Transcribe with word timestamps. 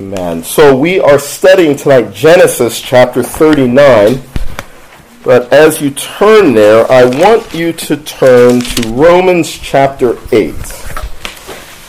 Amen. 0.00 0.42
So 0.42 0.74
we 0.74 0.98
are 0.98 1.18
studying 1.18 1.76
tonight 1.76 2.14
Genesis 2.14 2.80
chapter 2.80 3.22
39. 3.22 4.22
But 5.22 5.52
as 5.52 5.82
you 5.82 5.90
turn 5.90 6.54
there, 6.54 6.90
I 6.90 7.04
want 7.04 7.52
you 7.52 7.74
to 7.74 7.98
turn 7.98 8.62
to 8.62 8.88
Romans 8.94 9.50
chapter 9.50 10.16
8. 10.32 10.54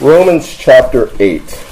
Romans 0.01 0.53
chapter 0.57 1.09
8. 1.21 1.65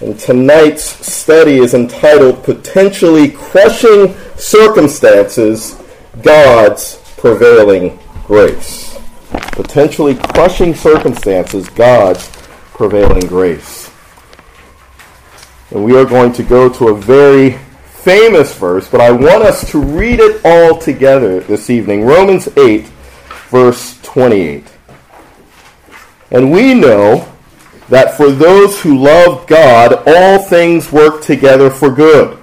And 0.00 0.16
tonight's 0.16 0.84
study 1.04 1.56
is 1.56 1.74
entitled 1.74 2.44
Potentially 2.44 3.28
Crushing 3.32 4.14
Circumstances 4.36 5.82
God's 6.22 7.02
Prevailing 7.16 7.98
Grace. 8.24 8.96
Potentially 9.32 10.14
crushing 10.14 10.72
circumstances, 10.72 11.68
God's 11.70 12.30
prevailing 12.74 13.26
grace. 13.26 13.77
And 15.70 15.84
we 15.84 15.96
are 15.96 16.04
going 16.04 16.32
to 16.32 16.42
go 16.42 16.68
to 16.68 16.88
a 16.88 16.96
very 16.96 17.58
famous 17.84 18.56
verse, 18.56 18.88
but 18.88 19.00
I 19.02 19.10
want 19.10 19.42
us 19.42 19.70
to 19.72 19.78
read 19.78 20.18
it 20.18 20.40
all 20.44 20.78
together 20.78 21.40
this 21.40 21.68
evening. 21.68 22.04
Romans 22.04 22.48
8, 22.56 22.86
verse 23.50 24.00
28. 24.02 24.64
And 26.30 26.50
we 26.52 26.74
know 26.74 27.30
that 27.88 28.16
for 28.16 28.30
those 28.30 28.80
who 28.80 28.98
love 28.98 29.46
God, 29.46 30.02
all 30.06 30.42
things 30.42 30.92
work 30.92 31.22
together 31.22 31.70
for 31.70 31.90
good, 31.90 32.38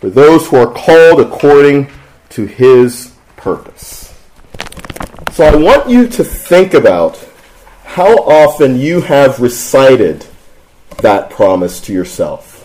for 0.00 0.10
those 0.10 0.48
who 0.48 0.56
are 0.56 0.72
called 0.72 1.20
according 1.20 1.90
to 2.30 2.46
his 2.46 3.14
purpose. 3.36 4.14
So 5.32 5.44
I 5.44 5.54
want 5.54 5.88
you 5.88 6.08
to 6.08 6.24
think 6.24 6.74
about 6.74 7.24
how 7.84 8.16
often 8.16 8.78
you 8.78 9.00
have 9.00 9.40
recited 9.40 10.26
that 10.98 11.30
promise 11.30 11.80
to 11.82 11.92
yourself 11.92 12.58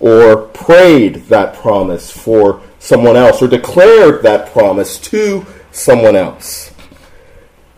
or 0.00 0.48
prayed 0.48 1.16
that 1.26 1.54
promise 1.54 2.10
for 2.10 2.62
someone 2.78 3.16
else 3.16 3.42
or 3.42 3.48
declared 3.48 4.22
that 4.22 4.50
promise 4.52 4.98
to 4.98 5.46
someone 5.72 6.16
else. 6.16 6.72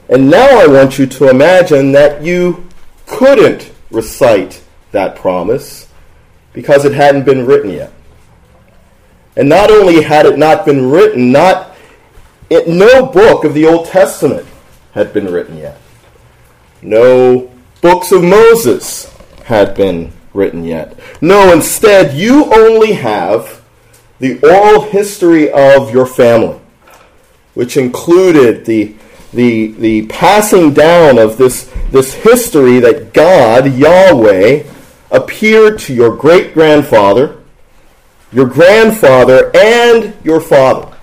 And 0.08 0.30
now 0.30 0.60
I 0.60 0.66
want 0.66 0.98
you 0.98 1.06
to 1.06 1.28
imagine 1.28 1.92
that 1.92 2.22
you 2.22 2.66
couldn't 3.06 3.72
recite 3.90 4.62
that 4.92 5.16
promise 5.16 5.88
because 6.52 6.84
it 6.84 6.92
hadn't 6.92 7.24
been 7.24 7.46
written 7.46 7.70
yet. 7.70 7.92
And 9.36 9.48
not 9.48 9.70
only 9.70 10.02
had 10.02 10.26
it 10.26 10.38
not 10.38 10.64
been 10.64 10.90
written, 10.90 11.32
not 11.32 11.76
it, 12.50 12.68
no 12.68 13.06
book 13.06 13.44
of 13.44 13.54
the 13.54 13.66
Old 13.66 13.86
Testament 13.86 14.46
had 14.92 15.12
been 15.12 15.26
written 15.26 15.56
yet. 15.56 15.80
No 16.82 17.50
books 17.80 18.12
of 18.12 18.22
Moses 18.22 19.11
had 19.52 19.74
been 19.74 20.10
written 20.32 20.64
yet. 20.64 20.98
No, 21.20 21.52
instead, 21.52 22.14
you 22.14 22.52
only 22.54 22.94
have 22.94 23.62
the 24.18 24.40
oral 24.40 24.80
history 24.80 25.52
of 25.52 25.92
your 25.92 26.06
family, 26.06 26.58
which 27.52 27.76
included 27.76 28.64
the, 28.64 28.94
the, 29.34 29.72
the 29.72 30.06
passing 30.06 30.72
down 30.72 31.18
of 31.18 31.36
this, 31.36 31.70
this 31.90 32.14
history 32.14 32.80
that 32.80 33.12
God, 33.12 33.74
Yahweh, 33.74 34.64
appeared 35.10 35.78
to 35.80 35.92
your 35.92 36.16
great 36.16 36.54
grandfather, 36.54 37.38
your 38.32 38.46
grandfather, 38.46 39.54
and 39.54 40.14
your 40.24 40.40
father, 40.40 40.96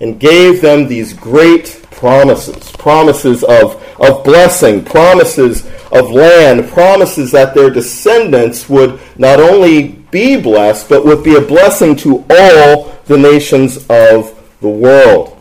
and 0.00 0.18
gave 0.18 0.62
them 0.62 0.88
these 0.88 1.12
great 1.12 1.84
promises 1.90 2.72
promises 2.72 3.44
of, 3.44 3.76
of 4.00 4.24
blessing, 4.24 4.84
promises 4.84 5.66
of 5.92 6.10
land, 6.10 6.68
promises 6.68 7.30
that 7.32 7.54
their 7.54 7.70
descendants 7.70 8.68
would 8.68 8.98
not 9.16 9.38
only 9.38 9.88
be 10.10 10.40
blessed, 10.40 10.88
but 10.88 11.04
would 11.04 11.22
be 11.22 11.36
a 11.36 11.40
blessing 11.40 11.94
to 11.94 12.24
all 12.30 12.96
the 13.04 13.18
nations 13.18 13.76
of 13.88 14.34
the 14.60 14.68
world. 14.68 15.36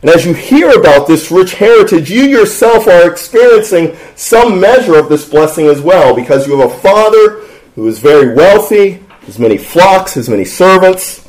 And 0.00 0.10
as 0.10 0.24
you 0.24 0.32
hear 0.32 0.70
about 0.70 1.06
this 1.06 1.30
rich 1.30 1.54
heritage, 1.54 2.10
you 2.10 2.22
yourself 2.22 2.86
are 2.86 3.10
experiencing 3.10 3.96
some 4.14 4.60
measure 4.60 4.96
of 4.96 5.08
this 5.08 5.28
blessing 5.28 5.66
as 5.66 5.80
well, 5.80 6.14
because 6.14 6.46
you 6.46 6.58
have 6.58 6.70
a 6.70 6.78
father 6.78 7.40
who 7.74 7.86
is 7.88 7.98
very 7.98 8.34
wealthy, 8.34 9.02
has 9.26 9.38
many 9.38 9.58
flocks, 9.58 10.14
has 10.14 10.28
many 10.28 10.44
servants. 10.44 11.28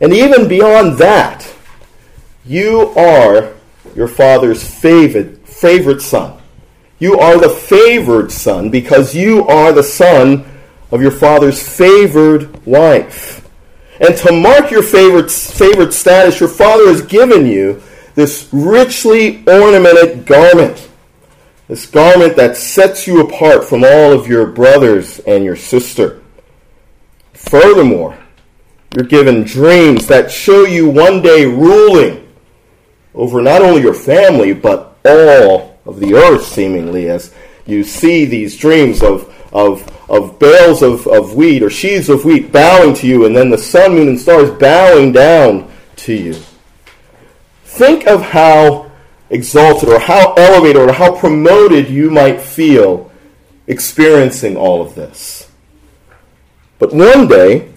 And 0.00 0.12
even 0.12 0.48
beyond 0.48 0.98
that, 0.98 1.50
you 2.44 2.90
are 2.96 3.54
your 3.94 4.08
father's 4.08 4.62
favorite, 4.62 5.45
favorite 5.60 6.02
son. 6.02 6.40
You 6.98 7.18
are 7.18 7.38
the 7.38 7.50
favored 7.50 8.32
son 8.32 8.70
because 8.70 9.14
you 9.14 9.46
are 9.46 9.72
the 9.72 9.82
son 9.82 10.44
of 10.90 11.02
your 11.02 11.10
father's 11.10 11.66
favored 11.66 12.64
wife. 12.66 13.48
And 14.00 14.16
to 14.18 14.32
mark 14.32 14.70
your 14.70 14.82
favorite, 14.82 15.30
favored 15.30 15.92
status, 15.92 16.40
your 16.40 16.48
father 16.48 16.88
has 16.88 17.02
given 17.02 17.46
you 17.46 17.82
this 18.14 18.48
richly 18.52 19.46
ornamented 19.46 20.26
garment. 20.26 20.88
This 21.68 21.86
garment 21.86 22.36
that 22.36 22.56
sets 22.56 23.06
you 23.06 23.20
apart 23.20 23.64
from 23.64 23.82
all 23.82 24.12
of 24.12 24.26
your 24.26 24.46
brothers 24.46 25.18
and 25.20 25.44
your 25.44 25.56
sister. 25.56 26.22
Furthermore, 27.32 28.16
you're 28.94 29.06
given 29.06 29.42
dreams 29.42 30.06
that 30.06 30.30
show 30.30 30.64
you 30.64 30.88
one 30.88 31.22
day 31.22 31.44
ruling 31.44 32.26
over 33.14 33.42
not 33.42 33.62
only 33.62 33.82
your 33.82 33.94
family, 33.94 34.52
but 34.52 34.95
all 35.06 35.78
of 35.84 36.00
the 36.00 36.14
earth, 36.14 36.44
seemingly, 36.44 37.08
as 37.08 37.32
you 37.66 37.84
see 37.84 38.24
these 38.24 38.56
dreams 38.56 39.02
of, 39.02 39.32
of, 39.52 39.88
of 40.10 40.38
bales 40.38 40.82
of, 40.82 41.06
of 41.06 41.34
wheat 41.34 41.62
or 41.62 41.70
sheaves 41.70 42.08
of 42.08 42.24
wheat 42.24 42.52
bowing 42.52 42.94
to 42.94 43.06
you, 43.06 43.24
and 43.26 43.36
then 43.36 43.50
the 43.50 43.58
sun, 43.58 43.94
moon, 43.94 44.08
and 44.08 44.20
stars 44.20 44.50
bowing 44.58 45.12
down 45.12 45.70
to 45.96 46.12
you. 46.12 46.34
Think 47.64 48.06
of 48.06 48.22
how 48.22 48.90
exalted 49.30 49.88
or 49.88 49.98
how 49.98 50.32
elevated 50.34 50.76
or 50.76 50.92
how 50.92 51.18
promoted 51.18 51.90
you 51.90 52.10
might 52.10 52.40
feel 52.40 53.10
experiencing 53.66 54.56
all 54.56 54.80
of 54.80 54.94
this. 54.94 55.50
But 56.78 56.94
one 56.94 57.26
day, 57.26 57.72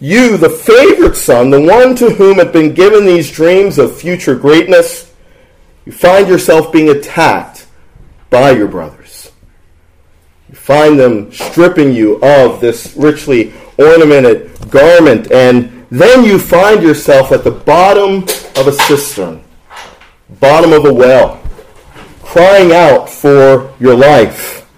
you, 0.00 0.36
the 0.36 0.50
favored 0.50 1.16
son, 1.16 1.50
the 1.50 1.60
one 1.60 1.94
to 1.96 2.10
whom 2.10 2.38
had 2.38 2.52
been 2.52 2.74
given 2.74 3.06
these 3.06 3.30
dreams 3.30 3.78
of 3.78 3.96
future 3.96 4.34
greatness, 4.34 5.11
you 5.84 5.92
find 5.92 6.28
yourself 6.28 6.72
being 6.72 6.90
attacked 6.90 7.66
by 8.30 8.52
your 8.52 8.68
brothers. 8.68 9.30
You 10.48 10.54
find 10.54 10.98
them 10.98 11.32
stripping 11.32 11.92
you 11.92 12.20
of 12.22 12.60
this 12.60 12.94
richly 12.96 13.52
ornamented 13.78 14.70
garment, 14.70 15.30
and 15.32 15.86
then 15.90 16.24
you 16.24 16.38
find 16.38 16.82
yourself 16.82 17.32
at 17.32 17.44
the 17.44 17.50
bottom 17.50 18.22
of 18.56 18.66
a 18.68 18.72
cistern, 18.72 19.42
bottom 20.40 20.72
of 20.72 20.84
a 20.84 20.92
well, 20.92 21.42
crying 22.22 22.72
out 22.72 23.08
for 23.08 23.74
your 23.80 23.96
life. 23.96 24.68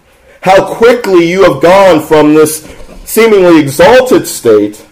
How 0.42 0.74
quickly 0.74 1.30
you 1.30 1.50
have 1.50 1.62
gone 1.62 2.02
from 2.02 2.34
this 2.34 2.64
seemingly 3.04 3.60
exalted 3.60 4.26
state 4.26 4.84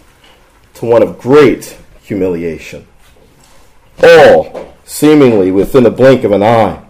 to 0.75 0.85
one 0.85 1.03
of 1.03 1.19
great 1.19 1.77
humiliation. 2.01 2.87
All 4.01 4.49
seemingly 4.85 5.51
within 5.51 5.85
a 5.85 5.91
blink 5.91 6.23
of 6.23 6.31
an 6.31 6.43
eye. 6.43 6.83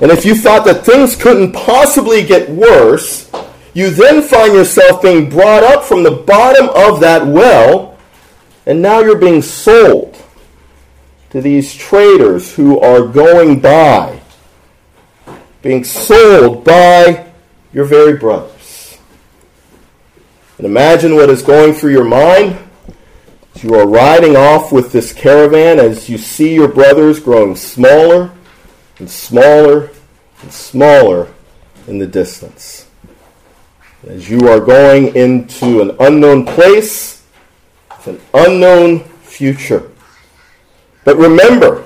And 0.00 0.10
if 0.10 0.24
you 0.24 0.34
thought 0.34 0.64
that 0.66 0.84
things 0.84 1.16
couldn't 1.16 1.52
possibly 1.52 2.24
get 2.24 2.48
worse, 2.50 3.30
you 3.74 3.90
then 3.90 4.22
find 4.22 4.52
yourself 4.54 5.02
being 5.02 5.30
brought 5.30 5.62
up 5.62 5.84
from 5.84 6.02
the 6.02 6.10
bottom 6.10 6.68
of 6.70 7.00
that 7.00 7.26
well, 7.26 7.98
and 8.66 8.82
now 8.82 9.00
you're 9.00 9.18
being 9.18 9.42
sold 9.42 10.16
to 11.30 11.40
these 11.40 11.74
traders 11.74 12.54
who 12.54 12.78
are 12.80 13.06
going 13.06 13.60
by, 13.60 14.20
being 15.62 15.84
sold 15.84 16.64
by 16.64 17.30
your 17.72 17.84
very 17.84 18.16
brothers. 18.16 18.98
And 20.58 20.66
imagine 20.66 21.14
what 21.14 21.30
is 21.30 21.42
going 21.42 21.72
through 21.72 21.92
your 21.92 22.04
mind 22.04 22.58
you 23.62 23.74
are 23.74 23.86
riding 23.86 24.36
off 24.36 24.72
with 24.72 24.92
this 24.92 25.12
caravan 25.12 25.78
as 25.78 26.08
you 26.08 26.18
see 26.18 26.54
your 26.54 26.68
brothers 26.68 27.20
growing 27.20 27.56
smaller 27.56 28.30
and 28.98 29.10
smaller 29.10 29.90
and 30.42 30.52
smaller 30.52 31.28
in 31.86 31.98
the 31.98 32.06
distance. 32.06 32.88
As 34.06 34.30
you 34.30 34.48
are 34.48 34.60
going 34.60 35.14
into 35.16 35.80
an 35.80 35.96
unknown 36.00 36.46
place 36.46 37.18
an 38.08 38.20
unknown 38.34 39.00
future. 39.00 39.90
But 41.04 41.16
remember, 41.16 41.84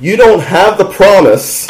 you 0.00 0.16
don't 0.16 0.40
have 0.40 0.78
the 0.78 0.84
promise 0.84 1.66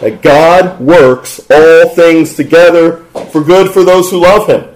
that 0.00 0.20
God 0.22 0.80
works 0.80 1.40
all 1.50 1.88
things 1.90 2.34
together 2.34 3.04
for 3.32 3.42
good 3.42 3.70
for 3.70 3.84
those 3.84 4.10
who 4.10 4.20
love 4.20 4.48
Him 4.48 4.73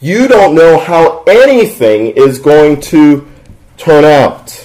you 0.00 0.28
don't 0.28 0.54
know 0.54 0.78
how 0.78 1.22
anything 1.24 2.08
is 2.08 2.38
going 2.38 2.80
to 2.82 3.26
turn 3.76 4.04
out. 4.04 4.62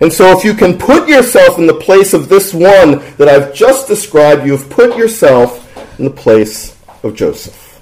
And 0.00 0.12
so, 0.12 0.36
if 0.36 0.44
you 0.44 0.54
can 0.54 0.78
put 0.78 1.08
yourself 1.08 1.58
in 1.58 1.66
the 1.66 1.74
place 1.74 2.14
of 2.14 2.28
this 2.28 2.54
one 2.54 3.02
that 3.16 3.28
I've 3.28 3.52
just 3.52 3.88
described, 3.88 4.46
you've 4.46 4.70
put 4.70 4.96
yourself 4.96 5.64
in 5.98 6.04
the 6.04 6.10
place 6.10 6.78
of 7.02 7.16
Joseph. 7.16 7.80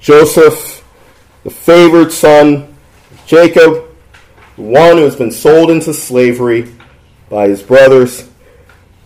Joseph, 0.00 0.82
the 1.44 1.50
favored 1.50 2.10
son, 2.10 2.74
Jacob, 3.26 3.84
the 4.56 4.62
one 4.62 4.96
who 4.96 5.04
has 5.04 5.16
been 5.16 5.30
sold 5.30 5.70
into 5.70 5.92
slavery 5.92 6.72
by 7.28 7.48
his 7.48 7.62
brothers. 7.62 8.29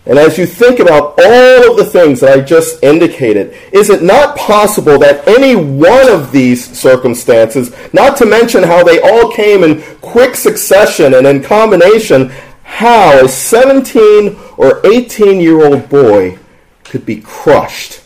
And 0.07 0.19
as 0.19 0.37
you 0.37 0.45
think 0.45 0.79
about 0.79 1.19
all 1.19 1.71
of 1.71 1.77
the 1.77 1.89
things 1.91 2.19
that 2.19 2.37
I 2.37 2.41
just 2.41 2.83
indicated, 2.83 3.57
is 3.71 3.89
it 3.89 4.03
not 4.03 4.37
possible 4.37 4.99
that 4.99 5.27
any 5.27 5.55
one 5.55 6.09
of 6.09 6.31
these 6.31 6.77
circumstances, 6.77 7.75
not 7.91 8.15
to 8.17 8.25
mention 8.25 8.61
how 8.61 8.83
they 8.83 8.99
all 8.99 9.31
came 9.31 9.63
in 9.63 9.81
quick 10.01 10.35
succession 10.35 11.15
and 11.15 11.25
in 11.25 11.41
combination, 11.41 12.31
how 12.63 13.25
a 13.25 13.27
17 13.27 14.37
or 14.57 14.85
18 14.85 15.39
year 15.39 15.65
old 15.65 15.89
boy 15.89 16.37
could 16.83 17.05
be 17.05 17.21
crushed 17.21 18.01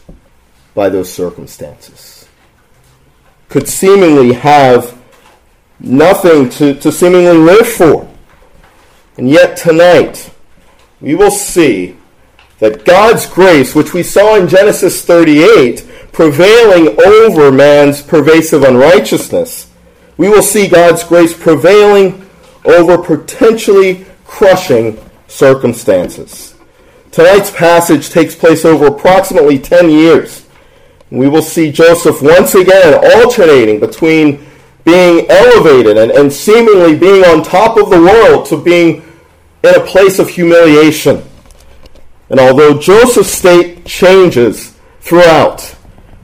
by 0.74 0.88
those 0.88 1.12
circumstances? 1.12 2.28
Could 3.50 3.68
seemingly 3.68 4.34
have 4.34 4.98
nothing 5.80 6.50
to, 6.50 6.76
to 6.76 6.92
seemingly 6.92 7.38
live 7.38 7.68
for. 7.68 8.10
And 9.18 9.30
yet 9.30 9.58
tonight, 9.58 10.32
we 11.02 11.16
will 11.16 11.32
see 11.32 11.96
that 12.60 12.86
God's 12.86 13.26
grace, 13.26 13.74
which 13.74 13.94
we 13.94 14.04
saw 14.04 14.36
in 14.36 14.48
Genesis 14.48 15.04
38, 15.06 15.86
prevailing 16.12 17.00
over 17.06 17.52
man's 17.52 18.02
pervasive 18.02 18.64
unrighteousness, 18.64 19.68
we 20.18 20.28
will 20.28 20.42
see 20.42 20.68
God's 20.68 21.04
grace 21.04 21.34
prevailing 21.34 22.30
over 22.66 22.98
potentially 22.98 24.06
crushing 24.26 25.00
circumstances. 25.28 26.56
Tonight's 27.12 27.50
passage 27.52 28.10
takes 28.10 28.36
place 28.36 28.66
over 28.66 28.88
approximately 28.88 29.58
10 29.58 29.90
years. 29.90 30.46
We 31.10 31.28
will 31.28 31.42
see 31.42 31.72
Joseph 31.72 32.22
once 32.22 32.54
again 32.54 32.94
alternating 33.18 33.80
between 33.80 34.46
being 34.84 35.26
elevated 35.30 35.98
and, 35.98 36.12
and 36.12 36.32
seemingly 36.32 36.96
being 36.96 37.24
on 37.24 37.44
top 37.44 37.78
of 37.78 37.90
the 37.90 38.02
world 38.02 38.46
to 38.48 38.62
being 38.62 39.02
in 39.64 39.76
a 39.76 39.86
place 39.86 40.20
of 40.20 40.30
humiliation. 40.30 41.24
And 42.30 42.40
although 42.40 42.78
Joseph's 42.78 43.32
state 43.32 43.86
changes 43.86 44.78
throughout, 45.02 45.76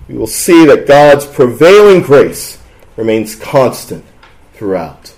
we 0.07 0.17
will 0.17 0.27
see 0.27 0.65
that 0.65 0.87
God's 0.87 1.25
prevailing 1.25 2.01
grace 2.01 2.61
remains 2.95 3.35
constant 3.35 4.05
throughout. 4.53 5.13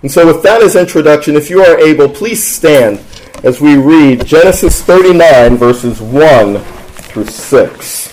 And 0.00 0.10
so, 0.10 0.26
with 0.26 0.42
that 0.42 0.62
as 0.62 0.74
introduction, 0.74 1.36
if 1.36 1.48
you 1.48 1.62
are 1.62 1.78
able, 1.78 2.08
please 2.08 2.42
stand 2.42 3.00
as 3.44 3.60
we 3.60 3.76
read 3.76 4.26
Genesis 4.26 4.82
39, 4.82 5.56
verses 5.56 6.00
1 6.00 6.58
through 6.58 7.26
6. 7.26 8.12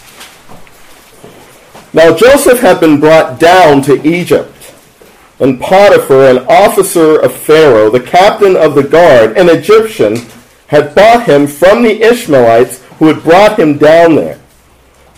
Now 1.92 2.16
Joseph 2.16 2.60
had 2.60 2.80
been 2.80 3.00
brought 3.00 3.40
down 3.40 3.82
to 3.84 4.08
Egypt 4.08 4.59
and 5.40 5.60
Potiphar, 5.60 6.30
an 6.30 6.46
officer 6.50 7.20
of 7.20 7.34
Pharaoh, 7.34 7.90
the 7.90 8.00
captain 8.00 8.58
of 8.58 8.76
the 8.76 8.84
guard, 8.84 9.38
an 9.38 9.50
Egyptian, 9.50 10.18
had 10.68 10.94
bought 10.94 11.26
him 11.26 11.48
from 11.48 11.82
the 11.82 12.02
Ishmaelites 12.02 12.84
who 12.98 13.08
had 13.08 13.24
brought 13.24 13.58
him 13.58 13.78
down 13.78 14.16
there. 14.16 14.40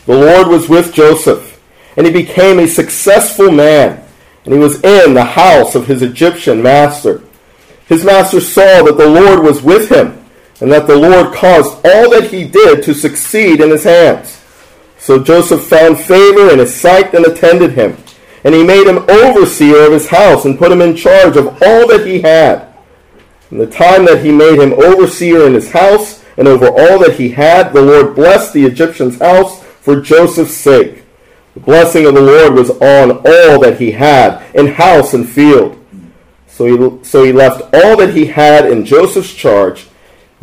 The 0.05 0.17
Lord 0.17 0.47
was 0.47 0.69
with 0.69 0.93
Joseph, 0.93 1.59
and 1.97 2.05
he 2.05 2.13
became 2.13 2.59
a 2.59 2.67
successful 2.67 3.51
man, 3.51 4.03
and 4.45 4.53
he 4.53 4.59
was 4.59 4.81
in 4.83 5.13
the 5.13 5.23
house 5.23 5.75
of 5.75 5.87
his 5.87 6.01
Egyptian 6.01 6.61
master. 6.61 7.21
His 7.87 8.05
master 8.05 8.39
saw 8.39 8.83
that 8.83 8.97
the 8.97 9.09
Lord 9.09 9.43
was 9.43 9.61
with 9.61 9.89
him, 9.89 10.23
and 10.61 10.71
that 10.71 10.87
the 10.87 10.95
Lord 10.95 11.33
caused 11.33 11.85
all 11.85 12.11
that 12.11 12.29
he 12.31 12.47
did 12.47 12.83
to 12.83 12.93
succeed 12.93 13.59
in 13.59 13.71
his 13.71 13.83
hands. 13.83 14.41
So 14.99 15.21
Joseph 15.21 15.63
found 15.63 15.99
favor 15.99 16.51
in 16.51 16.59
his 16.59 16.73
sight 16.73 17.13
and 17.15 17.25
attended 17.25 17.71
him. 17.71 17.97
And 18.43 18.55
he 18.55 18.63
made 18.63 18.87
him 18.87 19.05
overseer 19.09 19.85
of 19.85 19.93
his 19.93 20.09
house 20.09 20.45
and 20.45 20.57
put 20.57 20.71
him 20.71 20.81
in 20.81 20.95
charge 20.95 21.37
of 21.37 21.47
all 21.47 21.87
that 21.87 22.05
he 22.05 22.21
had. 22.21 22.67
In 23.51 23.57
the 23.57 23.67
time 23.67 24.05
that 24.05 24.23
he 24.23 24.31
made 24.31 24.59
him 24.59 24.73
overseer 24.73 25.45
in 25.45 25.53
his 25.53 25.71
house 25.71 26.23
and 26.37 26.47
over 26.47 26.67
all 26.67 26.99
that 26.99 27.15
he 27.17 27.29
had, 27.29 27.73
the 27.73 27.81
Lord 27.81 28.15
blessed 28.15 28.53
the 28.53 28.65
Egyptian's 28.65 29.19
house 29.19 29.61
for 29.63 29.99
Joseph's 29.99 30.55
sake. 30.55 31.03
The 31.53 31.59
blessing 31.59 32.05
of 32.05 32.13
the 32.13 32.21
Lord 32.21 32.53
was 32.53 32.69
on 32.69 33.11
all 33.11 33.59
that 33.59 33.77
he 33.77 33.91
had 33.91 34.43
in 34.55 34.67
house 34.67 35.13
and 35.13 35.27
field. 35.27 35.77
So 36.47 36.65
he, 36.65 37.03
so 37.03 37.23
he 37.23 37.33
left 37.33 37.61
all 37.73 37.97
that 37.97 38.13
he 38.13 38.25
had 38.25 38.69
in 38.71 38.85
Joseph's 38.85 39.33
charge. 39.33 39.87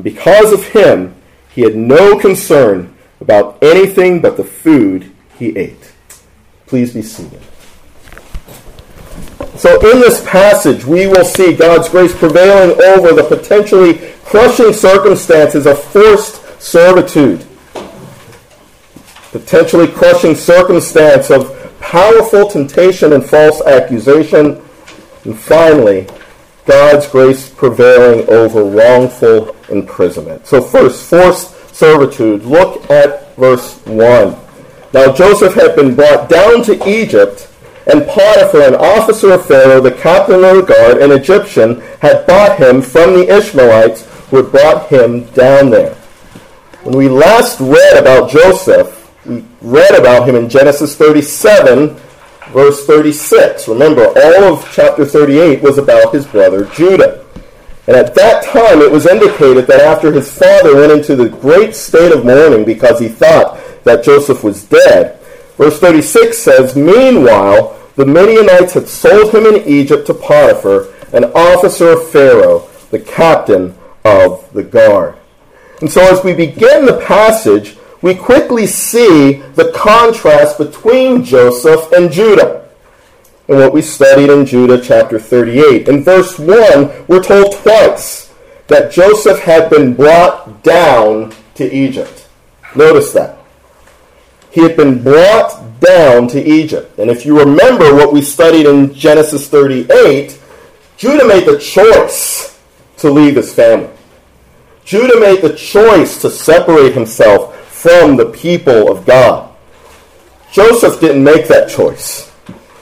Because 0.03 0.53
of 0.53 0.67
him, 0.69 1.15
he 1.51 1.63
had 1.63 1.77
no 1.77 2.19
concern 2.19 2.95
about 3.21 3.59
anything 3.63 4.21
but 4.21 4.37
the 4.37 4.45
food 4.45 5.11
he 5.39 5.57
ate. 5.57 5.93
Please 6.67 6.93
be 6.93 7.03
seated. 7.03 7.41
So, 9.59 9.75
in 9.91 9.99
this 9.99 10.25
passage, 10.25 10.85
we 10.85 11.09
will 11.09 11.25
see 11.25 11.53
God's 11.53 11.89
grace 11.89 12.15
prevailing 12.15 12.81
over 12.81 13.13
the 13.13 13.25
potentially 13.25 13.95
crushing 14.25 14.73
circumstances 14.73 15.67
of 15.67 15.83
forced 15.83 16.63
servitude, 16.63 17.45
potentially 19.33 19.89
crushing 19.89 20.37
circumstance 20.37 21.33
of 21.33 21.57
powerful 21.81 22.49
temptation 22.49 23.13
and 23.13 23.25
false 23.25 23.61
accusation, 23.63 24.63
and 25.25 25.37
finally, 25.37 26.07
God's 26.65 27.09
grace 27.09 27.51
prevailing 27.51 28.29
over 28.29 28.63
wrongful 28.63 29.57
imprisonment. 29.71 30.47
So, 30.47 30.63
first, 30.63 31.11
forced 31.11 31.75
servitude. 31.75 32.45
Look 32.45 32.89
at 32.93 33.35
verse 33.35 33.75
1. 33.87 34.37
Now, 34.93 35.13
Joseph 35.13 35.55
had 35.55 35.75
been 35.75 35.97
brought 35.97 36.29
down 36.29 36.63
to 36.63 36.89
Egypt 36.89 37.48
and 37.89 38.07
Potiphar, 38.07 38.63
an 38.63 38.75
officer 38.75 39.33
of 39.33 39.47
Pharaoh, 39.47 39.81
the 39.81 39.93
captain 39.93 40.45
of 40.45 40.57
the 40.57 40.63
guard, 40.63 40.99
an 40.99 41.11
Egyptian, 41.11 41.81
had 42.01 42.27
bought 42.27 42.59
him 42.59 42.83
from 42.83 43.15
the 43.15 43.35
Ishmaelites 43.35 44.03
who 44.29 44.43
had 44.43 44.53
brought 44.53 44.89
him 44.89 45.25
down 45.31 45.71
there. 45.71 45.95
When 46.83 46.97
we 46.97 47.09
last 47.09 47.59
read 47.61 47.99
about 47.99 48.31
Joseph, 48.31 49.11
we 49.25 49.43
read 49.63 49.99
about 49.99 50.29
him 50.29 50.37
in 50.37 50.51
Genesis 50.51 50.97
37, 50.97 51.97
verse 52.53 52.85
36. 52.87 53.69
Remember, 53.69 54.07
all 54.07 54.45
of 54.45 54.71
chapter 54.71 55.07
38 55.07 55.63
was 55.63 55.79
about 55.79 56.13
his 56.13 56.27
brother 56.27 56.67
Judah. 56.67 57.25
And 57.87 57.97
at 57.97 58.15
that 58.17 58.45
time, 58.45 58.83
it 58.83 58.93
was 58.93 59.07
indicated 59.07 59.67
that 59.67 59.81
after 59.81 60.13
his 60.13 60.31
father 60.31 60.77
went 60.77 60.93
into 60.93 61.17
the 61.17 61.31
great 61.31 61.75
state 61.75 62.13
of 62.13 62.23
mourning 62.23 62.67
because 62.67 63.01
he 63.01 63.09
thought 63.09 63.59
that 63.85 64.05
Joseph 64.05 64.45
was 64.45 64.65
dead, 64.65 65.19
verse 65.57 65.81
36 65.81 66.37
says, 66.37 66.77
Meanwhile, 66.77 67.78
the 67.99 68.07
Midianites 68.07 68.75
had 68.75 68.87
sold 68.87 69.35
him 69.35 69.45
in 69.45 69.69
Egypt 69.69 70.07
to 70.07 70.15
Potiphar, 70.15 70.87
an 71.13 71.25
officer 71.35 71.89
of 71.89 72.09
Pharaoh, 72.09 72.69
the 72.93 73.01
captain 73.01 73.77
of 74.05 74.49
the 74.53 74.63
guard. 74.63 75.17
And 75.81 75.91
so 75.91 76.01
as 76.03 76.23
we 76.23 76.33
begin 76.33 76.87
the 76.87 77.03
passage, 77.05 77.77
we 78.01 78.15
quickly 78.15 78.69
see 78.69 79.43
the 79.57 79.73
contrast 79.75 80.59
between 80.59 81.25
Joseph 81.25 81.91
and 81.91 82.13
Judah. 82.13 82.69
And 83.49 83.59
what 83.59 83.73
we 83.73 83.83
studied 83.83 84.31
in 84.31 84.47
Judah 84.47 84.81
chapter 84.81 85.19
38. 85.19 85.89
In 85.89 86.05
verse 86.05 86.39
1, 86.39 87.07
we're 87.09 87.21
told 87.21 87.57
twice 87.57 88.33
that 88.69 88.93
Joseph 88.93 89.41
had 89.41 89.71
been 89.71 89.95
brought 89.95 90.63
down 90.63 91.35
to 91.57 91.75
Egypt. 91.75 92.29
Notice 92.77 93.13
that. 93.15 93.39
He 94.53 94.63
had 94.63 94.77
been 94.77 95.03
brought 95.03 95.68
down 95.81 96.29
to 96.29 96.43
Egypt. 96.43 96.99
And 96.99 97.11
if 97.11 97.25
you 97.25 97.39
remember 97.39 97.95
what 97.95 98.13
we 98.13 98.23
studied 98.23 98.67
in 98.67 98.95
Genesis 98.95 99.49
38, 99.49 100.39
Judah 100.97 101.27
made 101.27 101.47
the 101.47 101.59
choice 101.59 102.59
to 102.99 103.11
leave 103.11 103.37
his 103.37 103.55
family. 103.55 103.91
Judah 104.85 105.21
made 105.21 105.43
the 105.43 105.55
choice 105.55 106.21
to 106.23 106.31
separate 106.31 106.95
himself 106.95 107.55
from 107.71 108.17
the 108.17 108.27
people 108.27 108.91
of 108.91 109.07
God. 109.07 109.55
Joseph 110.51 111.01
didn't 111.01 111.23
make 111.23 111.47
that 111.49 111.69
choice. 111.69 112.33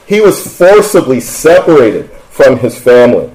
He 0.07 0.21
was 0.21 0.57
forcibly 0.57 1.19
separated 1.19 2.09
from 2.29 2.57
his 2.57 2.79
family. 2.79 3.29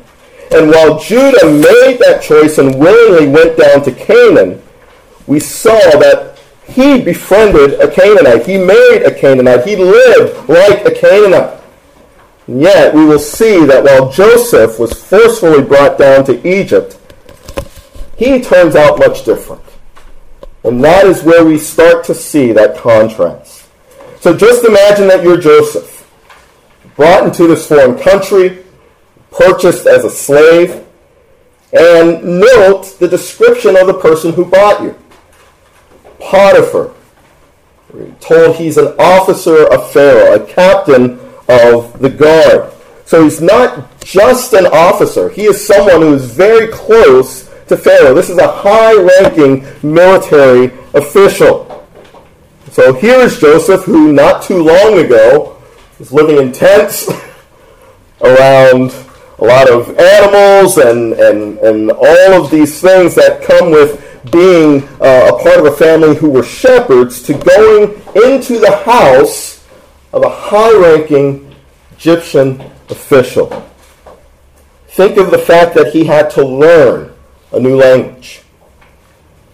And 0.50 0.71
while 0.71 0.99
Judah 0.99 1.50
made 1.50 1.99
that 2.00 2.23
choice 2.23 2.59
and 2.59 2.78
willingly 2.78 3.28
went 3.28 3.59
down 3.59 3.83
to 3.85 3.92
Canaan, 3.92 4.62
we 5.26 5.38
saw 5.38 5.78
that 5.99 6.31
he 6.66 7.02
befriended 7.02 7.81
a 7.81 7.90
Canaanite. 7.90 8.47
He 8.47 8.59
married 8.59 9.02
a 9.02 9.14
Canaanite. 9.14 9.66
He 9.66 9.76
lived 9.76 10.49
like 10.49 10.85
a 10.85 10.95
Canaanite. 10.95 11.61
And 12.47 12.61
yet, 12.62 12.95
we 12.95 13.04
will 13.04 13.19
see 13.19 13.64
that 13.66 13.85
while 13.85 14.11
Joseph 14.11 14.78
was 14.78 14.92
forcefully 14.92 15.62
brought 15.62 15.99
down 15.99 16.25
to 16.25 16.49
Egypt, 16.49 16.99
he 18.16 18.40
turns 18.40 18.76
out 18.76 18.99
much 18.99 19.25
different. 19.25 19.62
And 20.64 20.83
that 20.85 21.07
is 21.07 21.25
where 21.25 21.45
we 21.45 21.59
start 21.59 22.04
to 22.04 22.14
see 22.14 22.52
that 22.52 22.76
contrast. 22.76 23.69
So 24.21 24.37
just 24.37 24.64
imagine 24.64 25.09
that 25.09 25.25
you're 25.25 25.40
Joseph, 25.40 26.09
brought 26.95 27.25
into 27.25 27.49
this 27.49 27.66
foreign 27.66 27.99
country, 27.99 28.64
purchased 29.33 29.87
as 29.87 30.04
a 30.04 30.11
slave, 30.11 30.87
and 31.73 32.23
note 32.40 32.97
the 33.00 33.09
description 33.09 33.76
of 33.76 33.87
the 33.88 33.95
person 33.95 34.33
who 34.33 34.45
bought 34.45 34.83
you. 34.83 34.97
Potiphar, 36.22 36.94
We're 37.92 38.10
told 38.20 38.56
he's 38.56 38.78
an 38.78 38.94
officer 38.98 39.66
of 39.66 39.92
Pharaoh, 39.92 40.42
a 40.42 40.46
captain 40.46 41.18
of 41.48 41.98
the 42.00 42.08
guard. 42.08 42.72
So 43.04 43.24
he's 43.24 43.40
not 43.40 44.00
just 44.00 44.52
an 44.54 44.66
officer, 44.66 45.28
he 45.28 45.44
is 45.44 45.64
someone 45.66 46.00
who 46.00 46.14
is 46.14 46.32
very 46.32 46.68
close 46.68 47.50
to 47.66 47.76
Pharaoh. 47.76 48.14
This 48.14 48.30
is 48.30 48.38
a 48.38 48.50
high 48.50 48.94
ranking 48.94 49.66
military 49.82 50.72
official. 50.94 51.86
So 52.70 52.94
here 52.94 53.18
is 53.18 53.38
Joseph, 53.38 53.84
who 53.84 54.12
not 54.12 54.42
too 54.42 54.62
long 54.62 54.98
ago 54.98 55.62
was 55.98 56.12
living 56.12 56.38
in 56.38 56.52
tents 56.52 57.08
around 58.22 58.94
a 59.38 59.44
lot 59.44 59.68
of 59.68 59.98
animals 59.98 60.78
and, 60.78 61.12
and, 61.14 61.58
and 61.58 61.90
all 61.90 62.32
of 62.32 62.50
these 62.50 62.80
things 62.80 63.14
that 63.16 63.42
come 63.42 63.70
with 63.70 64.12
being 64.30 64.84
uh, 65.00 65.32
a 65.32 65.42
part 65.42 65.58
of 65.58 65.66
a 65.66 65.72
family 65.72 66.14
who 66.14 66.30
were 66.30 66.42
shepherds 66.42 67.22
to 67.22 67.34
going 67.34 68.00
into 68.24 68.58
the 68.58 68.82
house 68.84 69.66
of 70.12 70.22
a 70.22 70.28
high 70.28 70.72
ranking 70.78 71.54
Egyptian 71.92 72.60
official. 72.88 73.68
Think 74.88 75.16
of 75.16 75.30
the 75.30 75.38
fact 75.38 75.74
that 75.74 75.92
he 75.92 76.04
had 76.04 76.30
to 76.30 76.44
learn 76.44 77.12
a 77.52 77.60
new 77.60 77.76
language, 77.76 78.42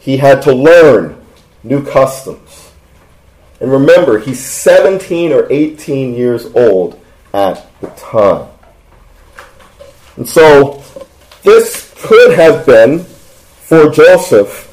he 0.01 0.17
had 0.17 0.43
to 0.43 0.53
learn 0.53 1.25
new 1.63 1.85
customs. 1.85 2.73
And 3.61 3.73
remember, 3.73 4.19
he's 4.19 4.45
17 4.45 5.33
or 5.33 5.47
18 5.51 6.15
years 6.15 6.47
old 6.55 7.01
at 7.35 7.67
the 7.81 7.89
time. 7.89 8.49
And 10.17 10.29
so, 10.29 10.83
this 11.43 11.93
could 11.97 12.35
have 12.35 12.65
been, 12.67 13.05
for 13.69 13.91
Joseph, 13.91 14.65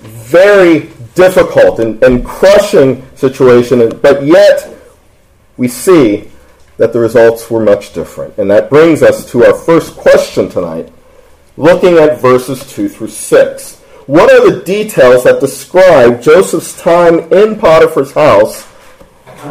very 0.00 0.88
difficult 1.14 1.78
and, 1.78 2.02
and 2.02 2.24
crushing 2.24 3.04
situation, 3.14 3.86
but 4.00 4.24
yet 4.24 4.66
we 5.58 5.68
see 5.68 6.30
that 6.78 6.94
the 6.94 6.98
results 6.98 7.50
were 7.50 7.62
much 7.62 7.92
different. 7.92 8.38
And 8.38 8.50
that 8.50 8.70
brings 8.70 9.02
us 9.02 9.30
to 9.32 9.44
our 9.44 9.52
first 9.52 9.94
question 9.94 10.48
tonight, 10.48 10.90
looking 11.58 11.98
at 11.98 12.18
verses 12.18 12.72
2 12.72 12.88
through 12.88 13.08
6. 13.08 13.76
What 14.06 14.32
are 14.32 14.52
the 14.52 14.64
details 14.64 15.24
that 15.24 15.40
describe 15.40 16.22
Joseph's 16.22 16.80
time 16.80 17.30
in 17.30 17.56
Potiphar's 17.58 18.12
house, 18.12 18.66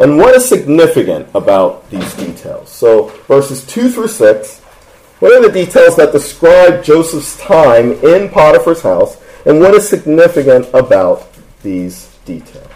and 0.02 0.18
what 0.18 0.34
is 0.34 0.50
significant 0.50 1.28
about 1.36 1.88
these 1.92 2.12
details? 2.16 2.72
So, 2.72 3.10
verses 3.28 3.64
2 3.68 3.92
through 3.92 4.08
6 4.08 4.57
what 5.20 5.34
are 5.34 5.48
the 5.48 5.52
details 5.52 5.96
that 5.98 6.12
describe 6.12 6.84
Joseph's 6.84 7.38
time 7.40 7.94
in 8.04 8.30
Potiphar's 8.30 8.82
house, 8.82 9.22
and 9.46 9.60
what 9.60 9.74
is 9.74 9.88
significant 9.88 10.68
about 10.74 11.28
these 11.64 12.16
details? 12.26 12.68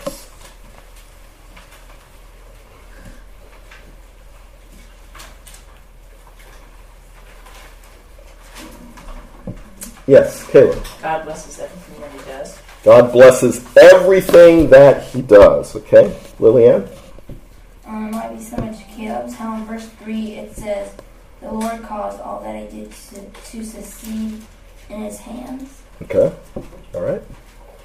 Yes, 10.07 10.45
Caleb. 10.49 10.83
God 11.01 11.23
blesses 11.23 11.59
everything 11.59 12.01
that 12.01 12.11
he 12.11 12.17
does. 12.29 12.59
God 12.83 13.11
blesses 13.13 13.77
everything 13.77 14.69
that 14.69 15.03
he 15.03 15.21
does. 15.21 15.75
Okay, 15.75 16.19
Lillian? 16.39 16.87
Um, 17.85 18.07
it 18.07 18.11
might 18.11 18.35
be 18.35 18.43
similar 18.43 18.73
to 18.73 18.83
Caleb's. 18.95 19.35
How 19.35 19.55
in 19.55 19.65
verse 19.65 19.87
3 20.03 20.31
it 20.33 20.55
says, 20.55 20.93
The 20.95 21.00
Lord 21.51 21.83
caused 21.83 22.21
all 22.21 22.41
that 22.41 22.55
I 22.55 22.65
did 22.67 22.91
to, 22.91 23.21
to 23.29 23.63
succeed 23.63 24.41
in 24.89 25.01
his 25.01 25.19
hands. 25.19 25.81
Okay, 26.03 26.33
all 26.95 27.01
right. 27.01 27.21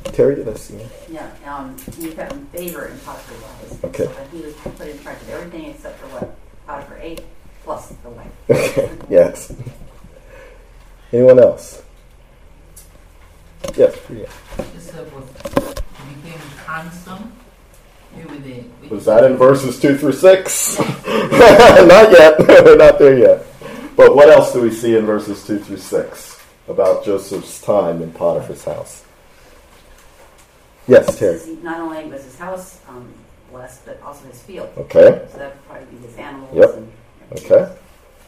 Terry, 0.05 0.37
did 0.37 0.49
I 0.49 0.55
see 0.55 0.75
you? 0.75 0.89
Yeah, 1.11 1.31
um, 1.47 1.77
he 1.99 2.11
found 2.13 2.49
favor 2.51 2.87
in 2.87 2.99
Potiphar's 3.01 3.43
eyes. 3.45 3.85
Okay. 3.85 4.05
So 4.05 4.27
he 4.33 4.43
was 4.43 4.55
put 4.55 4.89
in 4.89 5.03
charge 5.03 5.21
of 5.23 5.31
everything 5.31 5.67
except 5.67 5.99
for 5.99 6.07
what 6.09 6.37
Potiphar 6.67 6.99
ate, 7.01 7.23
plus 7.65 7.89
the 7.89 8.11
wife. 8.11 8.33
Okay, 8.49 8.91
yes. 9.11 9.53
Anyone 11.13 11.41
else? 11.41 11.83
Yes, 13.77 13.97
Priya. 14.05 14.29
Joseph 14.57 15.13
was 15.13 15.25
became 16.23 16.39
handsome 16.67 17.33
with 18.15 18.45
the 18.45 18.63
with 18.81 18.91
Was 18.91 19.05
that 19.07 19.25
in 19.25 19.37
verses 19.39 19.81
2 19.81 19.99
through 19.99 20.13
6? 20.13 20.79
not 20.79 22.11
yet. 22.13 22.39
We're 22.39 22.77
not 22.77 22.99
there 22.99 23.19
yet. 23.19 23.47
But 23.97 24.15
what 24.15 24.29
else 24.29 24.53
do 24.53 24.61
we 24.61 24.71
see 24.71 24.95
in 24.95 25.07
verses 25.07 25.45
2 25.47 25.59
through 25.61 25.79
6 25.79 26.45
about 26.69 27.05
Joseph's 27.05 27.63
time 27.63 28.03
in 28.03 28.13
Potiphar's 28.13 28.65
house? 28.65 29.05
Yes, 30.87 31.19
Terry. 31.19 31.41
Not 31.63 31.81
only 31.81 32.05
was 32.05 32.23
his 32.23 32.39
house 32.39 32.81
um, 32.89 33.13
blessed, 33.51 33.87
but 33.87 34.01
also 34.03 34.29
his 34.29 34.43
field. 34.43 34.69
Okay, 34.77 35.27
So 35.33 35.39
that 35.39 35.55
would 35.55 35.67
probably 35.67 35.97
be 35.97 36.07
his 36.07 36.17
animals. 36.17 36.55
Yep. 36.55 36.75
And, 36.77 36.93
okay. 37.39 37.77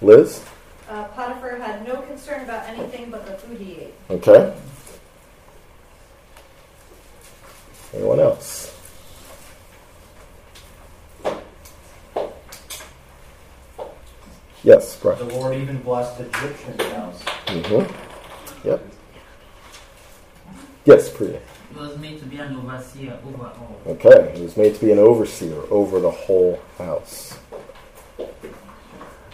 Liz? 0.00 0.42
Uh, 0.88 1.04
Potiphar 1.08 1.56
had 1.56 1.86
no 1.86 2.00
concern 2.02 2.42
about 2.44 2.66
anything 2.66 3.10
but 3.10 3.26
the 3.26 3.34
food 3.34 3.60
he 3.60 3.72
ate. 3.74 3.94
Okay. 4.10 4.56
Anyone 7.94 8.20
else? 8.20 8.77
Yes, 14.64 14.98
Brian. 15.00 15.18
The 15.18 15.34
Lord 15.34 15.56
even 15.56 15.80
blessed 15.82 16.18
the 16.18 16.24
Egyptian 16.26 16.78
house. 16.92 17.22
Mm-hmm. 17.46 18.68
Yep. 18.68 18.84
Yes, 20.84 21.10
Priya. 21.10 21.40
he 21.72 21.78
was 21.78 21.98
made 21.98 22.18
to 22.18 22.24
be 22.26 22.38
an 22.38 22.56
overseer 22.56 23.18
over 23.24 23.44
all. 23.44 23.80
Okay, 23.86 24.32
he 24.36 24.42
was 24.42 24.56
made 24.56 24.74
to 24.74 24.80
be 24.80 24.90
an 24.90 24.98
overseer 24.98 25.60
over 25.70 26.00
the 26.00 26.10
whole 26.10 26.60
house. 26.78 27.38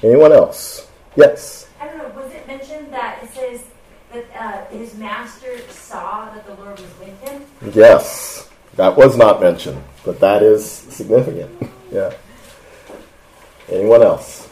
Anyone 0.03 0.33
else? 0.33 0.89
Yes. 1.17 1.69
I 1.81 1.87
don't 1.87 1.99
know, 1.99 2.09
was 2.21 2.31
it 2.33 2.47
mentioned 2.47 2.93
that 2.93 3.23
it 3.23 3.31
says 3.33 3.65
that 4.13 4.25
uh, 4.37 4.65
his 4.77 4.95
master 4.95 5.59
saw 5.71 6.31
that 6.35 6.45
the 6.47 6.55
Lord 6.55 6.79
was 6.79 6.91
with 6.99 7.21
him? 7.23 7.43
Yes. 7.73 8.51
That 8.75 8.97
was 8.97 9.17
not 9.17 9.41
mentioned, 9.41 9.83
but 10.05 10.21
that 10.21 10.43
is 10.43 10.69
significant. 10.69 11.51
Yeah. 11.93 12.13
Anyone 13.69 14.03
else? 14.03 14.44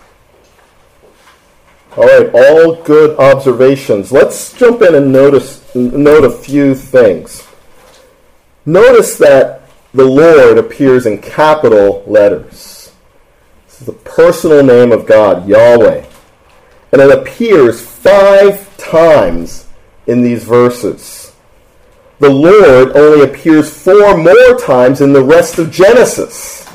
All 1.94 2.04
right, 2.04 2.30
all 2.32 2.82
good 2.82 3.18
observations. 3.18 4.10
Let's 4.10 4.54
jump 4.54 4.80
in 4.80 4.94
and 4.94 5.12
notice 5.12 5.62
note 5.74 6.24
a 6.24 6.30
few 6.30 6.74
things. 6.74 7.46
Notice 8.64 9.18
that 9.18 9.68
the 9.92 10.06
Lord 10.06 10.56
appears 10.56 11.04
in 11.04 11.20
capital 11.20 12.02
letters. 12.06 12.92
This 13.66 13.80
is 13.80 13.86
the 13.86 13.92
personal 13.92 14.62
name 14.62 14.90
of 14.90 15.04
God, 15.04 15.46
Yahweh. 15.46 16.06
And 16.92 17.02
it 17.02 17.10
appears 17.10 17.82
five 17.84 18.74
times 18.78 19.66
in 20.06 20.22
these 20.22 20.44
verses. 20.44 21.34
The 22.20 22.30
Lord 22.30 22.96
only 22.96 23.24
appears 23.24 23.76
four 23.76 24.16
more 24.16 24.58
times 24.58 25.02
in 25.02 25.12
the 25.12 25.24
rest 25.24 25.58
of 25.58 25.70
Genesis, 25.70 26.66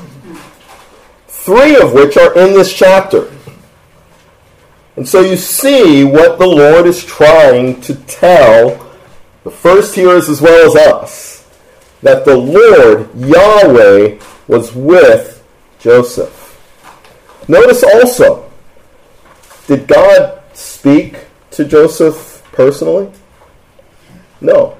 three 1.26 1.74
of 1.74 1.92
which 1.92 2.16
are 2.16 2.38
in 2.38 2.52
this 2.52 2.72
chapter. 2.72 3.32
And 4.98 5.08
so 5.08 5.20
you 5.20 5.36
see 5.36 6.02
what 6.02 6.40
the 6.40 6.46
Lord 6.48 6.84
is 6.84 7.04
trying 7.04 7.80
to 7.82 7.94
tell 7.94 8.84
the 9.44 9.50
first 9.50 9.94
hearers 9.94 10.28
as 10.28 10.40
well 10.40 10.66
as 10.66 10.74
us 10.74 11.48
that 12.02 12.24
the 12.24 12.36
Lord, 12.36 13.08
Yahweh, 13.14 14.18
was 14.48 14.74
with 14.74 15.46
Joseph. 15.78 16.60
Notice 17.46 17.84
also, 17.84 18.50
did 19.68 19.86
God 19.86 20.42
speak 20.52 21.26
to 21.52 21.64
Joseph 21.64 22.42
personally? 22.50 23.08
No. 24.40 24.76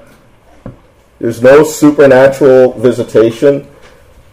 There's 1.19 1.41
no 1.41 1.63
supernatural 1.63 2.73
visitation 2.73 3.69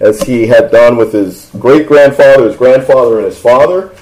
as 0.00 0.20
he 0.20 0.48
had 0.48 0.72
done 0.72 0.96
with 0.96 1.12
his 1.12 1.48
great 1.60 1.86
grandfather, 1.86 2.48
his 2.48 2.56
grandfather, 2.56 3.18
and 3.18 3.26
his 3.26 3.38
father. 3.38 3.94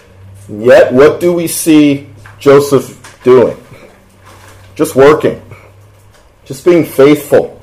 Yet, 0.48 0.92
what 0.92 1.20
do 1.20 1.32
we 1.32 1.46
see 1.46 2.08
Joseph 2.38 3.22
doing? 3.22 3.56
Just 4.74 4.94
working, 4.94 5.40
just 6.44 6.64
being 6.64 6.84
faithful. 6.84 7.62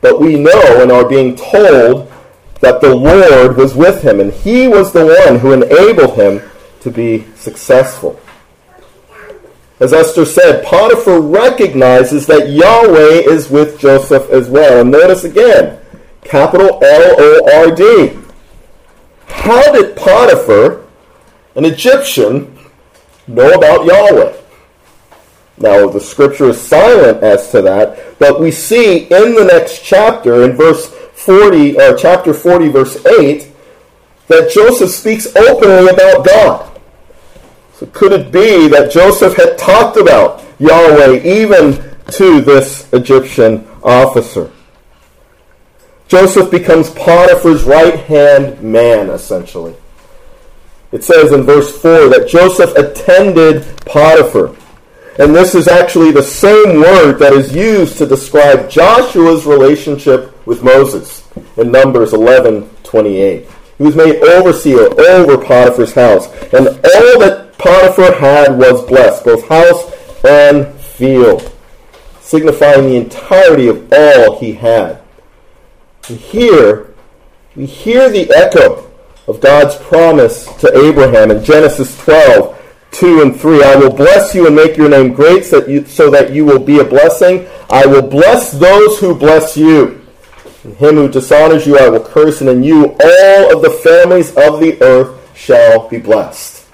But 0.00 0.20
we 0.20 0.36
know 0.36 0.82
and 0.82 0.92
are 0.92 1.08
being 1.08 1.34
told 1.34 2.12
that 2.60 2.80
the 2.80 2.94
Lord 2.94 3.56
was 3.56 3.74
with 3.74 4.02
him, 4.02 4.20
and 4.20 4.32
he 4.32 4.68
was 4.68 4.92
the 4.92 5.06
one 5.06 5.38
who 5.38 5.52
enabled 5.52 6.14
him 6.16 6.42
to 6.80 6.90
be 6.90 7.24
successful. 7.34 8.20
As 9.80 9.92
Esther 9.92 10.24
said, 10.24 10.64
Potiphar 10.64 11.20
recognizes 11.20 12.26
that 12.26 12.50
Yahweh 12.50 13.28
is 13.28 13.50
with 13.50 13.78
Joseph 13.78 14.30
as 14.30 14.48
well. 14.48 14.80
And 14.80 14.90
notice 14.90 15.24
again, 15.24 15.80
capital 16.22 16.78
L 16.82 17.16
O 17.18 17.66
R 17.66 17.74
D. 17.74 18.16
How 19.26 19.72
did 19.72 19.96
Potiphar, 19.96 20.83
an 21.54 21.64
Egyptian, 21.64 22.58
know 23.26 23.52
about 23.52 23.86
Yahweh? 23.86 24.36
Now, 25.56 25.88
the 25.88 26.00
scripture 26.00 26.50
is 26.50 26.60
silent 26.60 27.22
as 27.22 27.50
to 27.52 27.62
that, 27.62 28.18
but 28.18 28.40
we 28.40 28.50
see 28.50 29.04
in 29.04 29.34
the 29.34 29.48
next 29.50 29.84
chapter, 29.84 30.42
in 30.42 30.56
verse 30.56 30.88
40 31.14 31.80
or 31.80 31.96
chapter 31.96 32.34
40 32.34 32.68
verse 32.68 33.04
8 33.06 33.50
that 34.26 34.50
Joseph 34.50 34.90
speaks 34.90 35.34
openly 35.36 35.88
about 35.88 36.26
God. 36.26 36.80
So 37.74 37.86
could 37.86 38.12
it 38.12 38.32
be 38.32 38.68
that 38.68 38.92
Joseph 38.92 39.36
had 39.36 39.56
talked 39.56 39.96
about 39.96 40.44
Yahweh 40.58 41.22
even 41.22 41.96
to 42.12 42.40
this 42.40 42.92
Egyptian 42.92 43.66
officer? 43.82 44.50
Joseph 46.08 46.50
becomes 46.50 46.90
Potiphar's 46.90 47.64
right 47.64 47.98
hand 48.00 48.60
man, 48.62 49.10
essentially. 49.10 49.74
It 50.94 51.02
says 51.02 51.32
in 51.32 51.42
verse 51.42 51.76
4 51.76 52.08
that 52.10 52.28
Joseph 52.28 52.72
attended 52.76 53.66
Potiphar. 53.84 54.54
And 55.18 55.34
this 55.34 55.56
is 55.56 55.66
actually 55.66 56.12
the 56.12 56.22
same 56.22 56.80
word 56.80 57.18
that 57.18 57.32
is 57.32 57.52
used 57.52 57.98
to 57.98 58.06
describe 58.06 58.70
Joshua's 58.70 59.44
relationship 59.44 60.46
with 60.46 60.62
Moses 60.62 61.28
in 61.56 61.72
Numbers 61.72 62.12
11 62.12 62.70
28. 62.84 63.48
He 63.76 63.82
was 63.82 63.96
made 63.96 64.22
overseer 64.22 64.82
over 65.00 65.36
Potiphar's 65.36 65.94
house, 65.94 66.28
and 66.52 66.68
all 66.68 67.18
that 67.18 67.54
Potiphar 67.58 68.14
had 68.14 68.56
was 68.56 68.86
blessed, 68.86 69.24
both 69.24 69.48
house 69.48 69.92
and 70.24 70.72
field, 70.80 71.52
signifying 72.20 72.84
the 72.84 72.96
entirety 72.96 73.66
of 73.66 73.92
all 73.92 74.38
he 74.38 74.52
had. 74.52 75.02
And 76.08 76.18
here, 76.18 76.94
we 77.56 77.66
hear 77.66 78.08
the 78.08 78.30
echo 78.30 78.83
of 79.26 79.40
God's 79.40 79.76
promise 79.76 80.46
to 80.56 80.76
Abraham 80.76 81.30
in 81.30 81.44
Genesis 81.44 81.96
12, 82.04 82.60
2 82.92 83.22
and 83.22 83.40
3. 83.40 83.62
I 83.62 83.76
will 83.76 83.92
bless 83.92 84.34
you 84.34 84.46
and 84.46 84.54
make 84.54 84.76
your 84.76 84.88
name 84.88 85.12
great 85.12 85.44
so 85.44 85.60
that 85.60 85.68
you, 85.68 85.84
so 85.86 86.10
that 86.10 86.32
you 86.32 86.44
will 86.44 86.58
be 86.58 86.80
a 86.80 86.84
blessing. 86.84 87.46
I 87.70 87.86
will 87.86 88.02
bless 88.02 88.52
those 88.52 88.98
who 88.98 89.14
bless 89.14 89.56
you. 89.56 90.00
And 90.64 90.76
him 90.76 90.94
who 90.96 91.08
dishonors 91.08 91.66
you 91.66 91.78
I 91.78 91.88
will 91.88 92.04
curse, 92.04 92.40
and 92.40 92.50
in 92.50 92.62
you 92.62 92.96
all 93.02 93.56
of 93.56 93.62
the 93.62 93.78
families 93.82 94.30
of 94.30 94.60
the 94.60 94.78
earth 94.82 95.36
shall 95.36 95.88
be 95.88 95.98
blessed. 95.98 96.66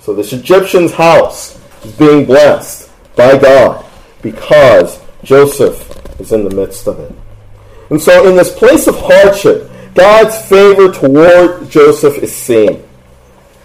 So 0.00 0.14
this 0.14 0.32
Egyptian's 0.32 0.92
house 0.92 1.58
is 1.84 1.92
being 1.92 2.24
blessed 2.24 2.90
by 3.16 3.38
God 3.38 3.84
because 4.20 5.00
Joseph 5.22 5.88
is 6.20 6.32
in 6.32 6.44
the 6.44 6.54
midst 6.54 6.86
of 6.86 6.98
it. 6.98 7.12
And 7.90 8.00
so 8.00 8.28
in 8.28 8.36
this 8.36 8.56
place 8.56 8.86
of 8.86 8.96
hardship, 8.98 9.70
God's 9.94 10.38
favor 10.48 10.90
toward 10.92 11.70
Joseph 11.70 12.18
is 12.18 12.34
seen. 12.34 12.82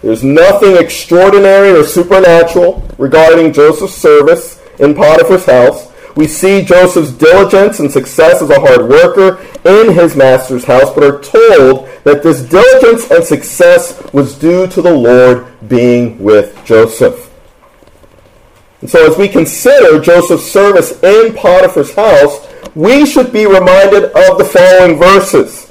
There's 0.02 0.22
nothing 0.22 0.76
extraordinary 0.76 1.70
or 1.70 1.84
supernatural 1.84 2.86
regarding 2.98 3.52
Joseph's 3.52 3.94
service 3.94 4.62
in 4.78 4.94
Potiphar's 4.94 5.44
house. 5.46 5.88
We 6.14 6.26
see 6.26 6.64
Joseph's 6.64 7.12
diligence 7.12 7.80
and 7.80 7.90
success 7.90 8.42
as 8.42 8.50
a 8.50 8.60
hard 8.60 8.88
worker 8.88 9.40
in 9.64 9.94
his 9.94 10.16
master's 10.16 10.64
house, 10.64 10.92
but 10.94 11.04
are 11.04 11.20
told 11.20 11.88
that 12.04 12.22
this 12.22 12.42
diligence 12.42 13.10
and 13.10 13.24
success 13.24 14.02
was 14.12 14.38
due 14.38 14.66
to 14.68 14.82
the 14.82 14.92
Lord 14.92 15.46
being 15.68 16.18
with 16.18 16.64
Joseph. 16.64 17.30
And 18.80 18.88
so, 18.88 19.10
as 19.10 19.18
we 19.18 19.28
consider 19.28 20.00
Joseph's 20.00 20.50
service 20.50 21.02
in 21.02 21.34
Potiphar's 21.34 21.94
house, 21.94 22.46
we 22.74 23.04
should 23.06 23.32
be 23.32 23.46
reminded 23.46 24.04
of 24.04 24.38
the 24.38 24.44
following 24.44 24.98
verses. 24.98 25.67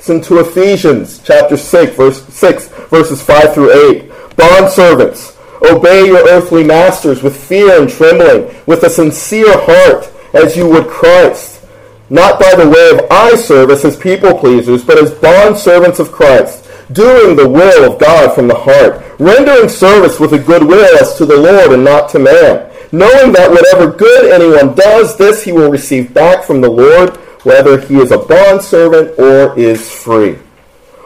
Listen 0.00 0.22
to 0.22 0.40
Ephesians 0.40 1.20
chapter 1.22 1.58
6, 1.58 1.94
verse 1.94 2.24
6, 2.24 2.68
verses 2.88 3.22
5 3.22 3.52
through 3.52 3.90
8. 3.98 4.10
Bond 4.34 4.70
servants, 4.70 5.36
obey 5.60 6.06
your 6.06 6.26
earthly 6.26 6.64
masters 6.64 7.22
with 7.22 7.36
fear 7.36 7.78
and 7.78 7.90
trembling, 7.90 8.44
with 8.64 8.82
a 8.82 8.88
sincere 8.88 9.52
heart, 9.52 10.10
as 10.32 10.56
you 10.56 10.66
would 10.66 10.88
Christ, 10.88 11.66
not 12.08 12.40
by 12.40 12.54
the 12.54 12.66
way 12.66 12.90
of 12.92 13.10
eye 13.10 13.36
service 13.36 13.84
as 13.84 13.94
people 13.94 14.38
pleasers, 14.38 14.82
but 14.82 14.96
as 14.96 15.12
bond 15.12 15.58
servants 15.58 15.98
of 15.98 16.10
Christ 16.10 16.66
doing 16.92 17.36
the 17.36 17.46
will 17.46 17.92
of 17.92 18.00
God 18.00 18.34
from 18.34 18.48
the 18.48 18.54
heart, 18.54 19.04
rendering 19.18 19.68
service 19.68 20.18
with 20.18 20.32
a 20.32 20.38
good 20.38 20.62
will 20.62 20.98
as 20.98 21.14
to 21.16 21.26
the 21.26 21.36
Lord 21.36 21.72
and 21.72 21.84
not 21.84 22.08
to 22.12 22.18
man, 22.18 22.72
knowing 22.90 23.32
that 23.32 23.50
whatever 23.50 23.92
good 23.92 24.32
anyone 24.32 24.74
does, 24.74 25.18
this 25.18 25.44
he 25.44 25.52
will 25.52 25.70
receive 25.70 26.14
back 26.14 26.42
from 26.42 26.62
the 26.62 26.70
Lord, 26.70 27.18
whether 27.42 27.80
he 27.80 27.96
is 27.96 28.10
a 28.10 28.18
bondservant 28.18 29.18
or 29.18 29.58
is 29.58 29.90
free. 29.90 30.38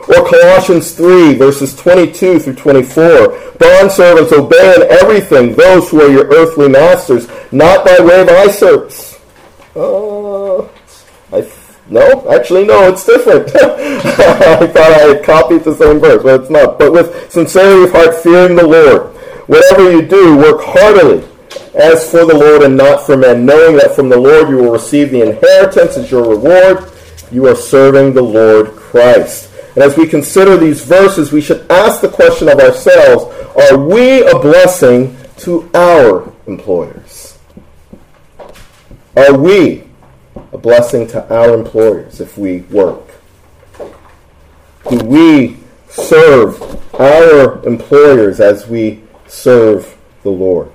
Or 0.08 0.28
Colossians 0.28 0.92
3, 0.92 1.34
verses 1.34 1.74
22 1.76 2.40
through 2.40 2.54
24. 2.56 3.04
Bondservants, 3.58 4.32
obey 4.32 4.74
in 4.76 4.82
everything 4.90 5.54
those 5.54 5.88
who 5.90 6.02
are 6.02 6.10
your 6.10 6.26
earthly 6.26 6.68
masters, 6.68 7.26
not 7.52 7.84
by 7.84 7.98
way 8.00 8.20
of 8.20 8.28
eye 8.28 8.50
service. 8.50 9.18
Uh, 9.74 10.62
I 11.32 11.50
no, 11.88 12.30
actually, 12.30 12.64
no, 12.64 12.88
it's 12.88 13.04
different. 13.04 13.48
I 13.56 14.66
thought 14.66 14.92
I 14.92 15.14
had 15.14 15.24
copied 15.24 15.64
the 15.64 15.74
same 15.74 16.00
verse, 16.00 16.22
but 16.22 16.40
it's 16.40 16.50
not. 16.50 16.78
But 16.78 16.92
with 16.92 17.30
sincerity 17.30 17.84
of 17.84 17.92
heart, 17.92 18.22
fearing 18.22 18.56
the 18.56 18.66
Lord. 18.66 19.14
Whatever 19.46 19.92
you 19.92 20.00
do, 20.00 20.36
work 20.38 20.62
heartily 20.62 21.22
as 21.74 22.10
for 22.10 22.24
the 22.24 22.36
Lord 22.36 22.62
and 22.62 22.76
not 22.76 23.04
for 23.04 23.16
men, 23.16 23.44
knowing 23.44 23.76
that 23.76 23.96
from 23.96 24.08
the 24.08 24.18
Lord 24.18 24.48
you 24.48 24.56
will 24.56 24.72
receive 24.72 25.10
the 25.10 25.22
inheritance 25.22 25.96
as 25.96 26.10
your 26.10 26.28
reward. 26.28 26.90
You 27.30 27.46
are 27.48 27.56
serving 27.56 28.14
the 28.14 28.22
Lord 28.22 28.76
Christ. 28.76 29.50
And 29.74 29.82
as 29.82 29.96
we 29.96 30.06
consider 30.06 30.56
these 30.56 30.84
verses, 30.84 31.32
we 31.32 31.40
should 31.40 31.68
ask 31.70 32.00
the 32.00 32.08
question 32.08 32.48
of 32.48 32.60
ourselves 32.60 33.24
are 33.56 33.78
we 33.78 34.24
a 34.24 34.38
blessing 34.38 35.16
to 35.38 35.68
our 35.74 36.32
employers? 36.46 37.38
Are 39.16 39.36
we 39.36 39.84
a 40.52 40.58
blessing 40.58 41.06
to 41.08 41.32
our 41.32 41.54
employers 41.54 42.20
if 42.20 42.36
we 42.38 42.60
work? 42.62 43.02
Do 44.90 44.98
we 45.04 45.56
serve 45.88 46.60
our 47.00 47.64
employers 47.66 48.40
as 48.40 48.66
we 48.66 49.02
serve 49.26 49.96
the 50.22 50.30
Lord? 50.30 50.70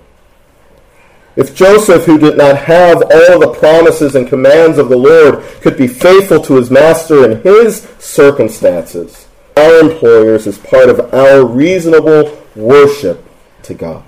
If 1.40 1.56
Joseph, 1.56 2.04
who 2.04 2.18
did 2.18 2.36
not 2.36 2.58
have 2.58 3.02
all 3.02 3.40
the 3.40 3.56
promises 3.58 4.14
and 4.14 4.28
commands 4.28 4.78
of 4.78 4.90
the 4.90 4.98
Lord, 4.98 5.42
could 5.62 5.78
be 5.78 5.88
faithful 5.88 6.42
to 6.42 6.58
his 6.58 6.70
master 6.70 7.24
in 7.32 7.42
his 7.44 7.88
circumstances, 7.98 9.26
our 9.56 9.80
employers 9.80 10.48
is 10.48 10.58
part 10.58 10.90
of 10.90 11.14
our 11.14 11.46
reasonable 11.46 12.38
worship 12.58 13.24
to 13.64 13.74
God. 13.74 14.04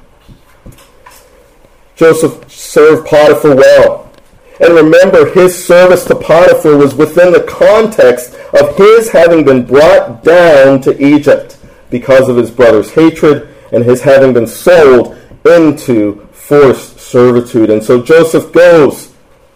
Joseph 1.96 2.52
served 2.52 3.08
Potiphar 3.08 3.56
well. 3.56 4.12
And 4.60 4.74
remember, 4.74 5.32
his 5.32 5.56
service 5.64 6.04
to 6.06 6.16
Potiphar 6.16 6.76
was 6.76 6.96
within 6.96 7.32
the 7.32 7.44
context 7.44 8.36
of 8.60 8.76
his 8.76 9.10
having 9.10 9.46
been 9.46 9.66
brought 9.66 10.22
down 10.26 10.82
to 10.82 11.02
Egypt 11.02 11.58
because 11.90 12.28
of 12.28 12.36
his 12.36 12.52
brother's 12.52 12.92
hatred 12.92 13.56
and 13.72 13.86
his 13.86 14.02
having 14.02 14.34
been 14.34 14.48
sold 14.48 15.18
into 15.46 16.28
forced 16.52 17.00
servitude. 17.00 17.70
And 17.70 17.82
so 17.82 18.02
Joseph 18.02 18.52
goes 18.52 19.14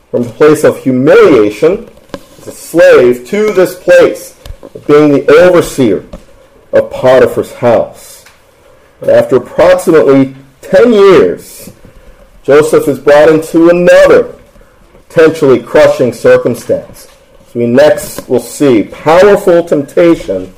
from 0.09 0.23
the 0.23 0.29
place 0.29 0.63
of 0.63 0.81
humiliation 0.81 1.89
as 2.37 2.47
a 2.47 2.51
slave 2.53 3.27
to 3.27 3.51
this 3.51 3.77
place 3.77 4.39
of 4.61 4.87
being 4.87 5.11
the 5.11 5.29
overseer 5.29 6.05
of 6.71 6.89
Potiphar's 6.91 7.51
house. 7.55 8.23
But 9.01 9.09
after 9.09 9.35
approximately 9.35 10.37
10 10.61 10.93
years, 10.93 11.69
Joseph 12.43 12.87
is 12.87 12.97
brought 12.97 13.27
into 13.27 13.69
another 13.69 14.39
potentially 14.93 15.61
crushing 15.61 16.13
circumstance. 16.13 17.09
So 17.47 17.59
we 17.59 17.65
next 17.65 18.29
will 18.29 18.39
see 18.39 18.83
powerful 18.83 19.65
temptation 19.65 20.53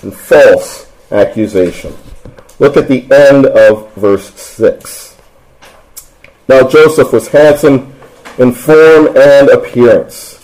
and 0.00 0.14
false 0.14 0.90
accusation. 1.10 1.94
Look 2.58 2.78
at 2.78 2.88
the 2.88 3.02
end 3.12 3.44
of 3.44 3.92
verse 3.92 4.32
6. 4.40 5.11
Now 6.48 6.68
Joseph 6.68 7.12
was 7.12 7.28
handsome 7.28 7.92
in 8.38 8.52
form 8.52 9.16
and 9.16 9.48
appearance. 9.48 10.38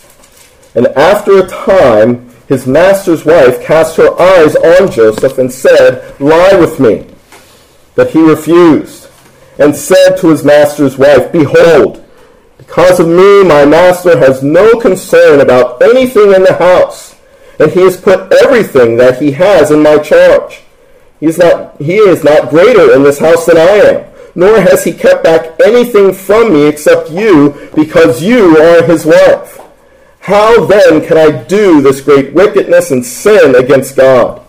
And 0.75 0.87
after 0.87 1.39
a 1.39 1.47
time, 1.47 2.29
his 2.47 2.65
master's 2.65 3.25
wife 3.25 3.61
cast 3.63 3.97
her 3.97 4.19
eyes 4.19 4.55
on 4.55 4.91
Joseph 4.91 5.37
and 5.37 5.51
said, 5.51 6.19
Lie 6.19 6.55
with 6.59 6.79
me. 6.79 7.07
But 7.95 8.11
he 8.11 8.21
refused 8.21 9.09
and 9.59 9.75
said 9.75 10.15
to 10.17 10.29
his 10.29 10.43
master's 10.43 10.97
wife, 10.97 11.31
Behold, 11.31 12.03
because 12.57 12.99
of 12.99 13.07
me, 13.07 13.43
my 13.43 13.65
master 13.65 14.17
has 14.17 14.41
no 14.41 14.79
concern 14.79 15.41
about 15.41 15.81
anything 15.81 16.33
in 16.33 16.43
the 16.43 16.55
house, 16.55 17.15
and 17.59 17.71
he 17.71 17.81
has 17.81 17.99
put 17.99 18.31
everything 18.43 18.95
that 18.97 19.21
he 19.21 19.31
has 19.33 19.69
in 19.69 19.83
my 19.83 19.97
charge. 19.97 20.61
He 21.19 21.25
is 21.25 21.37
not, 21.37 21.79
he 21.81 21.95
is 21.97 22.23
not 22.23 22.49
greater 22.49 22.93
in 22.93 23.03
this 23.03 23.19
house 23.19 23.45
than 23.45 23.57
I 23.57 23.61
am, 23.61 24.08
nor 24.35 24.59
has 24.61 24.83
he 24.83 24.93
kept 24.93 25.23
back 25.23 25.59
anything 25.63 26.13
from 26.13 26.53
me 26.53 26.67
except 26.67 27.09
you, 27.09 27.69
because 27.75 28.23
you 28.23 28.57
are 28.57 28.83
his 28.83 29.05
wife. 29.05 29.59
How 30.21 30.65
then 30.65 31.05
can 31.05 31.17
I 31.17 31.43
do 31.43 31.81
this 31.81 32.01
great 32.01 32.33
wickedness 32.33 32.91
and 32.91 33.05
sin 33.05 33.55
against 33.55 33.95
God? 33.95 34.41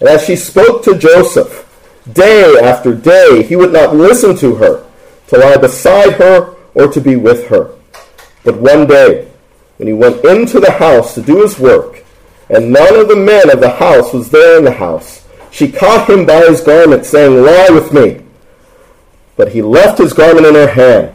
And 0.00 0.08
as 0.08 0.24
she 0.24 0.36
spoke 0.36 0.84
to 0.84 0.98
Joseph, 0.98 1.64
day 2.12 2.54
after 2.62 2.94
day, 2.94 3.42
he 3.42 3.56
would 3.56 3.72
not 3.72 3.96
listen 3.96 4.36
to 4.36 4.56
her, 4.56 4.86
to 5.28 5.38
lie 5.38 5.56
beside 5.56 6.14
her 6.14 6.54
or 6.74 6.88
to 6.88 7.00
be 7.00 7.16
with 7.16 7.48
her. 7.48 7.74
But 8.44 8.58
one 8.58 8.86
day 8.86 9.28
when 9.78 9.88
he 9.88 9.92
went 9.92 10.24
into 10.24 10.60
the 10.60 10.72
house 10.72 11.14
to 11.14 11.22
do 11.22 11.42
his 11.42 11.58
work, 11.58 12.04
and 12.48 12.72
none 12.72 12.94
of 12.94 13.08
the 13.08 13.16
men 13.16 13.50
of 13.50 13.60
the 13.60 13.70
house 13.70 14.12
was 14.12 14.30
there 14.30 14.58
in 14.58 14.64
the 14.64 14.72
house, 14.72 15.26
she 15.50 15.72
caught 15.72 16.08
him 16.08 16.26
by 16.26 16.46
his 16.46 16.60
garment, 16.60 17.06
saying, 17.06 17.42
Lie 17.42 17.68
with 17.70 17.92
me. 17.92 18.25
But 19.36 19.52
he 19.52 19.62
left 19.62 19.98
his 19.98 20.12
garment 20.12 20.46
in 20.46 20.54
her 20.54 20.68
hand 20.68 21.14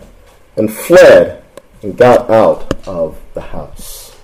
and 0.56 0.72
fled 0.72 1.44
and 1.82 1.98
got 1.98 2.30
out 2.30 2.74
of 2.88 3.20
the 3.34 3.42
house. 3.42 4.16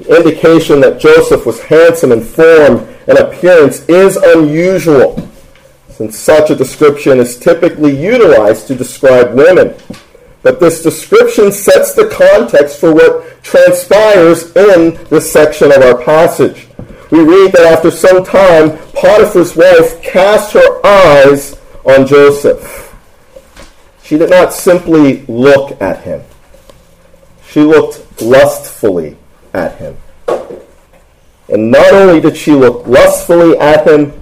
The 0.00 0.16
indication 0.16 0.80
that 0.80 1.00
Joseph 1.00 1.44
was 1.44 1.60
handsome 1.60 2.12
in 2.12 2.22
form 2.22 2.88
and 3.06 3.18
appearance 3.18 3.88
is 3.88 4.16
unusual, 4.16 5.28
since 5.88 6.16
such 6.16 6.50
a 6.50 6.56
description 6.56 7.18
is 7.18 7.38
typically 7.38 8.00
utilized 8.00 8.68
to 8.68 8.74
describe 8.74 9.34
women. 9.34 9.74
But 10.42 10.60
this 10.60 10.82
description 10.82 11.50
sets 11.50 11.94
the 11.94 12.08
context 12.08 12.78
for 12.78 12.92
what 12.94 13.42
transpires 13.42 14.54
in 14.56 14.94
this 15.10 15.30
section 15.32 15.72
of 15.72 15.82
our 15.82 16.02
passage. 16.02 16.68
We 17.10 17.20
read 17.20 17.52
that 17.52 17.72
after 17.72 17.90
some 17.90 18.24
time, 18.24 18.78
Potiphar's 18.92 19.56
wife 19.56 20.00
cast 20.02 20.52
her 20.52 20.86
eyes 20.86 21.58
on 21.84 22.06
Joseph. 22.06 22.87
She 24.08 24.16
did 24.16 24.30
not 24.30 24.54
simply 24.54 25.26
look 25.26 25.82
at 25.82 26.00
him, 26.00 26.22
she 27.46 27.60
looked 27.60 28.22
lustfully 28.22 29.18
at 29.52 29.76
him. 29.76 29.98
And 31.46 31.70
not 31.70 31.92
only 31.92 32.18
did 32.18 32.34
she 32.34 32.52
look 32.52 32.86
lustfully 32.86 33.58
at 33.58 33.86
him, 33.86 34.18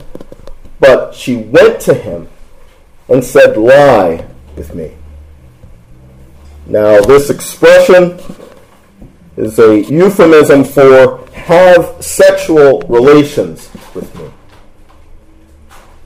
but 0.80 1.14
she 1.14 1.36
went 1.36 1.78
to 1.82 1.94
him 1.94 2.26
and 3.08 3.22
said, 3.22 3.56
Lie 3.56 4.26
with 4.56 4.74
me. 4.74 4.90
Now, 6.66 7.00
this 7.02 7.30
expression 7.30 8.18
is 9.36 9.56
a 9.60 9.82
euphemism 9.82 10.64
for 10.64 11.24
have 11.32 12.04
sexual 12.04 12.80
relations 12.88 13.70
with 13.94 14.12
me. 14.18 14.30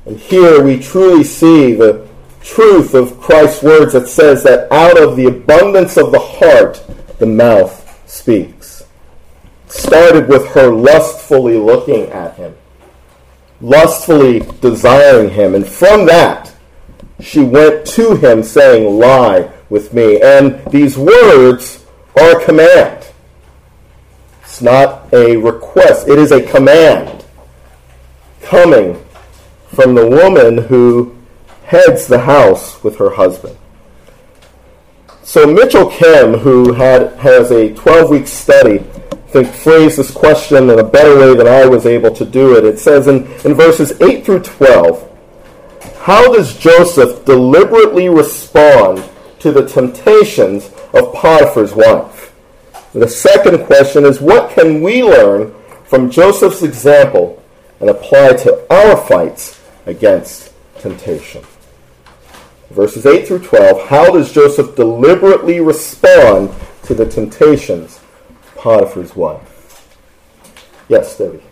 And 0.04 0.18
here 0.18 0.62
we 0.62 0.78
truly 0.78 1.24
see 1.24 1.72
the 1.72 2.09
truth 2.42 2.94
of 2.94 3.20
Christ's 3.20 3.62
words 3.62 3.92
that 3.92 4.08
says 4.08 4.42
that 4.44 4.70
out 4.72 5.00
of 5.00 5.16
the 5.16 5.26
abundance 5.26 5.96
of 5.96 6.12
the 6.12 6.18
heart, 6.18 6.82
the 7.18 7.26
mouth 7.26 7.76
speaks. 8.08 8.84
started 9.68 10.28
with 10.28 10.48
her 10.48 10.68
lustfully 10.68 11.56
looking 11.56 12.06
at 12.10 12.34
him, 12.34 12.54
lustfully 13.60 14.40
desiring 14.60 15.30
him, 15.30 15.54
and 15.54 15.66
from 15.66 16.06
that, 16.06 16.52
she 17.20 17.40
went 17.40 17.86
to 17.86 18.16
him 18.16 18.42
saying, 18.42 18.98
Lie 18.98 19.50
with 19.68 19.94
me. 19.94 20.20
And 20.20 20.64
these 20.66 20.96
words 20.98 21.84
are 22.18 22.40
a 22.40 22.44
command. 22.44 23.06
It's 24.42 24.60
not 24.60 25.12
a 25.12 25.36
request, 25.36 26.08
it 26.08 26.18
is 26.18 26.32
a 26.32 26.42
command 26.42 27.24
coming 28.42 29.02
from 29.68 29.94
the 29.94 30.06
woman 30.06 30.58
who 30.58 31.16
heads 31.70 32.08
the 32.08 32.18
house 32.18 32.82
with 32.82 32.96
her 32.96 33.10
husband. 33.10 33.56
So 35.22 35.46
Mitchell 35.46 35.88
Kim, 35.88 36.34
who 36.34 36.72
had 36.72 37.12
has 37.18 37.52
a 37.52 37.70
12-week 37.74 38.26
study, 38.26 38.80
I 38.80 39.16
think 39.30 39.46
phrased 39.46 39.96
this 39.96 40.10
question 40.10 40.68
in 40.68 40.80
a 40.80 40.82
better 40.82 41.16
way 41.16 41.36
than 41.36 41.46
I 41.46 41.66
was 41.66 41.86
able 41.86 42.12
to 42.16 42.24
do 42.24 42.56
it. 42.56 42.64
It 42.64 42.80
says 42.80 43.06
in, 43.06 43.18
in 43.44 43.54
verses 43.54 43.92
8 44.02 44.24
through 44.24 44.40
12, 44.40 45.08
how 46.00 46.34
does 46.34 46.58
Joseph 46.58 47.24
deliberately 47.24 48.08
respond 48.08 49.08
to 49.38 49.52
the 49.52 49.68
temptations 49.68 50.72
of 50.92 51.14
Potiphar's 51.14 51.72
wife? 51.72 52.34
The 52.94 53.06
second 53.06 53.66
question 53.66 54.04
is 54.04 54.20
what 54.20 54.50
can 54.50 54.82
we 54.82 55.04
learn 55.04 55.54
from 55.84 56.10
Joseph's 56.10 56.64
example 56.64 57.40
and 57.78 57.88
apply 57.88 58.32
to 58.38 58.66
our 58.74 58.96
fights 59.06 59.62
against 59.86 60.52
temptation? 60.80 61.44
Verses 62.70 63.04
8 63.04 63.26
through 63.26 63.40
12, 63.40 63.88
how 63.88 64.12
does 64.12 64.32
Joseph 64.32 64.76
deliberately 64.76 65.60
respond 65.60 66.50
to 66.84 66.94
the 66.94 67.04
temptations 67.04 67.96
of 67.98 68.54
Potiphar's 68.56 69.16
wife? 69.16 69.88
Yes, 70.88 71.16
Debbie. 71.18 71.42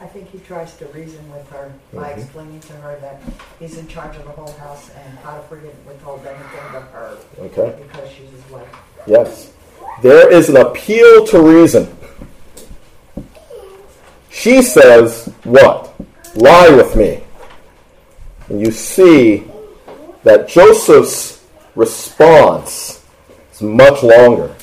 I 0.00 0.06
think 0.06 0.30
he 0.30 0.38
tries 0.38 0.76
to 0.76 0.86
reason 0.86 1.20
with 1.32 1.48
her 1.50 1.72
by 1.92 2.10
Mhm. 2.12 2.18
explaining 2.18 2.60
to 2.60 2.72
her 2.74 2.96
that 3.00 3.20
he's 3.58 3.78
in 3.78 3.88
charge 3.88 4.16
of 4.16 4.24
the 4.24 4.30
whole 4.30 4.52
house 4.60 4.90
and 4.94 5.20
Potiphar 5.24 5.58
didn't 5.58 5.86
withhold 5.86 6.20
anything 6.26 6.60
but 6.72 6.82
her 6.92 7.16
Okay. 7.40 7.74
because 7.82 8.08
she's 8.10 8.30
his 8.30 8.50
wife. 8.52 8.68
Yes. 9.06 9.48
There 10.02 10.30
is 10.30 10.48
an 10.48 10.56
appeal 10.56 11.26
to 11.28 11.40
reason. 11.40 11.88
She 14.30 14.62
says, 14.62 15.28
What? 15.44 15.94
Lie 16.34 16.70
with 16.70 16.94
me. 16.96 17.22
And 18.48 18.60
you 18.60 18.70
see 18.72 19.44
that 20.24 20.48
Joseph's 20.48 21.44
response 21.74 23.04
is 23.52 23.62
much 23.62 24.02
longer. 24.02 24.54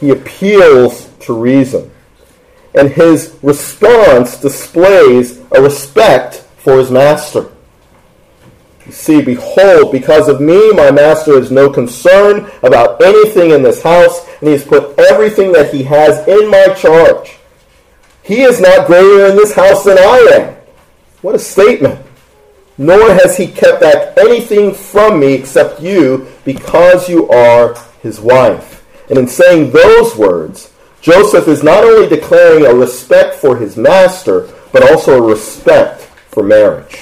He 0.00 0.10
appeals 0.10 1.10
to 1.20 1.32
reason. 1.32 1.90
And 2.74 2.90
his 2.90 3.36
response 3.42 4.40
displays 4.40 5.40
a 5.52 5.60
respect 5.60 6.44
for 6.58 6.78
his 6.78 6.90
master. 6.90 7.50
You 8.86 8.92
see, 8.92 9.20
behold, 9.20 9.92
because 9.92 10.28
of 10.28 10.40
me, 10.40 10.72
my 10.72 10.90
master 10.90 11.38
has 11.38 11.50
no 11.50 11.68
concern 11.70 12.50
about 12.62 13.02
anything 13.02 13.50
in 13.50 13.62
this 13.62 13.82
house, 13.82 14.26
and 14.40 14.48
he 14.48 14.52
has 14.52 14.64
put 14.64 14.98
everything 14.98 15.52
that 15.52 15.74
he 15.74 15.82
has 15.82 16.26
in 16.26 16.50
my 16.50 16.68
charge. 16.74 17.38
He 18.22 18.42
is 18.42 18.60
not 18.60 18.86
greater 18.86 19.26
in 19.26 19.36
this 19.36 19.54
house 19.54 19.84
than 19.84 19.98
I 19.98 20.18
am. 20.38 20.56
What 21.20 21.34
a 21.34 21.38
statement. 21.38 22.00
Nor 22.78 23.12
has 23.12 23.36
he 23.36 23.48
kept 23.48 23.80
back 23.80 24.16
anything 24.16 24.72
from 24.72 25.18
me 25.18 25.34
except 25.34 25.82
you, 25.82 26.28
because 26.44 27.08
you 27.08 27.28
are 27.28 27.76
his 28.00 28.20
wife. 28.20 28.86
And 29.10 29.18
in 29.18 29.26
saying 29.26 29.72
those 29.72 30.16
words, 30.16 30.72
Joseph 31.00 31.48
is 31.48 31.62
not 31.62 31.84
only 31.84 32.08
declaring 32.08 32.64
a 32.64 32.74
respect 32.74 33.34
for 33.34 33.56
his 33.56 33.76
master, 33.76 34.48
but 34.72 34.88
also 34.88 35.18
a 35.18 35.22
respect 35.22 36.02
for 36.02 36.42
marriage. 36.42 37.00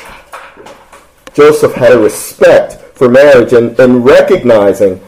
Joseph 1.35 1.75
had 1.75 1.93
a 1.93 1.99
respect 1.99 2.75
for 2.97 3.09
marriage 3.11 3.53
and, 3.53 3.79
and 3.79 4.05
recognizing 4.05 5.01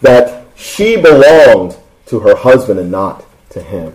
that 0.00 0.44
she 0.56 0.96
belonged 0.96 1.76
to 2.06 2.20
her 2.20 2.34
husband 2.34 2.80
and 2.80 2.90
not 2.90 3.24
to 3.50 3.62
him. 3.62 3.94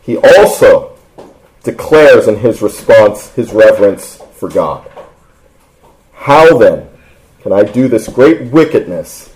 He 0.00 0.16
also 0.16 0.95
declares 1.66 2.28
in 2.28 2.36
his 2.36 2.62
response 2.62 3.30
his 3.34 3.52
reverence 3.52 4.22
for 4.36 4.48
God. 4.48 4.88
How 6.14 6.56
then 6.56 6.88
can 7.42 7.52
I 7.52 7.64
do 7.64 7.88
this 7.88 8.08
great 8.08 8.50
wickedness 8.50 9.34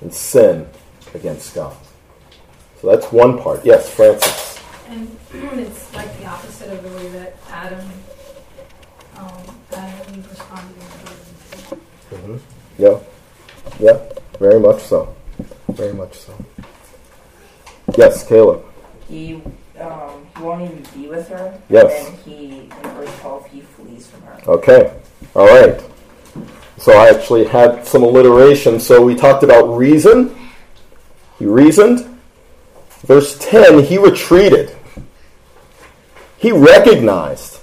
and 0.00 0.12
sin 0.12 0.68
against 1.14 1.54
God? 1.54 1.76
So 2.80 2.90
that's 2.90 3.10
one 3.10 3.38
part. 3.38 3.64
Yes, 3.64 3.88
Francis. 3.88 4.60
And 4.88 5.16
it's 5.32 5.94
like 5.94 6.18
the 6.18 6.26
opposite 6.26 6.70
of 6.70 6.82
the 6.82 6.96
way 6.96 7.08
that 7.10 7.36
Adam, 7.48 7.90
um, 9.16 9.42
Adam 9.72 10.06
and 10.08 10.16
Eve 10.18 10.30
responded 10.30 10.76
in 10.76 10.88
the 10.90 12.26
garden. 12.26 12.40
hmm 12.40 12.82
Yeah. 12.82 12.98
Yeah. 13.80 13.98
Very 14.38 14.60
much 14.60 14.82
so. 14.82 15.14
Very 15.68 15.94
much 15.94 16.14
so. 16.14 16.44
Yes, 17.96 18.26
Caleb. 18.26 18.64
He 19.08 19.40
um, 19.80 20.27
won't 20.40 20.62
even 20.62 20.84
be 20.94 21.08
with 21.08 21.28
her. 21.28 21.60
Yes. 21.68 22.08
And 22.08 22.18
he 22.20 22.60
in 22.60 22.70
verse 22.70 23.20
twelve 23.20 23.46
he 23.48 23.60
flees 23.60 24.06
from 24.06 24.22
her. 24.22 24.40
Okay. 24.46 24.92
All 25.34 25.46
right. 25.46 25.82
So 26.78 26.92
I 26.92 27.10
actually 27.10 27.44
had 27.44 27.86
some 27.86 28.02
alliteration. 28.02 28.78
So 28.78 29.02
we 29.02 29.14
talked 29.14 29.42
about 29.42 29.66
reason. 29.76 30.34
He 31.38 31.46
reasoned. 31.46 32.18
Verse 33.02 33.36
10, 33.38 33.84
he 33.84 33.98
retreated. 33.98 34.76
He 36.36 36.52
recognized 36.52 37.60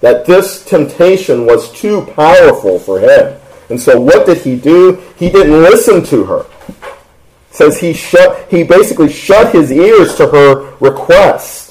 that 0.00 0.26
this 0.26 0.64
temptation 0.64 1.46
was 1.46 1.72
too 1.72 2.02
powerful 2.14 2.78
for 2.78 3.00
him. 3.00 3.40
And 3.70 3.80
so 3.80 4.00
what 4.00 4.26
did 4.26 4.38
he 4.38 4.56
do? 4.56 5.02
He 5.16 5.30
didn't 5.30 5.62
listen 5.62 6.04
to 6.06 6.24
her. 6.24 6.46
It 6.68 7.56
says 7.56 7.80
he 7.80 7.92
shut 7.92 8.50
he 8.50 8.62
basically 8.62 9.10
shut 9.10 9.54
his 9.54 9.70
ears 9.70 10.16
to 10.16 10.26
her 10.26 10.74
request 10.80 11.63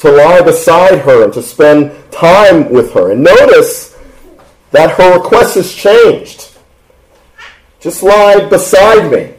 to 0.00 0.10
lie 0.10 0.40
beside 0.40 0.98
her 1.00 1.24
and 1.24 1.32
to 1.34 1.42
spend 1.42 1.92
time 2.10 2.70
with 2.70 2.92
her. 2.94 3.12
And 3.12 3.22
notice 3.22 3.96
that 4.70 4.92
her 4.92 5.18
request 5.18 5.56
has 5.56 5.74
changed. 5.74 6.56
Just 7.80 8.02
lie 8.02 8.46
beside 8.48 9.10
me. 9.10 9.34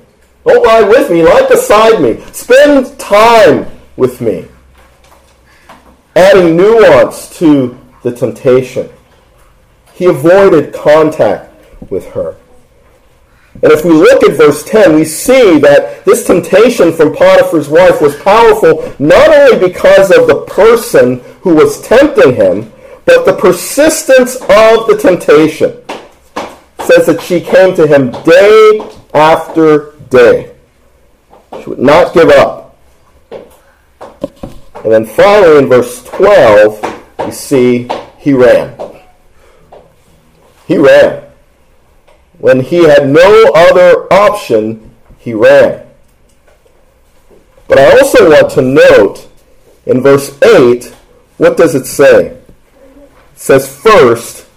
Don't 0.45 0.63
lie 0.63 0.83
with 0.83 1.09
me, 1.09 1.23
lie 1.23 1.47
beside 1.47 2.01
me. 2.01 2.21
Spend 2.31 2.99
time 2.99 3.65
with 3.97 4.21
me. 4.21 4.45
Adding 6.15 6.57
nuance 6.57 7.37
to 7.39 7.77
the 8.03 8.11
temptation. 8.11 8.89
He 9.93 10.05
avoided 10.05 10.73
contact 10.73 11.53
with 11.89 12.07
her. 12.09 12.35
And 13.55 13.71
if 13.71 13.83
we 13.83 13.91
look 13.91 14.23
at 14.23 14.37
verse 14.37 14.63
10, 14.63 14.95
we 14.95 15.05
see 15.05 15.59
that 15.59 16.03
this 16.05 16.25
temptation 16.25 16.93
from 16.93 17.13
Potiphar's 17.13 17.69
wife 17.69 18.01
was 18.01 18.15
powerful 18.21 18.93
not 18.97 19.29
only 19.29 19.67
because 19.67 20.09
of 20.09 20.27
the 20.27 20.45
person 20.47 21.19
who 21.41 21.55
was 21.55 21.81
tempting 21.81 22.35
him, 22.35 22.71
but 23.05 23.25
the 23.25 23.33
persistence 23.33 24.35
of 24.35 24.87
the 24.87 24.97
temptation. 24.99 25.77
It 26.35 26.85
says 26.85 27.05
that 27.07 27.21
she 27.21 27.41
came 27.41 27.75
to 27.75 27.85
him 27.85 28.11
day 28.23 28.89
after 29.13 29.91
day. 30.09 30.55
She 31.61 31.69
would 31.69 31.79
not 31.79 32.13
give 32.13 32.29
up. 32.29 32.77
And 34.83 34.91
then 34.91 35.05
finally 35.05 35.59
in 35.59 35.67
verse 35.67 36.03
12, 36.05 37.25
we 37.25 37.31
see 37.31 37.89
he 38.17 38.33
ran. 38.33 38.75
He 40.67 40.77
ran. 40.77 41.30
When 42.41 42.61
he 42.61 42.85
had 42.85 43.07
no 43.07 43.51
other 43.53 44.11
option, 44.11 44.95
he 45.19 45.31
ran. 45.31 45.85
But 47.67 47.77
I 47.77 47.99
also 47.99 48.31
want 48.31 48.49
to 48.53 48.63
note 48.63 49.29
in 49.85 50.01
verse 50.01 50.41
8, 50.41 50.85
what 51.37 51.55
does 51.55 51.75
it 51.75 51.85
say? 51.85 52.29
It 52.29 52.39
says, 53.35 53.71
first, 53.77 54.47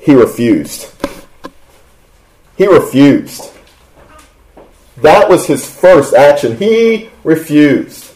he 0.00 0.14
refused. 0.14 0.90
He 2.56 2.66
refused. 2.66 3.52
That 5.02 5.28
was 5.28 5.46
his 5.46 5.70
first 5.70 6.14
action. 6.14 6.56
He 6.56 7.10
refused. 7.24 8.14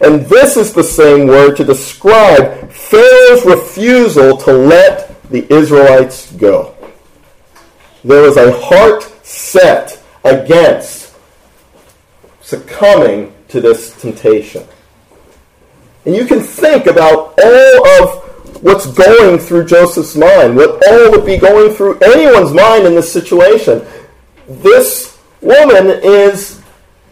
And 0.00 0.22
this 0.22 0.56
is 0.56 0.72
the 0.72 0.82
same 0.82 1.26
word 1.26 1.54
to 1.58 1.64
describe 1.64 2.72
Pharaoh's 2.72 3.44
refusal 3.44 4.38
to 4.38 4.52
let 4.52 5.22
the 5.24 5.46
Israelites 5.52 6.32
go 6.32 6.77
there 8.08 8.22
was 8.22 8.38
a 8.38 8.50
heart 8.52 9.02
set 9.22 10.02
against 10.24 11.14
succumbing 12.40 13.34
to 13.48 13.60
this 13.60 13.94
temptation. 14.00 14.66
And 16.06 16.16
you 16.16 16.24
can 16.24 16.40
think 16.40 16.86
about 16.86 17.38
all 17.38 17.88
of 18.00 18.62
what's 18.62 18.86
going 18.86 19.38
through 19.38 19.66
Joseph's 19.66 20.16
mind, 20.16 20.56
what 20.56 20.82
all 20.88 21.10
would 21.10 21.26
be 21.26 21.36
going 21.36 21.74
through 21.74 21.98
anyone's 21.98 22.52
mind 22.52 22.86
in 22.86 22.94
this 22.94 23.12
situation. 23.12 23.86
This 24.48 25.18
woman 25.42 25.88
is 26.02 26.62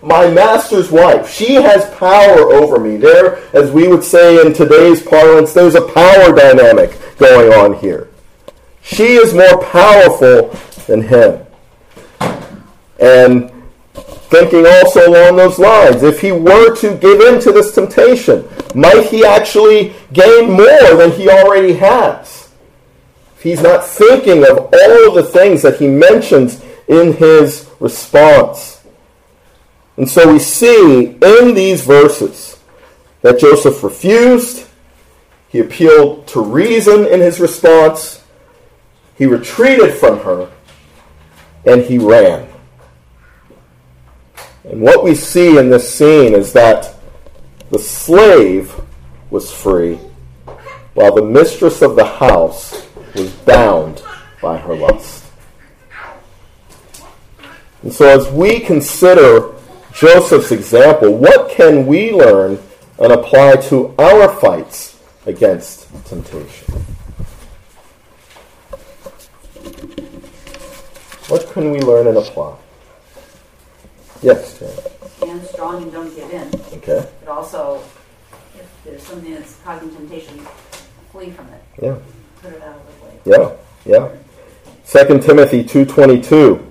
my 0.02 0.30
master's 0.30 0.90
wife. 0.90 1.28
She 1.30 1.56
has 1.56 1.94
power 1.96 2.52
over 2.54 2.80
me. 2.80 2.96
There, 2.96 3.36
as 3.54 3.70
we 3.70 3.86
would 3.86 4.02
say 4.02 4.40
in 4.40 4.54
today's 4.54 5.02
parlance, 5.02 5.52
there's 5.52 5.74
a 5.74 5.86
power 5.88 6.34
dynamic 6.34 6.98
going 7.18 7.52
on 7.52 7.74
here. 7.74 8.08
She 8.82 9.16
is 9.16 9.34
more 9.34 9.62
powerful 9.64 10.56
than 10.86 11.02
him. 11.02 11.44
And 12.98 13.50
thinking 14.30 14.66
also 14.66 15.08
along 15.08 15.36
those 15.36 15.58
lines, 15.58 16.02
if 16.02 16.20
he 16.20 16.32
were 16.32 16.74
to 16.76 16.94
give 16.96 17.20
in 17.20 17.40
to 17.42 17.52
this 17.52 17.74
temptation, 17.74 18.48
might 18.74 19.06
he 19.06 19.24
actually 19.24 19.94
gain 20.12 20.50
more 20.50 20.96
than 20.96 21.12
he 21.12 21.28
already 21.28 21.74
has? 21.74 22.50
If 23.36 23.42
he's 23.42 23.62
not 23.62 23.84
thinking 23.84 24.42
of 24.42 24.58
all 24.72 25.08
of 25.08 25.14
the 25.14 25.30
things 25.30 25.62
that 25.62 25.78
he 25.78 25.86
mentions 25.86 26.62
in 26.88 27.12
his 27.14 27.68
response. 27.80 28.84
And 29.96 30.08
so 30.08 30.32
we 30.32 30.38
see 30.38 31.16
in 31.22 31.54
these 31.54 31.84
verses 31.84 32.58
that 33.22 33.38
Joseph 33.40 33.82
refused, 33.82 34.66
he 35.48 35.58
appealed 35.60 36.26
to 36.28 36.42
reason 36.42 37.06
in 37.06 37.20
his 37.20 37.40
response, 37.40 38.22
he 39.16 39.26
retreated 39.26 39.94
from 39.94 40.20
her, 40.20 40.50
and 41.66 41.82
he 41.82 41.98
ran. 41.98 42.48
And 44.64 44.80
what 44.80 45.04
we 45.04 45.14
see 45.14 45.58
in 45.58 45.70
this 45.70 45.92
scene 45.92 46.34
is 46.34 46.52
that 46.52 46.94
the 47.70 47.78
slave 47.78 48.74
was 49.30 49.52
free, 49.52 49.96
while 50.94 51.14
the 51.14 51.22
mistress 51.22 51.82
of 51.82 51.96
the 51.96 52.04
house 52.04 52.86
was 53.14 53.32
bound 53.32 54.02
by 54.40 54.56
her 54.56 54.74
lust. 54.74 55.24
And 57.82 57.92
so, 57.92 58.06
as 58.08 58.28
we 58.32 58.60
consider 58.60 59.52
Joseph's 59.92 60.52
example, 60.52 61.16
what 61.16 61.50
can 61.50 61.86
we 61.86 62.12
learn 62.12 62.58
and 62.98 63.12
apply 63.12 63.56
to 63.68 63.94
our 63.98 64.28
fights 64.40 65.00
against 65.26 65.88
temptation? 66.06 66.84
What 71.28 71.50
can 71.52 71.72
we 71.72 71.80
learn 71.80 72.06
and 72.06 72.16
apply? 72.16 72.56
Yes, 74.22 74.62
Stand 75.16 75.42
strong 75.44 75.82
and 75.82 75.92
don't 75.92 76.14
give 76.14 76.30
in. 76.30 76.48
Okay. 76.78 77.08
But 77.24 77.30
also, 77.30 77.82
if 78.54 78.80
there's 78.84 79.02
something 79.02 79.34
that's 79.34 79.56
causing 79.64 79.94
temptation, 79.94 80.38
flee 81.10 81.30
from 81.30 81.48
it. 81.48 81.62
Yeah. 81.82 81.96
Put 82.42 82.52
it 82.52 82.62
out 82.62 82.76
of 82.76 83.24
the 83.24 83.30
way. 83.32 83.56
Yeah. 83.84 83.92
Yeah. 83.92 84.16
Second 84.84 85.22
Timothy 85.22 85.64
two 85.64 85.84
twenty 85.84 86.20
two. 86.20 86.64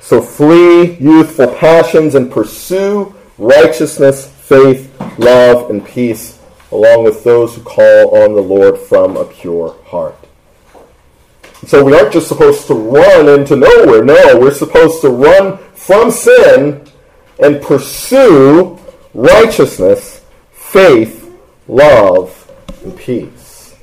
So 0.00 0.20
flee 0.20 0.96
youthful 0.98 1.54
passions 1.54 2.14
and 2.14 2.30
pursue 2.30 3.14
righteousness, 3.38 4.26
faith, 4.28 4.94
love, 5.18 5.70
and 5.70 5.84
peace, 5.84 6.38
along 6.72 7.04
with 7.04 7.24
those 7.24 7.54
who 7.54 7.62
call 7.62 8.16
on 8.22 8.34
the 8.34 8.42
Lord 8.42 8.78
from 8.78 9.16
a 9.16 9.24
pure 9.24 9.76
heart. 9.86 10.27
So 11.66 11.84
we 11.84 11.94
aren't 11.94 12.12
just 12.12 12.28
supposed 12.28 12.66
to 12.68 12.74
run 12.74 13.28
into 13.28 13.56
nowhere. 13.56 14.04
No, 14.04 14.38
we're 14.38 14.54
supposed 14.54 15.00
to 15.02 15.10
run 15.10 15.58
from 15.74 16.10
sin 16.10 16.86
and 17.42 17.60
pursue 17.60 18.78
righteousness, 19.12 20.24
faith, 20.52 21.36
love, 21.66 22.50
and 22.84 22.96
peace. 22.96 23.74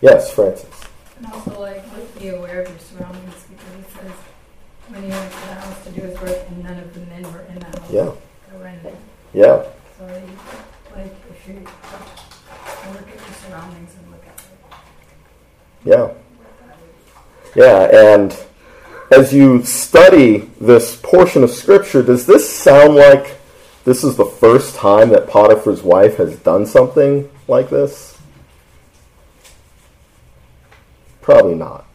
Yes, 0.00 0.30
Francis. 0.30 0.68
And 1.16 1.26
also, 1.26 1.60
like, 1.60 1.82
be 2.18 2.28
aware 2.28 2.62
of 2.62 2.68
your 2.68 2.78
surroundings 2.78 3.44
because 3.48 3.74
it 3.80 3.92
says 3.92 4.12
when 4.88 5.02
he 5.02 5.08
went 5.08 5.32
to 5.32 5.38
the 5.38 5.54
house 5.54 5.84
to 5.84 5.90
do 5.90 6.00
his 6.02 6.20
work 6.20 6.38
and 6.48 6.62
none 6.62 6.78
of 6.78 6.94
the 6.94 7.00
men 7.00 7.22
were 7.32 7.40
in 7.48 7.58
the 7.58 7.64
house. 7.64 7.90
Yeah. 7.90 8.10
They 8.50 8.58
were 8.58 8.68
in 8.68 8.82
there. 8.82 8.96
Yeah. 9.32 9.62
So, 9.98 10.04
like, 10.94 11.14
if 11.30 11.48
you 11.48 11.54
look 12.92 13.08
at 13.08 13.14
your 13.14 13.34
surroundings 13.48 13.94
and 13.96 14.10
look 14.10 14.26
at 14.26 14.38
it. 14.38 14.46
Yeah. 15.84 16.12
Yeah, 17.56 18.14
and 18.14 18.36
as 19.10 19.32
you 19.32 19.64
study 19.64 20.50
this 20.60 20.94
portion 20.96 21.42
of 21.42 21.50
Scripture, 21.50 22.02
does 22.02 22.26
this 22.26 22.46
sound 22.46 22.96
like 22.96 23.38
this 23.86 24.04
is 24.04 24.16
the 24.16 24.26
first 24.26 24.76
time 24.76 25.08
that 25.08 25.26
Potiphar's 25.26 25.82
wife 25.82 26.18
has 26.18 26.36
done 26.40 26.66
something 26.66 27.30
like 27.48 27.70
this? 27.70 28.18
Probably 31.22 31.54
not. 31.54 31.86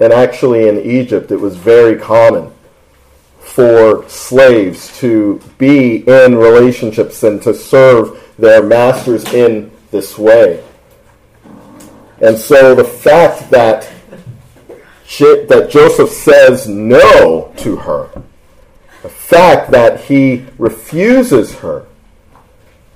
And 0.00 0.10
actually, 0.10 0.68
in 0.68 0.78
Egypt, 0.80 1.30
it 1.30 1.36
was 1.36 1.54
very 1.54 2.00
common 2.00 2.54
for 3.40 4.08
slaves 4.08 4.98
to 5.00 5.38
be 5.58 5.96
in 6.08 6.34
relationships 6.34 7.22
and 7.24 7.42
to 7.42 7.52
serve 7.52 8.22
their 8.38 8.62
masters 8.62 9.30
in 9.34 9.70
this 9.90 10.16
way. 10.16 10.65
And 12.20 12.38
so 12.38 12.74
the 12.74 12.84
fact 12.84 13.50
that 13.50 13.92
that 15.20 15.68
Joseph 15.70 16.10
says 16.10 16.66
no 16.68 17.52
to 17.58 17.76
her, 17.76 18.10
the 19.02 19.08
fact 19.08 19.70
that 19.70 20.00
he 20.00 20.46
refuses 20.58 21.54
her, 21.56 21.86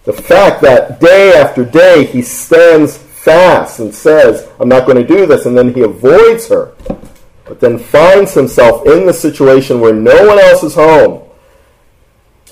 the 0.05 0.13
fact 0.13 0.61
that 0.63 1.01
day 1.01 1.35
after 1.35 1.65
day 1.65 2.05
he 2.05 2.23
stands 2.23 2.97
fast 2.97 3.81
and 3.81 3.95
says, 3.95 4.49
I'm 4.59 4.69
not 4.69 4.87
going 4.87 4.97
to 4.97 5.07
do 5.07 5.27
this, 5.27 5.47
and 5.47 5.57
then 5.57 5.73
he 5.75 5.83
avoids 5.83 6.49
her, 6.49 6.73
but 7.45 7.61
then 7.61 7.79
finds 7.79 8.35
himself 8.35 8.87
in 8.87 9.07
the 9.07 9.13
situation 9.13 9.81
where 9.81 9.95
no 9.95 10.27
one 10.27 10.39
else 10.39 10.63
is 10.63 10.75
home 10.75 11.29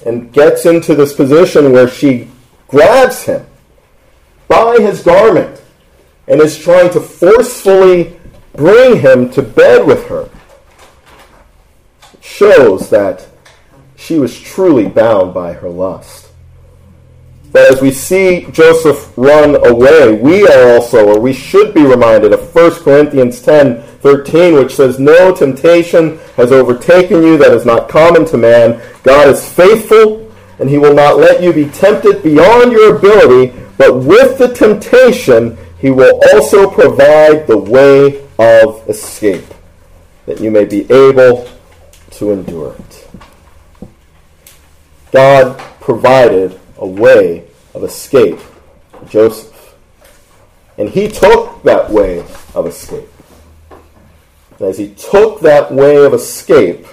and 0.05 0.33
gets 0.33 0.67
into 0.67 0.95
this 0.95 1.13
position 1.13 1.73
where 1.73 1.89
she 1.89 2.29
grabs 2.69 3.25
him 3.25 3.45
by 4.47 4.77
his 4.79 5.03
garment 5.03 5.58
and 6.29 6.41
is 6.41 6.59
trying 6.59 6.91
to 6.91 7.01
forcefully 7.01 8.19
bring 8.55 9.01
him 9.01 9.31
to 9.31 9.43
bed 9.43 9.87
with 9.87 10.07
her. 10.09 10.29
Shows 12.21 12.91
that 12.91 13.27
she 13.97 14.19
was 14.19 14.39
truly 14.39 14.89
bound 14.89 15.35
by 15.35 15.55
her 15.55 15.69
lust. 15.69 16.29
But 17.51 17.73
as 17.73 17.81
we 17.81 17.91
see 17.93 18.47
Joseph 18.53 19.13
run 19.17 19.57
away, 19.67 20.13
we 20.21 20.47
are 20.47 20.75
also, 20.75 21.09
or 21.09 21.19
we 21.19 21.33
should 21.33 21.73
be 21.73 21.83
reminded 21.83 22.33
of 22.33 22.55
1 22.55 22.71
Corinthians 22.83 23.41
10 23.41 23.83
13, 23.83 24.55
which 24.55 24.77
says, 24.77 25.01
No 25.01 25.35
temptation 25.35 26.19
has 26.37 26.53
overtaken 26.53 27.23
you 27.23 27.37
that 27.39 27.53
is 27.53 27.65
not 27.65 27.89
common 27.89 28.25
to 28.27 28.37
man. 28.37 28.81
God 29.03 29.29
is 29.29 29.51
faithful, 29.51 30.31
and 30.59 30.69
he 30.69 30.79
will 30.79 30.95
not 30.95 31.17
let 31.17 31.43
you 31.43 31.53
be 31.53 31.69
tempted 31.71 32.23
beyond 32.23 32.71
your 32.71 32.97
ability, 32.97 33.59
but 33.77 33.95
with 33.95 34.39
the 34.39 34.55
temptation, 34.55 35.57
he 35.81 35.91
will 35.91 36.21
also 36.33 36.69
provide 36.71 37.47
the 37.47 37.59
way 37.59 38.27
of 38.39 38.89
escape. 38.89 39.45
that 40.27 40.41
you 40.43 40.51
may 40.51 40.67
be 40.67 40.83
able 40.93 41.49
to 42.11 42.33
endure 42.33 42.75
it. 42.79 43.09
God 45.11 45.59
provided 45.81 46.61
a 46.77 46.87
way 46.87 47.45
of 47.73 47.83
escape 47.83 48.39
for 48.39 49.07
Joseph. 49.07 49.75
And 50.77 50.91
he 50.91 51.09
took 51.09 51.63
that 51.63 51.89
way 51.89 52.19
of 52.55 52.67
escape. 52.67 53.09
And 54.59 54.69
as 54.69 54.77
he 54.77 54.93
took 54.95 55.41
that 55.41 55.73
way 55.73 56.05
of 56.05 56.13
escape, 56.13 56.87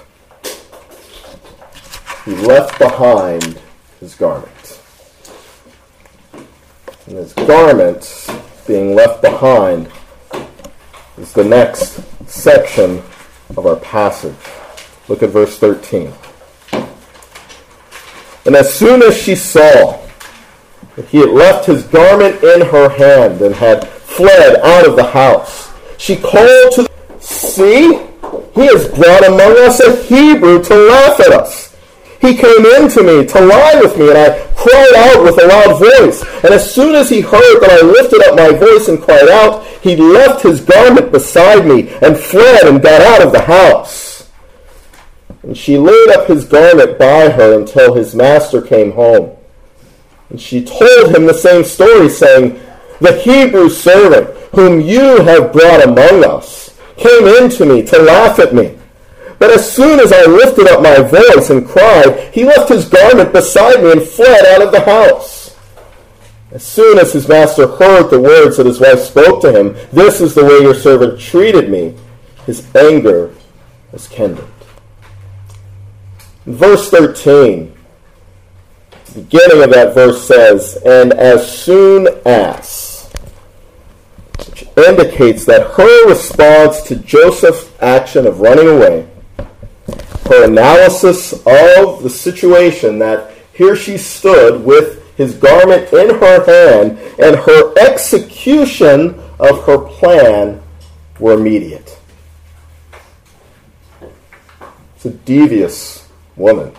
he 2.24 2.36
left 2.36 2.80
behind 2.80 3.60
his 4.00 4.15
garment. 4.15 4.80
And 7.08 7.17
his 7.17 7.34
garment 7.34 8.30
being 8.67 8.95
left 8.95 9.21
behind 9.21 9.91
is 11.17 11.34
the 11.34 11.43
next 11.43 12.01
section 12.28 13.01
of 13.56 13.65
our 13.65 13.75
passage. 13.78 14.36
Look 15.08 15.23
at 15.23 15.30
verse 15.30 15.58
13. 15.60 16.12
And 18.45 18.56
as 18.56 18.73
soon 18.73 19.01
as 19.01 19.17
she 19.19 19.36
saw 19.36 19.99
that 20.95 21.06
he 21.06 21.19
had 21.19 21.30
left 21.30 21.65
his 21.65 21.84
garment 21.84 22.43
in 22.43 22.62
her 22.62 22.89
hand 22.89 23.41
and 23.41 23.56
had 23.56 23.88
fled 23.88 24.60
out 24.62 24.88
of 24.88 24.95
the 24.95 25.04
house, 25.04 25.71
she 25.97 26.15
called 26.15 26.73
to 26.73 26.88
See, 27.56 27.99
he 28.54 28.65
has 28.67 28.88
brought 28.89 29.25
among 29.25 29.58
us 29.60 29.80
a 29.80 29.95
Hebrew 30.04 30.62
to 30.63 30.75
laugh 30.75 31.19
at 31.19 31.32
us. 31.32 31.64
He 32.25 32.35
came 32.35 32.65
in 32.65 32.89
to 32.89 33.03
me 33.03 33.23
to 33.27 33.39
lie 33.39 33.79
with 33.79 33.99
me, 33.99 34.09
and 34.09 34.17
I 34.17 34.47
cried 34.55 34.93
out 34.95 35.23
with 35.23 35.39
a 35.39 35.45
loud 35.45 35.77
voice. 35.77 36.23
And 36.43 36.55
as 36.55 36.73
soon 36.73 36.95
as 36.95 37.07
he 37.07 37.21
heard 37.21 37.59
that 37.59 37.69
I 37.69 37.85
lifted 37.85 38.23
up 38.23 38.35
my 38.35 38.51
voice 38.51 38.88
and 38.88 38.99
cried 38.99 39.29
out, 39.29 39.63
he 39.83 39.95
left 39.95 40.41
his 40.41 40.59
garment 40.59 41.11
beside 41.11 41.67
me 41.67 41.89
and 42.01 42.17
fled 42.17 42.67
and 42.67 42.81
got 42.81 43.01
out 43.01 43.23
of 43.23 43.31
the 43.31 43.43
house. 43.43 44.31
And 45.43 45.55
she 45.55 45.77
laid 45.77 46.09
up 46.09 46.27
his 46.27 46.45
garment 46.45 46.97
by 46.97 47.29
her 47.29 47.59
until 47.59 47.93
his 47.93 48.15
master 48.15 48.59
came 48.59 48.93
home. 48.93 49.38
And 50.31 50.41
she 50.41 50.65
told 50.65 51.15
him 51.15 51.27
the 51.27 51.33
same 51.33 51.63
story, 51.63 52.09
saying, 52.09 52.59
The 53.01 53.19
Hebrew 53.19 53.69
servant 53.69 54.35
whom 54.53 54.81
you 54.81 55.21
have 55.21 55.53
brought 55.53 55.83
among 55.83 56.25
us 56.25 56.75
came 56.97 57.27
in 57.27 57.51
to 57.51 57.65
me 57.67 57.83
to 57.83 57.99
laugh 57.99 58.39
at 58.39 58.55
me. 58.55 58.75
But 59.39 59.52
as 59.52 59.69
soon 59.69 60.00
as 60.00 60.12
I 60.12 60.26
lifted 60.26 60.67
up 60.67 60.82
my 60.82 61.00
voice 61.00 61.50
and 61.50 61.67
cried, 61.67 62.34
he 62.34 62.45
left 62.45 62.69
his 62.69 62.88
garment 62.88 63.34
beside 63.34 63.84
me 63.84 63.91
and 63.91 64.02
fled 64.02 64.45
out 64.45 64.62
of 64.62 64.71
the 64.71 64.82
house. 64.82 65.56
As 66.52 66.63
soon 66.63 67.00
as 67.00 67.12
his 67.12 67.28
master 67.28 67.67
heard 67.67 68.10
the 68.10 68.19
words 68.19 68.58
that 68.58 68.65
his 68.65 68.80
wife 68.80 69.00
spoke 69.00 69.41
to 69.41 69.52
him, 69.52 69.76
This 69.91 70.21
is 70.21 70.34
the 70.34 70.45
way 70.45 70.60
your 70.62 70.74
servant 70.74 71.19
treated 71.19 71.69
me, 71.69 71.95
his 72.45 72.65
anger 72.76 73.34
was 73.91 74.08
kindled. 74.08 74.50
In 76.45 76.54
verse 76.54 76.89
13, 76.89 77.76
the 79.06 79.21
beginning 79.21 79.63
of 79.63 79.71
that 79.71 79.93
verse 79.93 80.26
says, 80.26 80.78
And 80.86 81.12
as 81.13 81.60
soon 81.60 82.08
as, 82.26 83.12
which 84.48 84.65
indicates 84.78 85.43
that 85.45 85.74
her 85.76 86.08
response 86.08 86.84
to 86.84 86.95
Joseph's 86.95 87.69
action 87.82 88.26
of 88.26 88.39
running 88.39 88.67
away 88.67 89.10
her 90.28 90.45
analysis 90.45 91.34
of 91.45 92.04
the 92.04 92.10
situation 92.10 93.00
that 93.00 93.32
here 93.54 93.76
she 93.76 93.98
stood 93.98 94.63
with 94.63 95.15
his 95.15 95.36
garment 95.36 95.91
in 95.93 96.10
her 96.15 96.45
hand 96.45 96.98
and 97.19 97.36
her 97.36 97.74
execution 97.80 99.19
of 99.39 99.63
her 99.65 99.78
plan 99.78 100.62
were 101.19 101.34
immediate. 101.34 101.98
It's 104.95 105.06
a 105.06 105.12
devious 105.12 106.10
woman. 106.36 106.74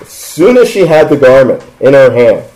As 0.00 0.08
soon 0.08 0.58
as 0.58 0.68
she 0.68 0.80
had 0.80 1.08
the 1.08 1.16
garment 1.16 1.64
in 1.80 1.94
her 1.94 2.12
hand, 2.12 2.50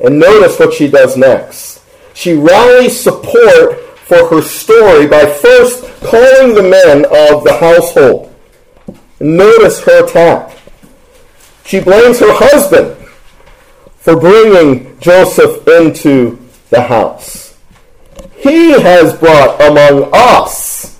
and 0.00 0.18
notice 0.18 0.58
what 0.58 0.72
she 0.72 0.88
does 0.88 1.16
next. 1.16 1.82
She 2.14 2.34
rallies 2.34 2.98
support 2.98 3.80
for 4.08 4.26
her 4.28 4.40
story 4.40 5.06
by 5.06 5.26
first 5.26 5.84
calling 6.00 6.54
the 6.54 6.62
men 6.62 7.04
of 7.04 7.44
the 7.44 7.58
household. 7.60 8.34
Notice 9.20 9.84
her 9.84 10.06
attack. 10.06 10.56
She 11.66 11.80
blames 11.80 12.18
her 12.20 12.32
husband 12.32 12.96
for 13.98 14.18
bringing 14.18 14.98
Joseph 14.98 15.68
into 15.68 16.38
the 16.70 16.80
house. 16.80 17.58
He 18.36 18.70
has 18.80 19.12
brought 19.18 19.60
among 19.60 20.08
us. 20.14 20.98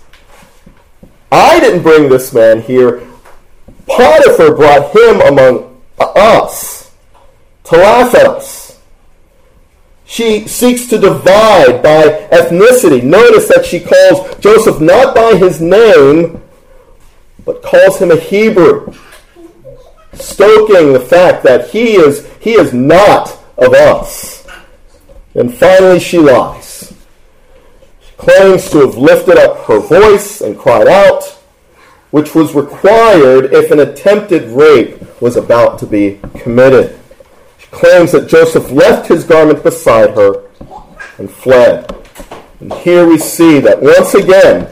I 1.32 1.60
didn't 1.60 1.82
bring 1.82 2.10
this 2.10 2.34
man 2.34 2.60
here. 2.60 3.08
Potiphar 3.86 4.54
brought 4.54 4.94
him 4.94 5.22
among 5.22 5.80
us 5.98 6.94
to 7.64 7.76
laugh 7.76 8.14
at 8.14 8.26
us. 8.26 8.57
She 10.10 10.48
seeks 10.48 10.86
to 10.86 10.98
divide 10.98 11.82
by 11.82 12.26
ethnicity. 12.32 13.02
Notice 13.02 13.46
that 13.48 13.66
she 13.66 13.78
calls 13.78 14.34
Joseph 14.38 14.80
not 14.80 15.14
by 15.14 15.36
his 15.36 15.60
name, 15.60 16.42
but 17.44 17.62
calls 17.62 17.98
him 18.00 18.10
a 18.10 18.16
Hebrew, 18.16 18.94
stoking 20.14 20.94
the 20.94 21.06
fact 21.06 21.42
that 21.44 21.68
he 21.68 21.96
is, 21.96 22.26
he 22.40 22.52
is 22.52 22.72
not 22.72 23.38
of 23.58 23.74
us. 23.74 24.46
And 25.34 25.54
finally, 25.54 26.00
she 26.00 26.18
lies. 26.18 26.94
She 28.00 28.12
claims 28.16 28.70
to 28.70 28.78
have 28.86 28.96
lifted 28.96 29.36
up 29.36 29.66
her 29.66 29.78
voice 29.78 30.40
and 30.40 30.58
cried 30.58 30.88
out, 30.88 31.24
which 32.12 32.34
was 32.34 32.54
required 32.54 33.52
if 33.52 33.70
an 33.70 33.80
attempted 33.80 34.48
rape 34.52 35.20
was 35.20 35.36
about 35.36 35.78
to 35.80 35.86
be 35.86 36.18
committed 36.38 36.98
claims 37.70 38.12
that 38.12 38.28
Joseph 38.28 38.70
left 38.70 39.08
his 39.08 39.24
garment 39.24 39.62
beside 39.62 40.10
her 40.10 40.48
and 41.18 41.30
fled. 41.30 41.94
And 42.60 42.72
here 42.72 43.06
we 43.06 43.18
see 43.18 43.60
that 43.60 43.80
once 43.80 44.14
again, 44.14 44.68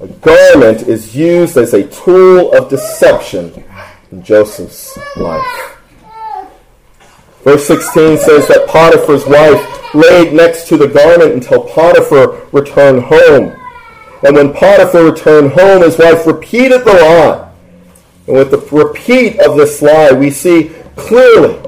a 0.00 0.06
garment 0.06 0.82
is 0.82 1.16
used 1.16 1.56
as 1.56 1.72
a 1.72 1.88
tool 1.88 2.52
of 2.52 2.68
deception 2.68 3.64
in 4.12 4.22
Joseph's 4.22 4.98
life. 5.16 5.76
Verse 7.42 7.66
16 7.66 8.18
says 8.18 8.48
that 8.48 8.66
Potiphar's 8.68 9.24
wife 9.24 9.94
laid 9.94 10.34
next 10.34 10.68
to 10.68 10.76
the 10.76 10.88
garment 10.88 11.32
until 11.32 11.62
Potiphar 11.62 12.46
returned 12.52 13.02
home. 13.04 13.56
And 14.22 14.34
when 14.34 14.52
Potiphar 14.52 15.04
returned 15.04 15.52
home, 15.52 15.82
his 15.82 15.96
wife 15.96 16.26
repeated 16.26 16.84
the 16.84 16.92
lie. 16.92 17.52
And 18.26 18.36
with 18.36 18.50
the 18.50 18.58
repeat 18.76 19.38
of 19.40 19.56
this 19.56 19.80
lie, 19.80 20.12
we 20.12 20.30
see 20.30 20.72
clearly 20.96 21.58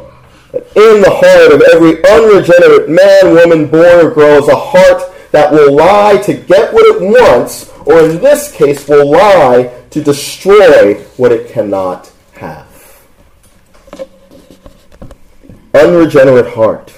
in 0.75 1.01
the 1.01 1.11
heart 1.11 1.53
of 1.53 1.63
every 1.73 2.03
unregenerate 2.05 2.89
man, 2.89 3.35
woman, 3.35 3.67
boy, 3.67 4.07
or 4.07 4.11
girl 4.11 4.43
is 4.43 4.49
a 4.49 4.57
heart 4.57 5.03
that 5.33 5.53
will 5.53 5.75
lie 5.75 6.21
to 6.25 6.35
get 6.35 6.73
what 6.73 6.85
it 6.87 7.01
wants, 7.03 7.71
or 7.87 8.01
in 8.01 8.21
this 8.21 8.53
case, 8.53 8.89
will 8.89 9.11
lie 9.11 9.73
to 9.91 10.03
destroy 10.03 10.95
what 11.17 11.33
it 11.33 11.51
cannot 11.51 12.11
have. 12.33 12.67
Unregenerate 15.75 16.55
heart 16.55 16.93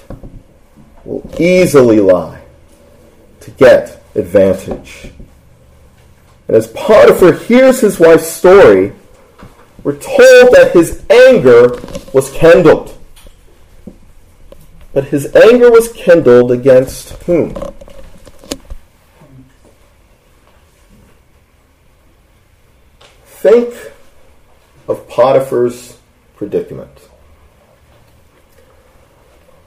will 1.03 1.29
easily 1.39 1.99
lie 1.99 2.41
to 3.41 3.51
get 3.51 4.01
advantage. 4.15 5.11
And 6.47 6.57
as 6.57 6.67
Potiphar 6.67 7.33
hears 7.33 7.81
his 7.81 7.99
wife's 7.99 8.27
story, 8.27 8.93
we're 9.83 9.93
told 9.93 10.53
that 10.53 10.71
his 10.73 11.03
anger 11.09 11.79
was 12.13 12.31
kindled. 12.31 12.97
But 14.93 15.05
his 15.05 15.33
anger 15.35 15.71
was 15.71 15.91
kindled 15.93 16.51
against 16.51 17.11
whom? 17.23 17.55
Think 23.25 23.73
of 24.87 25.07
Potiphar's 25.07 25.97
predicament. 26.35 27.09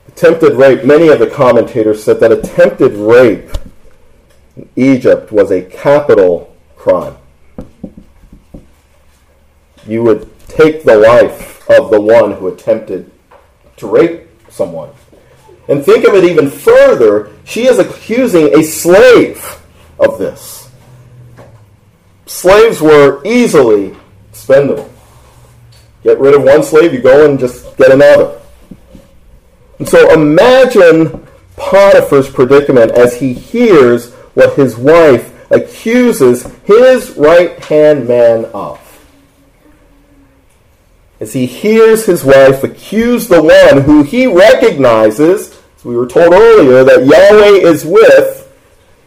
Attempted 0.09 0.55
rape, 0.55 0.85
many 0.85 1.09
of 1.09 1.19
the 1.19 1.27
commentators 1.27 2.05
said 2.05 2.21
that 2.21 2.31
attempted 2.31 2.93
rape 2.93 3.51
in 4.57 4.69
Egypt 4.77 5.33
was 5.33 5.51
a 5.51 5.63
capital 5.63 6.55
crime. 6.77 7.17
You 9.87 10.03
would 10.05 10.31
take 10.47 10.85
the 10.85 10.97
life 10.97 11.69
of 11.69 11.91
the 11.91 12.01
one 12.01 12.33
who 12.33 12.47
attempted 12.47 13.11
to 13.79 13.87
rape 13.87 14.29
someone. 14.49 14.91
And 15.69 15.85
think 15.85 16.05
of 16.05 16.15
it 16.15 16.25
even 16.25 16.51
further, 16.51 17.31
she 17.45 17.67
is 17.67 17.79
accusing 17.79 18.59
a 18.59 18.63
slave 18.63 19.61
of 19.99 20.19
this. 20.19 20.71
Slaves 22.27 22.81
were 22.81 23.23
easily 23.25 23.97
spendable. 24.33 24.91
Get 26.03 26.19
rid 26.19 26.35
of 26.35 26.43
one 26.43 26.63
slave, 26.63 26.93
you 26.93 27.01
go 27.01 27.29
and 27.29 27.39
just 27.39 27.77
get 27.77 27.91
another. 27.91 28.41
And 29.79 29.89
so 29.89 30.13
imagine 30.13 31.27
Potiphar's 31.57 32.29
predicament 32.29 32.93
as 32.93 33.19
he 33.19 33.33
hears 33.33 34.13
what 34.35 34.55
his 34.55 34.77
wife 34.77 35.31
accuses 35.51 36.45
his 36.65 37.11
right 37.17 37.59
hand 37.65 38.07
man 38.09 38.47
of. 38.47 38.81
As 41.21 41.33
he 41.33 41.47
hears 41.47 42.05
his 42.05 42.25
wife 42.25 42.65
accuse 42.65 43.29
the 43.29 43.43
one 43.43 43.83
who 43.83 44.03
he 44.03 44.27
recognizes, 44.27 45.54
as 45.85 45.89
we 45.89 45.97
were 45.97 46.07
told 46.07 46.33
earlier, 46.33 46.83
that 46.83 47.05
Yahweh 47.05 47.69
is 47.69 47.85
with, 47.85 48.51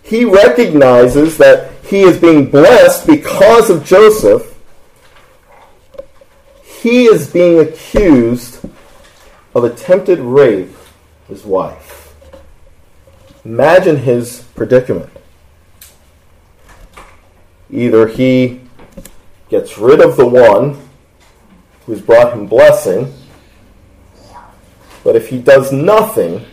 he 0.03 0.25
recognizes 0.25 1.37
that 1.37 1.71
he 1.85 2.01
is 2.01 2.19
being 2.19 2.49
blessed 2.49 3.07
because 3.07 3.69
of 3.69 3.83
Joseph. 3.83 4.55
He 6.63 7.05
is 7.05 7.31
being 7.31 7.59
accused 7.59 8.63
of 9.55 9.63
attempted 9.63 10.19
rape 10.19 10.69
his 11.27 11.43
wife. 11.43 12.15
Imagine 13.43 13.97
his 13.97 14.43
predicament. 14.55 15.09
Either 17.71 18.07
he 18.07 18.61
gets 19.49 19.77
rid 19.77 19.99
of 19.99 20.15
the 20.15 20.27
one 20.27 20.77
who's 21.85 22.01
brought 22.01 22.33
him 22.33 22.45
blessing, 22.45 23.13
but 25.03 25.15
if 25.15 25.29
he 25.29 25.39
does 25.39 25.71
nothing, 25.71 26.45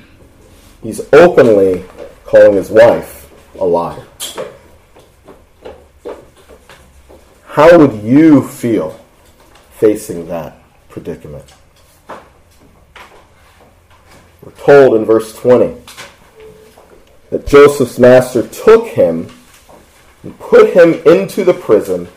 he's 0.85 1.01
openly 1.13 1.83
calling 2.25 2.53
his 2.53 2.71
wife 2.71 3.33
a 3.59 3.65
liar. 3.65 4.07
How 7.47 7.77
would 7.79 8.03
you 8.03 8.47
feel 8.47 9.01
facing 9.73 10.29
that 10.29 10.63
predicament? 10.89 11.53
We're 14.43 14.53
told 14.59 14.97
in 14.97 15.05
verse 15.05 15.35
20 15.37 15.81
that 17.31 17.47
Joseph's 17.47 17.99
master 17.99 18.47
took 18.47 18.89
him 18.89 19.31
and 20.23 20.39
put 20.39 20.75
him 20.75 20.95
into 21.07 21.45
the 21.45 21.55
prison, 21.55 22.09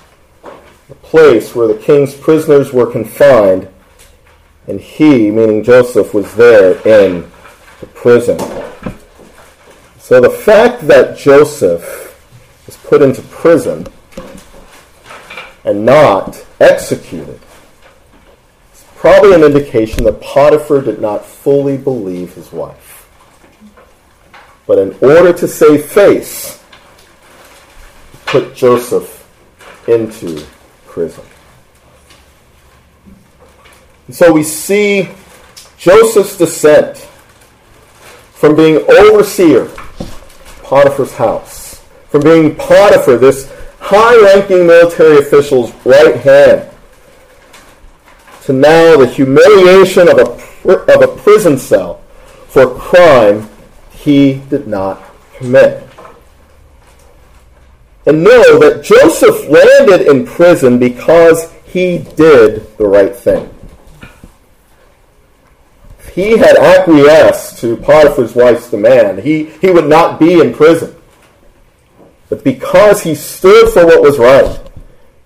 the 0.90 0.96
place 0.96 1.56
where 1.56 1.68
the 1.68 1.78
king's 1.78 2.16
prisoners 2.16 2.74
were 2.74 2.92
confined, 2.92 3.70
and 4.68 4.82
he, 4.82 5.32
meaning 5.32 5.64
Joseph, 5.64 6.14
was 6.14 6.36
there 6.36 6.86
in 6.86 7.32
prison. 7.86 8.40
So 10.00 10.20
the 10.20 10.30
fact 10.30 10.88
that 10.88 11.18
Joseph 11.18 12.16
was 12.66 12.78
put 12.78 13.02
into 13.02 13.22
prison 13.24 13.88
and 15.64 15.86
not 15.86 16.46
executed 16.60 17.40
is 18.74 18.86
probably 18.96 19.34
an 19.34 19.44
indication 19.44 20.06
that 20.06 20.22
Potiphar 20.22 20.82
did 20.82 21.02
not 21.02 21.26
fully 21.26 21.78
believe 21.78 22.34
his 22.34 22.52
wife. 22.52 23.10
But 24.66 24.80
in 24.80 24.98
order 25.02 25.32
to 25.34 25.48
save 25.48 25.86
face, 25.86 26.64
put 28.26 28.56
Joseph 28.56 29.26
into 29.88 30.46
prison. 30.86 31.24
And 34.08 34.16
so 34.16 34.32
we 34.32 34.44
see 34.44 35.10
Joseph's 35.78 36.38
descent 36.38 37.08
from 38.38 38.56
being 38.56 38.78
overseer 38.88 39.66
Potiphar's 40.62 41.14
house, 41.14 41.82
from 42.10 42.22
being 42.22 42.56
Potiphar, 42.56 43.18
this 43.18 43.52
high 43.80 44.16
ranking 44.22 44.68
military 44.68 45.18
official's 45.18 45.74
right 45.84 46.18
hand, 46.18 46.70
to 48.44 48.54
now 48.54 48.96
the 48.96 49.08
humiliation 49.08 50.08
of 50.08 50.20
a, 50.20 50.72
of 50.94 51.02
a 51.02 51.18
prison 51.18 51.58
cell 51.58 51.96
for 52.48 52.62
a 52.62 52.76
crime 52.76 53.50
he 53.90 54.36
did 54.52 54.68
not 54.68 55.04
commit. 55.36 55.84
And 58.06 58.24
know 58.24 58.60
that 58.60 58.84
Joseph 58.84 59.50
landed 59.50 60.08
in 60.08 60.28
prison 60.28 60.78
because 60.78 61.52
he 61.66 61.98
did 62.16 62.78
the 62.78 62.86
right 62.86 63.16
thing. 63.16 63.52
He 66.18 66.36
had 66.36 66.58
acquiesced 66.58 67.60
to 67.60 67.78
Potiphar's 67.78 68.34
wife's 68.34 68.72
demand, 68.72 69.20
he, 69.20 69.44
he 69.62 69.70
would 69.70 69.86
not 69.86 70.20
be 70.20 70.42
in 70.42 70.52
prison. 70.52 70.96
But 72.28 72.44
because 72.44 73.04
he 73.04 73.14
stood 73.14 73.72
for 73.72 73.86
what 73.86 74.02
was 74.02 74.18
right, 74.18 74.60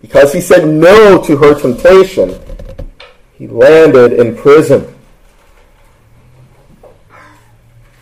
because 0.01 0.33
he 0.33 0.41
said 0.41 0.67
no 0.67 1.23
to 1.23 1.37
her 1.37 1.57
temptation, 1.57 2.37
he 3.35 3.47
landed 3.47 4.11
in 4.11 4.35
prison. 4.35 4.93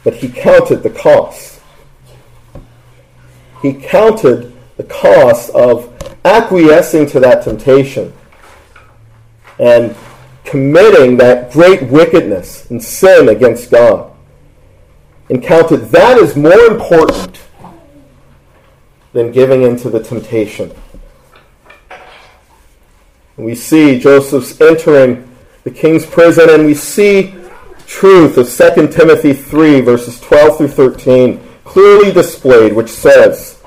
But 0.04 0.16
he 0.16 0.28
counted 0.28 0.78
the 0.78 0.90
cost. 0.90 1.62
He 3.62 3.72
counted 3.72 4.52
the 4.78 4.86
cost 4.86 5.52
of 5.52 5.94
acquiescing 6.26 7.06
to 7.12 7.20
that 7.20 7.44
temptation 7.44 8.12
and 9.60 9.96
committing 10.50 11.16
that 11.18 11.52
great 11.52 11.84
wickedness 11.84 12.70
and 12.72 12.84
sin 12.84 13.30
against 13.30 13.70
God. 13.70 14.12
And 15.30 15.44
counted 15.44 15.92
that 15.92 16.18
as 16.18 16.36
more 16.36 16.60
important 16.66 17.40
than 19.14 19.32
giving 19.32 19.62
into 19.62 19.92
the 19.92 20.02
temptation. 20.02 20.72
we 23.38 23.54
see 23.54 24.00
Joseph's 24.00 24.60
entering 24.60 25.30
the 25.64 25.72
king's 25.72 26.06
prison, 26.06 26.50
and 26.50 26.66
we 26.66 26.74
see 26.74 27.36
truth 27.86 28.38
of 28.38 28.50
2 28.52 28.88
Timothy 28.88 29.34
3, 29.34 29.82
verses 29.82 30.20
12 30.20 30.58
through 30.58 30.68
13, 30.68 31.42
clearly 31.64 32.12
displayed, 32.12 32.74
which 32.74 32.90
says, 32.90 33.62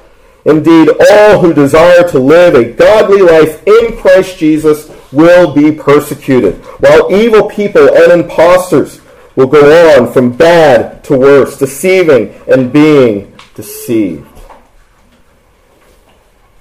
Indeed, 0.44 0.90
all 1.10 1.38
who 1.38 1.54
desire 1.54 2.06
to 2.08 2.18
live 2.18 2.54
a 2.54 2.72
godly 2.72 3.22
life 3.22 3.64
in 3.66 3.96
Christ 3.96 4.36
Jesus 4.36 4.90
will 5.12 5.52
be 5.54 5.72
persecuted, 5.72 6.56
while 6.80 7.12
evil 7.12 7.48
people 7.48 7.88
and 7.94 8.22
impostors 8.22 9.00
will 9.36 9.46
go 9.46 9.98
on 9.98 10.12
from 10.12 10.36
bad 10.36 11.02
to 11.04 11.16
worse, 11.16 11.58
deceiving 11.58 12.34
and 12.50 12.72
being 12.72 13.36
deceived. 13.54 14.26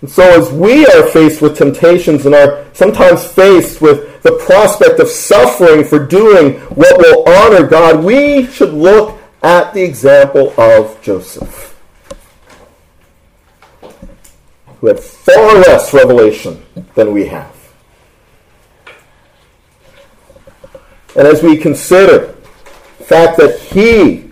And 0.02 0.10
so, 0.10 0.24
as 0.24 0.52
we 0.52 0.86
are 0.88 1.08
faced 1.08 1.42
with 1.42 1.58
temptations 1.58 2.26
and 2.26 2.34
are 2.34 2.66
sometimes 2.74 3.24
faced 3.26 3.82
with 3.82 4.24
the 4.24 4.32
prospect 4.46 5.00
of 5.00 5.08
suffering 5.08 5.84
for 5.84 6.00
doing 6.06 6.60
what 6.72 6.98
will 6.98 7.24
honor 7.30 7.68
God, 7.68 8.04
we 8.04 8.48
should 8.48 8.74
look 8.74 9.20
at 9.44 9.74
the 9.74 9.84
example 9.84 10.60
of 10.60 11.00
Joseph, 11.04 11.80
who 14.80 14.88
had 14.88 15.00
far 15.00 15.56
less 15.56 15.94
revelation 15.94 16.64
than 16.96 17.12
we 17.12 17.28
have. 17.28 17.61
And 21.16 21.28
as 21.28 21.44
we 21.44 21.58
consider 21.58 22.36
the 22.98 23.04
fact 23.04 23.38
that 23.38 23.60
he 23.60 24.32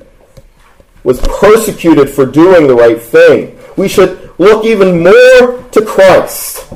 was 1.04 1.20
persecuted 1.40 2.10
for 2.10 2.26
doing 2.26 2.68
the 2.68 2.76
right 2.76 3.02
thing, 3.02 3.58
we 3.76 3.88
should 3.88 4.32
look 4.38 4.66
even 4.66 5.04
more 5.04 5.64
to 5.72 5.86
Christ, 5.86 6.72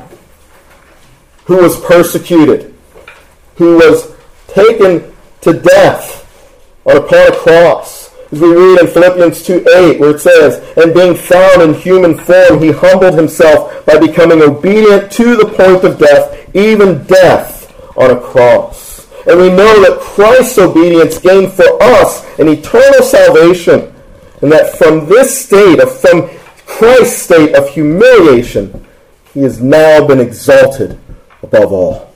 who 1.45 1.57
was 1.57 1.79
persecuted, 1.81 2.73
who 3.55 3.77
was 3.77 4.15
taken 4.47 5.13
to 5.41 5.53
death 5.53 6.23
upon 6.85 7.27
a 7.27 7.35
cross. 7.35 8.11
As 8.31 8.39
we 8.41 8.53
read 8.53 8.79
in 8.79 8.87
Philippians 8.87 9.43
2 9.43 9.65
8, 9.67 9.99
where 9.99 10.15
it 10.15 10.19
says, 10.19 10.77
And 10.77 10.93
being 10.93 11.15
found 11.15 11.61
in 11.61 11.73
human 11.75 12.17
form, 12.17 12.61
he 12.61 12.71
humbled 12.71 13.13
himself 13.13 13.85
by 13.85 13.99
becoming 13.99 14.41
obedient 14.41 15.11
to 15.13 15.35
the 15.35 15.45
point 15.45 15.83
of 15.83 15.99
death, 15.99 16.55
even 16.55 17.03
death 17.03 17.71
on 17.95 18.11
a 18.11 18.19
cross. 18.19 18.82
And 19.25 19.39
we 19.39 19.49
know 19.49 19.81
that 19.81 19.99
Christ's 20.01 20.57
obedience 20.57 21.17
gained 21.17 21.53
for 21.53 21.81
us 21.81 22.25
an 22.39 22.49
eternal 22.49 23.03
salvation, 23.03 23.93
and 24.41 24.51
that 24.51 24.77
from 24.77 25.07
this 25.07 25.45
state 25.45 25.79
of 25.79 25.97
from 25.99 26.29
Christ's 26.65 27.21
state 27.21 27.55
of 27.55 27.69
humiliation, 27.69 28.85
he 29.33 29.41
has 29.41 29.61
now 29.61 30.05
been 30.05 30.19
exalted 30.19 30.99
above 31.41 31.71
all. 31.71 32.13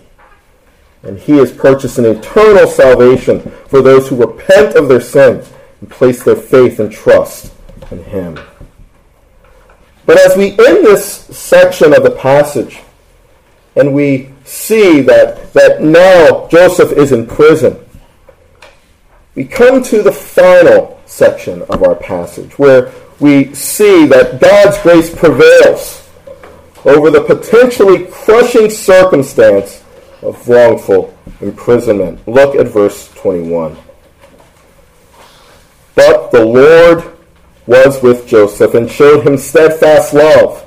And 1.04 1.18
he 1.18 1.38
has 1.38 1.52
purchased 1.52 1.98
an 1.98 2.06
eternal 2.06 2.68
salvation 2.68 3.40
for 3.68 3.82
those 3.82 4.08
who 4.10 4.16
repent 4.18 4.76
of 4.76 4.90
their 4.90 5.02
sin 5.02 5.44
and 5.80 5.90
place 5.90 6.24
their 6.24 6.36
faith 6.36 6.80
and 6.80 6.92
trust 6.92 7.54
in 7.92 8.04
him. 8.04 8.38
But 10.06 10.20
as 10.20 10.36
we 10.36 10.52
end 10.52 10.86
this 10.86 11.06
section 11.06 11.94
of 11.94 12.04
the 12.04 12.12
passage, 12.12 12.80
and 13.76 13.94
we 13.94 14.34
see 14.48 15.02
that, 15.02 15.52
that 15.54 15.82
now 15.82 16.48
Joseph 16.48 16.94
is 16.94 17.12
in 17.12 17.28
prison, 17.28 17.78
we 19.36 19.44
come 19.46 19.84
to 19.84 20.02
the 20.02 20.12
final 20.12 21.00
section 21.06 21.62
of 21.64 21.84
our 21.84 21.96
passage 21.96 22.58
where 22.58 22.92
we 23.20 23.54
see 23.54 24.06
that 24.08 24.40
God's 24.40 24.78
grace 24.80 25.14
prevails 25.14 26.10
over 26.86 27.12
the 27.12 27.22
potentially 27.22 28.06
crushing 28.06 28.70
circumstance 28.70 29.84
of 30.22 30.48
wrongful 30.48 31.16
imprisonment. 31.42 32.26
Look 32.28 32.56
at 32.56 32.68
verse 32.68 33.14
21. 33.16 33.78
But 35.96 36.32
the 36.32 36.46
Lord 36.46 37.18
was 37.66 38.02
with 38.02 38.28
Joseph 38.28 38.74
and 38.76 38.90
showed 38.90 39.28
him 39.28 39.38
steadfast 39.38 40.14
love 40.14 40.67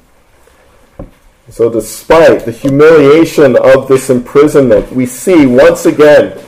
So, 1.51 1.69
despite 1.69 2.45
the 2.45 2.51
humiliation 2.51 3.57
of 3.57 3.89
this 3.89 4.09
imprisonment, 4.09 4.89
we 4.93 5.05
see 5.05 5.45
once 5.45 5.85
again 5.85 6.39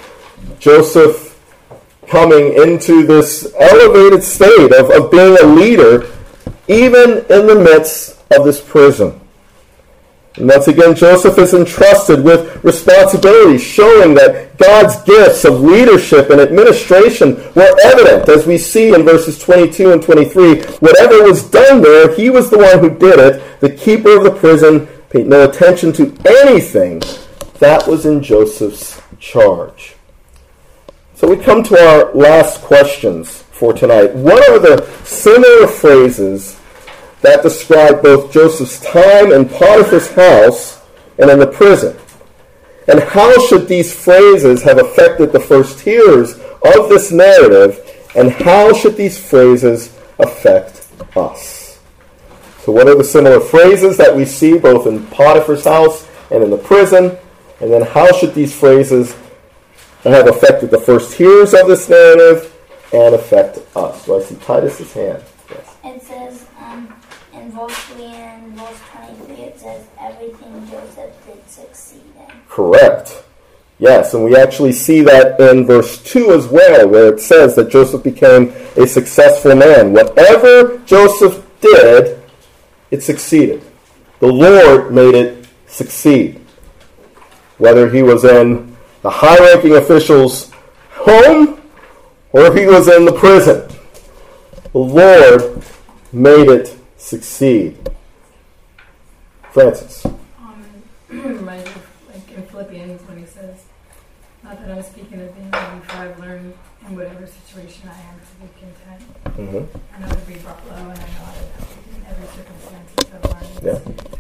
Joseph 0.60 1.38
coming 2.08 2.54
into 2.54 3.06
this 3.06 3.54
elevated 3.60 4.24
state 4.24 4.72
of, 4.72 4.90
of 4.92 5.12
being 5.12 5.38
a 5.42 5.46
leader, 5.46 6.10
even 6.70 7.18
in 7.30 7.48
the 7.48 7.62
midst 7.62 8.18
of 8.32 8.46
this 8.46 8.62
prison. 8.62 9.20
And 10.36 10.48
once 10.48 10.68
again, 10.68 10.96
Joseph 10.96 11.38
is 11.38 11.54
entrusted 11.54 12.24
with 12.24 12.64
responsibility, 12.64 13.60
showing 13.60 14.16
that 14.16 14.58
God's 14.58 15.02
gifts 15.04 15.46
of 15.46 15.62
leadership 15.62 16.32
and 16.32 16.42
administration 16.42 17.36
were 17.54 17.76
evident, 17.84 18.28
as 18.30 18.48
we 18.48 18.58
see 18.58 18.94
in 18.94 19.04
verses 19.04 19.38
22 19.38 19.92
and 19.92 20.02
23. 20.02 20.64
Whatever 20.78 21.24
was 21.24 21.44
done 21.44 21.82
there, 21.82 22.16
he 22.16 22.32
was 22.32 22.50
the 22.50 22.58
one 22.58 22.80
who 22.80 22.90
did 22.98 23.20
it. 23.20 23.60
The 23.62 23.70
keeper 23.70 24.18
of 24.18 24.24
the 24.24 24.32
prison 24.32 24.88
paid 25.10 25.28
no 25.28 25.48
attention 25.48 25.94
to 25.94 26.16
anything 26.26 27.02
that 27.60 27.88
was 27.88 28.08
in 28.08 28.24
Joseph's 28.24 29.00
charge. 29.20 29.96
So 31.14 31.30
we 31.30 31.38
come 31.38 31.62
to 31.64 31.78
our 31.78 32.12
last 32.14 32.62
questions 32.62 33.44
for 33.52 33.72
tonight. 33.72 34.16
What 34.16 34.50
are 34.50 34.60
the 34.60 34.86
similar 35.06 35.68
phrases 35.68 36.60
that 37.24 37.42
describe 37.42 38.04
both 38.04 38.32
Joseph's 38.32 38.80
time 38.80 39.32
in 39.32 39.50
Potiphar's 39.50 40.12
house 40.12 40.82
and 41.18 41.30
in 41.32 41.40
the 41.40 41.48
prison. 41.48 41.98
And 42.88 43.02
how 43.02 43.34
should 43.48 43.68
these 43.68 43.94
phrases 43.94 44.62
have 44.64 44.78
affected 44.78 45.32
the 45.32 45.40
first 45.40 45.80
hearers 45.80 46.34
of 46.34 46.90
this 46.90 47.12
narrative, 47.12 47.80
and 48.16 48.32
how 48.32 48.74
should 48.74 48.98
these 48.98 49.18
phrases 49.18 49.98
affect 50.20 50.88
us? 51.16 51.80
So, 52.60 52.72
what 52.72 52.88
are 52.88 52.96
the 52.96 53.04
similar 53.04 53.40
phrases 53.40 53.98
that 53.98 54.16
we 54.16 54.26
see 54.26 54.58
both 54.58 54.86
in 54.88 55.06
Potiphar's 55.08 55.66
house 55.66 56.08
and 56.32 56.44
in 56.44 56.50
the 56.50 56.58
prison? 56.58 57.18
And 57.62 57.72
then, 57.72 57.82
how 57.84 58.12
should 58.14 58.34
these 58.34 58.58
phrases 58.58 59.16
have 60.04 60.28
affected 60.28 60.72
the 60.72 60.80
first 60.80 61.14
hearers 61.14 61.54
of 61.54 61.68
this 61.68 61.88
narrative 61.88 62.54
and 62.94 63.16
affect 63.16 63.60
us? 63.76 64.06
So, 64.06 64.20
I 64.20 64.24
see 64.24 64.36
Titus's 64.36 64.94
hand. 64.94 65.24
Yes. 65.50 65.78
It 65.84 66.04
says, 66.04 66.46
in 67.44 67.52
verse 67.52 67.78
3 67.86 68.06
and 68.06 68.54
verse 68.54 68.80
23, 68.92 69.36
it 69.36 69.60
says, 69.60 69.86
everything 70.00 70.68
Joseph 70.70 71.12
did 71.26 71.50
succeed 71.50 72.02
in. 72.18 72.36
Correct. 72.48 73.24
Yes, 73.80 74.14
and 74.14 74.24
we 74.24 74.38
actually 74.38 74.72
see 74.72 75.02
that 75.02 75.40
in 75.40 75.66
verse 75.66 76.02
2 76.04 76.32
as 76.32 76.48
well, 76.48 76.88
where 76.88 77.14
it 77.14 77.20
says 77.20 77.56
that 77.56 77.70
Joseph 77.70 78.04
became 78.04 78.54
a 78.78 78.88
successful 78.88 79.56
man. 79.56 79.92
Whatever 79.92 80.78
Joseph 80.86 81.46
did, 81.60 82.22
it 82.92 83.04
succeeded. 83.04 83.62
The 84.20 84.28
Lord 84.32 84.94
made 84.94 85.16
it 85.16 85.48
succeed. 85.68 86.40
Whether 87.58 87.90
he 87.90 88.04
was 88.04 88.24
in 88.24 88.76
the 89.02 89.10
high 89.10 89.38
ranking 89.40 89.76
official's 89.76 90.52
home 90.92 91.62
or 92.32 92.56
he 92.56 92.66
was 92.66 92.88
in 92.88 93.04
the 93.04 93.12
prison, 93.12 93.68
the 94.72 94.80
Lord 94.80 95.62
made 96.14 96.48
it 96.48 96.78
succeed. 97.04 97.78
Francis. 99.52 100.06
Um, 100.06 100.66
reminds 101.10 101.66
me 101.66 101.72
of, 101.72 101.88
like 102.08 102.38
in 102.38 102.44
Philippians 102.44 103.08
when 103.08 103.18
he 103.20 103.26
says, 103.26 103.66
"Not 104.44 104.60
that 104.62 104.72
I'm 104.72 104.82
speaking 104.82 105.22
of 105.22 105.36
being 105.36 105.52
ready, 105.52 105.80
for 105.82 105.98
I've 105.98 106.20
learned 106.20 106.54
in 106.88 106.96
whatever 106.96 107.28
situation 107.28 107.90
I 107.90 108.00
am 108.10 108.20
to 108.20 108.34
be 108.40 108.48
content. 108.58 109.02
Mm-hmm. 109.38 109.96
I 109.96 110.00
know 110.00 110.16
to 110.16 110.26
be 110.26 110.36
brought 110.40 110.66
low, 110.68 110.76
and 110.76 110.92
I 110.92 110.96
know 110.96 111.26
how 111.28 111.34
to 111.34 111.44
in 111.94 112.06
every 112.08 112.28
circumstance 112.28 113.62
learning." 113.62 113.86
Yeah. 113.86 114.14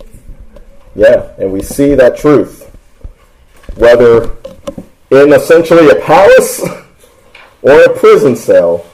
Yeah, 0.95 1.31
and 1.39 1.51
we 1.51 1.63
see 1.63 1.95
that 1.95 2.17
truth. 2.17 2.69
Whether 3.77 4.35
in 5.09 5.33
essentially 5.33 5.89
a 5.89 5.95
palace 6.01 6.61
or 7.63 7.81
a 7.81 7.97
prison 7.97 8.35
cell, 8.35 8.85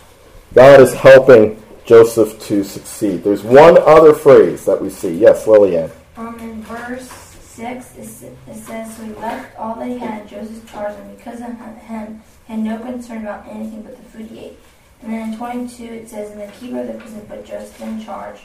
God 0.54 0.80
is 0.80 0.94
helping 0.94 1.59
Joseph 1.90 2.40
to 2.42 2.64
succeed. 2.64 3.24
There's 3.24 3.42
one 3.42 3.76
other 3.80 4.14
phrase 4.14 4.64
that 4.66 4.80
we 4.80 4.92
see. 4.92 5.12
Yes, 5.12 5.48
Lillian. 5.48 5.90
Um, 6.18 6.40
in 6.40 6.62
verse 6.62 7.10
6, 7.10 7.96
it 7.98 8.06
says, 8.06 8.96
So 8.96 9.06
he 9.06 9.14
left 9.14 9.58
all 9.58 9.74
that 9.74 9.88
he 9.88 9.98
had 9.98 10.22
in 10.22 10.28
Joseph's 10.28 10.72
charge, 10.72 10.94
and 11.00 11.18
because 11.18 11.42
of 11.42 11.48
him, 11.48 12.22
had 12.46 12.60
no 12.60 12.78
concern 12.78 13.24
about 13.24 13.48
anything 13.48 13.82
but 13.82 13.98
the 13.98 14.04
food 14.04 14.28
he 14.28 14.40
ate. 14.40 14.60
And 15.02 15.12
then 15.12 15.34
in 15.34 15.38
22, 15.40 15.84
it 15.84 16.08
says, 16.08 16.30
And 16.30 16.42
the 16.42 16.52
keeper 16.60 16.82
of 16.82 16.88
the 16.90 16.94
prison 16.94 17.22
put 17.22 17.44
Joseph 17.44 17.82
in 17.82 18.06
charge. 18.06 18.42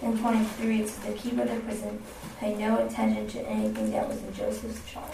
In 0.00 0.16
23, 0.16 0.82
it 0.82 0.88
says, 0.88 1.04
The 1.04 1.14
keeper 1.14 1.42
of 1.42 1.50
the 1.50 1.60
prison 1.62 2.00
paid 2.38 2.60
no 2.60 2.86
attention 2.86 3.26
to 3.26 3.40
anything 3.40 3.90
that 3.90 4.08
was 4.08 4.22
in 4.22 4.32
Joseph's 4.34 4.88
charge. 4.88 5.10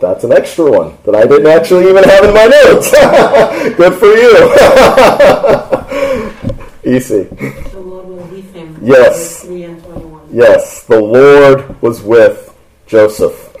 That's 0.00 0.24
an 0.24 0.32
extra 0.32 0.68
one 0.68 0.98
that 1.04 1.14
I 1.14 1.28
didn't 1.28 1.46
actually 1.46 1.88
even 1.88 2.02
have 2.02 2.24
in 2.24 2.34
my 2.34 2.46
notes. 2.46 2.90
Good 3.76 3.94
for 3.94 4.06
you. 4.06 5.84
Easy. 6.88 7.24
The 7.24 7.80
Lord 7.80 8.06
will 8.08 8.24
leave 8.28 8.50
him. 8.54 8.78
Yes. 8.80 9.42
3 9.44 9.64
and 9.64 9.84
21. 9.84 10.28
Yes, 10.32 10.84
the 10.84 10.98
Lord 10.98 11.82
was 11.82 12.00
with 12.00 12.56
Joseph. 12.86 13.54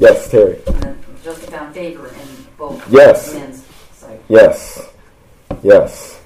Yes, 0.00 0.30
Terry. 0.30 0.58
Joseph 1.22 1.50
found 1.50 1.74
favor 1.74 2.08
in 2.08 2.46
both 2.56 2.82
Yes. 2.90 3.34
men's 3.34 3.62
sight. 3.92 4.20
Yes. 4.30 4.88
Yes. 5.62 6.18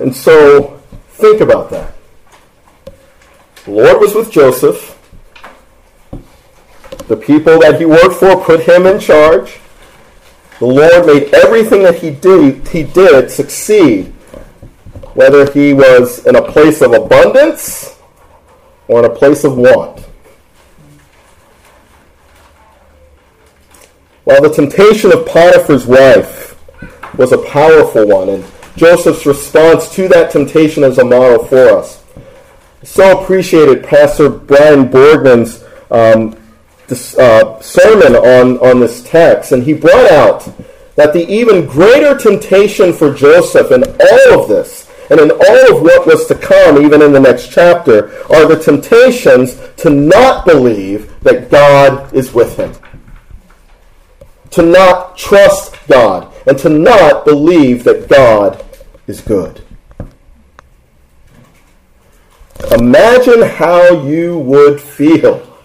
And 0.00 0.16
so, 0.16 0.80
think 1.10 1.42
about 1.42 1.68
that. 1.70 1.92
The 3.66 3.70
Lord 3.70 4.00
was 4.00 4.14
with 4.14 4.30
Joseph. 4.30 4.96
The 7.08 7.16
people 7.16 7.58
that 7.60 7.78
he 7.78 7.84
worked 7.84 8.14
for 8.14 8.36
put 8.42 8.60
him 8.60 8.86
in 8.86 8.98
charge. 8.98 9.58
The 10.58 10.66
Lord 10.66 11.06
made 11.06 11.34
everything 11.34 11.82
that 11.82 11.96
he 11.96 12.10
did, 12.10 12.66
he 12.68 12.82
did 12.82 13.30
succeed, 13.30 14.06
whether 15.14 15.50
he 15.52 15.74
was 15.74 16.24
in 16.26 16.34
a 16.34 16.42
place 16.42 16.80
of 16.80 16.94
abundance 16.94 17.98
or 18.88 19.00
in 19.00 19.10
a 19.10 19.14
place 19.14 19.44
of 19.44 19.58
want. 19.58 20.00
While 24.24 24.42
the 24.42 24.50
temptation 24.50 25.12
of 25.12 25.26
Potiphar's 25.26 25.86
wife 25.86 26.58
was 27.16 27.32
a 27.32 27.38
powerful 27.38 28.06
one, 28.06 28.28
and 28.28 28.44
Joseph's 28.76 29.26
response 29.26 29.94
to 29.94 30.08
that 30.08 30.30
temptation 30.30 30.84
is 30.84 30.98
a 30.98 31.04
model 31.04 31.44
for 31.44 31.68
us. 31.68 32.02
So 32.82 33.20
appreciated 33.20 33.84
Pastor 33.84 34.28
Brian 34.28 34.88
Borgman's 34.88 35.64
um, 35.90 36.36
this, 36.88 37.16
uh, 37.18 37.60
sermon 37.60 38.16
on, 38.16 38.58
on 38.58 38.80
this 38.80 39.02
text, 39.02 39.52
and 39.52 39.62
he 39.62 39.72
brought 39.72 40.10
out 40.10 40.48
that 40.96 41.12
the 41.12 41.26
even 41.28 41.66
greater 41.66 42.16
temptation 42.16 42.92
for 42.92 43.12
Joseph 43.12 43.70
in 43.70 43.84
all 43.84 44.42
of 44.42 44.48
this, 44.48 44.90
and 45.10 45.20
in 45.20 45.30
all 45.30 45.76
of 45.76 45.82
what 45.82 46.06
was 46.06 46.26
to 46.26 46.34
come, 46.34 46.82
even 46.82 47.02
in 47.02 47.12
the 47.12 47.20
next 47.20 47.50
chapter, 47.50 48.08
are 48.32 48.46
the 48.46 48.60
temptations 48.60 49.56
to 49.76 49.90
not 49.90 50.44
believe 50.46 51.18
that 51.20 51.50
God 51.50 52.12
is 52.14 52.32
with 52.32 52.56
him 52.56 52.72
to 54.56 54.62
not 54.62 55.18
trust 55.18 55.76
God 55.86 56.32
and 56.46 56.58
to 56.58 56.70
not 56.70 57.26
believe 57.26 57.84
that 57.84 58.08
God 58.08 58.64
is 59.06 59.20
good. 59.20 59.62
Imagine 62.72 63.42
how 63.42 64.02
you 64.04 64.38
would 64.38 64.80
feel. 64.80 65.55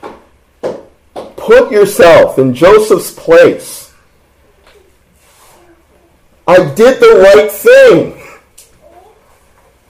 Put 1.52 1.70
yourself 1.70 2.40
in 2.40 2.54
Joseph's 2.54 3.12
place. 3.12 3.94
I 6.48 6.74
did 6.76 7.02
the 7.02 7.20
right 7.22 7.52
thing. 7.52 8.24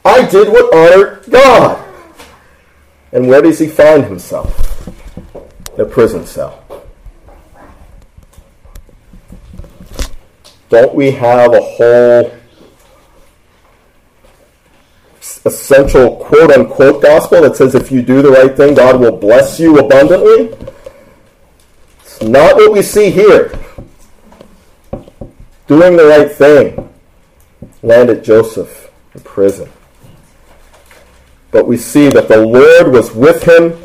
I 0.03 0.25
did 0.25 0.47
what 0.47 0.73
honored 0.73 1.23
God. 1.29 1.87
And 3.11 3.27
where 3.27 3.43
does 3.43 3.59
he 3.59 3.67
find 3.67 4.05
himself? 4.05 4.89
The 5.77 5.85
prison 5.85 6.25
cell. 6.25 6.65
don't 10.69 10.95
we 10.95 11.11
have 11.11 11.53
a 11.53 11.61
whole 11.61 12.33
essential 15.45 16.15
quote 16.15 16.49
unquote 16.49 17.03
gospel 17.03 17.43
that 17.43 17.55
says 17.55 17.75
if 17.75 17.91
you 17.91 18.01
do 18.01 18.23
the 18.23 18.31
right 18.31 18.57
thing, 18.57 18.73
God 18.73 18.99
will 18.99 19.15
bless 19.15 19.59
you 19.59 19.77
abundantly? 19.77 20.57
Not 22.21 22.55
what 22.55 22.71
we 22.71 22.81
see 22.81 23.09
here. 23.09 23.51
Doing 25.67 25.97
the 25.97 26.05
right 26.05 26.31
thing 26.31 26.89
landed 27.81 28.23
Joseph 28.23 28.91
in 29.15 29.21
prison. 29.21 29.69
But 31.49 31.67
we 31.67 31.77
see 31.77 32.09
that 32.09 32.27
the 32.27 32.45
Lord 32.45 32.93
was 32.93 33.13
with 33.13 33.43
him, 33.43 33.81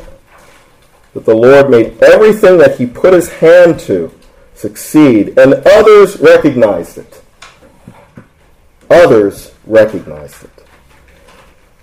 that 1.13 1.25
the 1.25 1.35
Lord 1.35 1.69
made 1.69 2.01
everything 2.01 2.57
that 2.59 2.77
he 2.77 2.85
put 2.85 3.13
his 3.13 3.29
hand 3.29 3.79
to 3.81 4.11
succeed, 4.53 5.37
and 5.37 5.55
others 5.65 6.19
recognized 6.19 6.97
it. 6.97 7.23
Others 8.89 9.53
recognized 9.65 10.43
it. 10.43 10.65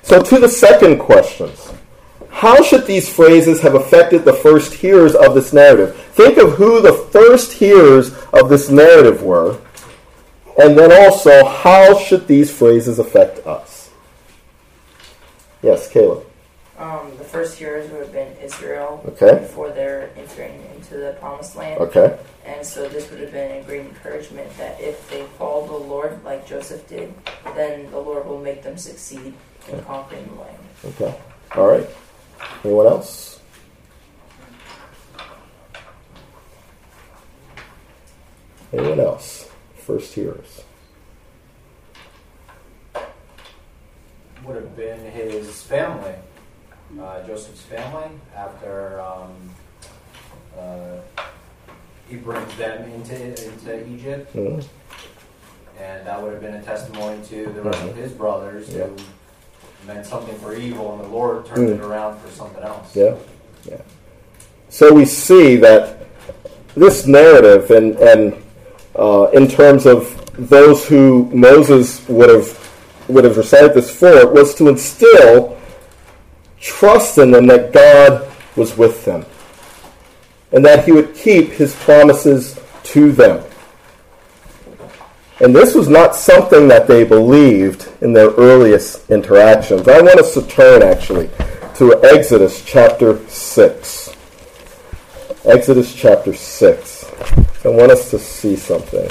So, 0.02 0.22
to 0.22 0.38
the 0.38 0.48
second 0.48 0.98
questions. 0.98 1.63
How 2.34 2.62
should 2.64 2.86
these 2.86 3.08
phrases 3.08 3.60
have 3.60 3.76
affected 3.76 4.24
the 4.24 4.32
first 4.32 4.74
hearers 4.74 5.14
of 5.14 5.34
this 5.34 5.52
narrative? 5.52 5.96
Think 6.14 6.36
of 6.36 6.54
who 6.54 6.82
the 6.82 6.92
first 6.92 7.52
hearers 7.52 8.12
of 8.32 8.48
this 8.48 8.68
narrative 8.68 9.22
were, 9.22 9.60
and 10.60 10.76
then 10.76 10.90
also, 10.92 11.44
how 11.46 11.96
should 11.96 12.26
these 12.26 12.52
phrases 12.52 12.98
affect 12.98 13.38
us? 13.46 13.90
Yes, 15.62 15.88
Caleb. 15.88 16.26
Um, 16.76 17.12
the 17.18 17.24
first 17.24 17.56
hearers 17.56 17.88
would 17.92 18.00
have 18.00 18.12
been 18.12 18.36
Israel 18.38 19.00
Okay. 19.06 19.38
before 19.38 19.70
they're 19.70 20.10
entering 20.16 20.60
into 20.74 20.96
the 20.96 21.12
promised 21.20 21.54
land. 21.54 21.80
Okay. 21.80 22.18
And 22.44 22.66
so 22.66 22.88
this 22.88 23.08
would 23.12 23.20
have 23.20 23.30
been 23.30 23.58
a 23.58 23.62
great 23.62 23.82
encouragement 23.82 24.54
that 24.58 24.80
if 24.80 25.08
they 25.08 25.22
follow 25.38 25.66
the 25.68 25.86
Lord 25.86 26.22
like 26.24 26.48
Joseph 26.48 26.86
did, 26.88 27.14
then 27.54 27.88
the 27.92 27.98
Lord 28.00 28.26
will 28.26 28.40
make 28.40 28.64
them 28.64 28.76
succeed 28.76 29.32
in 29.68 29.82
conquering 29.84 30.26
the 30.34 30.40
land. 30.42 30.58
Okay. 30.84 31.14
All 31.54 31.68
right. 31.68 31.88
Anyone 32.64 32.86
else? 32.86 33.40
Anyone 38.72 39.00
else? 39.00 39.48
First 39.76 40.14
hearers. 40.14 40.62
Would 44.44 44.56
have 44.56 44.76
been 44.76 45.00
his 45.12 45.62
family, 45.62 46.14
uh, 47.00 47.22
Joseph's 47.26 47.62
family, 47.62 48.08
after 48.34 49.00
um, 49.00 49.32
uh, 50.58 50.96
he 52.08 52.16
brings 52.16 52.54
them 52.56 52.90
into, 52.90 53.14
into 53.52 53.88
Egypt. 53.88 54.34
Mhm. 54.34 54.64
And 55.78 56.06
that 56.06 56.22
would 56.22 56.32
have 56.32 56.42
been 56.42 56.54
a 56.54 56.62
testimony 56.62 57.24
to 57.26 57.46
the 57.46 57.62
rest 57.62 57.82
of 57.82 57.96
his 57.96 58.12
brothers 58.12 58.68
Yeah. 58.68 58.84
who 58.86 58.96
meant 59.86 60.06
something 60.06 60.36
for 60.38 60.54
evil, 60.54 60.94
and 60.94 61.04
the 61.04 61.08
Lord 61.08 61.46
turned 61.46 61.68
Mm. 61.68 61.74
it 61.78 61.80
around 61.80 62.18
for 62.20 62.30
something 62.30 62.62
else. 62.62 62.94
Yeah. 62.94 63.14
Yeah. 63.64 63.76
So 64.68 64.92
we 64.92 65.04
see 65.04 65.56
that 65.56 65.98
this 66.76 67.06
narrative, 67.06 67.70
and 67.70 67.96
and 67.98 68.34
uh, 68.96 69.28
in 69.32 69.48
terms 69.48 69.86
of 69.86 70.20
those 70.36 70.86
who 70.86 71.30
Moses 71.32 72.06
would 72.08 72.28
have 72.30 72.58
would 73.08 73.24
have 73.24 73.36
recited 73.36 73.74
this 73.74 73.90
for, 73.94 74.26
was 74.32 74.54
to 74.56 74.68
instill 74.68 75.56
trust 76.60 77.18
in 77.18 77.30
them 77.30 77.46
that 77.46 77.72
God 77.72 78.26
was 78.56 78.76
with 78.76 79.04
them, 79.04 79.24
and 80.52 80.64
that 80.64 80.84
He 80.84 80.92
would 80.92 81.14
keep 81.14 81.50
His 81.50 81.74
promises 81.76 82.58
to 82.84 83.12
them. 83.12 83.44
And 85.40 85.54
this 85.54 85.74
was 85.74 85.88
not 85.88 86.14
something 86.14 86.68
that 86.68 86.86
they 86.86 87.02
believed 87.02 87.90
in 88.00 88.12
their 88.12 88.30
earliest 88.30 89.10
interactions. 89.10 89.88
I 89.88 90.00
want 90.00 90.20
us 90.20 90.34
to 90.34 90.42
turn 90.46 90.82
actually 90.82 91.28
to 91.74 92.00
Exodus 92.04 92.64
chapter 92.64 93.18
6. 93.28 94.14
Exodus 95.44 95.92
chapter 95.92 96.32
6. 96.32 97.04
I 97.64 97.68
want 97.68 97.90
us 97.90 98.10
to 98.10 98.18
see 98.18 98.54
something. 98.54 99.10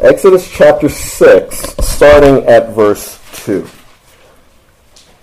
Exodus 0.00 0.50
chapter 0.50 0.88
6, 0.88 1.76
starting 1.80 2.44
at 2.46 2.70
verse 2.70 3.20
2. 3.44 3.68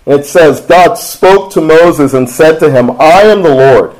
It 0.06 0.24
says, 0.24 0.62
God 0.62 0.94
spoke 0.94 1.52
to 1.52 1.60
Moses 1.60 2.14
and 2.14 2.28
said 2.28 2.58
to 2.60 2.70
him, 2.70 2.92
I 2.92 3.20
am 3.22 3.42
the 3.42 3.54
Lord. 3.54 3.99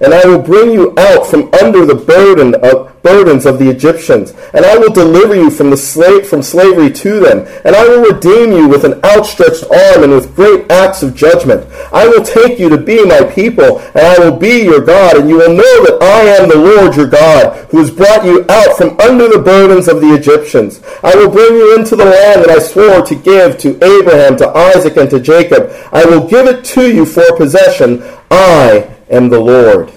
and 0.00 0.14
I 0.14 0.26
will 0.26 0.40
bring 0.40 0.70
you 0.70 0.94
out 0.98 1.26
from 1.26 1.50
under 1.60 1.84
the 1.84 1.94
burden 1.94 2.54
of 2.56 2.98
burdens 3.02 3.46
of 3.46 3.58
the 3.58 3.70
Egyptians, 3.70 4.34
and 4.52 4.64
I 4.64 4.76
will 4.76 4.92
deliver 4.92 5.34
you 5.34 5.50
from 5.50 5.70
the 5.70 5.76
slave 5.76 6.26
from 6.26 6.42
slavery 6.42 6.90
to 6.92 7.20
them, 7.20 7.46
and 7.64 7.74
I 7.74 7.86
will 7.88 8.12
redeem 8.12 8.52
you 8.52 8.68
with 8.68 8.84
an 8.84 9.00
outstretched 9.04 9.64
arm 9.64 10.04
and 10.04 10.12
with 10.12 10.34
great 10.34 10.70
acts 10.70 11.02
of 11.02 11.14
judgment. 11.14 11.66
I 11.92 12.06
will 12.08 12.24
take 12.24 12.58
you 12.58 12.68
to 12.68 12.76
be 12.76 13.04
my 13.04 13.22
people, 13.24 13.78
and 13.94 14.04
I 14.06 14.18
will 14.18 14.36
be 14.36 14.62
your 14.62 14.84
God, 14.84 15.16
and 15.16 15.28
you 15.28 15.38
will 15.38 15.54
know 15.54 15.84
that 15.84 15.98
I 16.02 16.20
am 16.36 16.48
the 16.48 16.56
Lord 16.56 16.96
your 16.96 17.08
God, 17.08 17.56
who 17.70 17.78
has 17.78 17.90
brought 17.90 18.24
you 18.24 18.44
out 18.48 18.76
from 18.76 18.98
under 19.00 19.28
the 19.28 19.42
burdens 19.42 19.88
of 19.88 20.00
the 20.00 20.14
Egyptians. 20.14 20.82
I 21.02 21.14
will 21.14 21.30
bring 21.30 21.54
you 21.54 21.76
into 21.76 21.96
the 21.96 22.04
land 22.04 22.44
that 22.44 22.50
I 22.50 22.58
swore 22.58 23.02
to 23.02 23.14
give 23.14 23.58
to 23.58 23.76
Abraham, 23.82 24.36
to 24.38 24.48
Isaac, 24.48 24.96
and 24.96 25.08
to 25.10 25.20
Jacob. 25.20 25.70
I 25.92 26.04
will 26.04 26.28
give 26.28 26.46
it 26.46 26.64
to 26.76 26.92
you 26.92 27.06
for 27.06 27.36
possession. 27.36 28.02
I 28.30 28.97
am 29.10 29.28
the 29.28 29.40
Lord. 29.40 29.92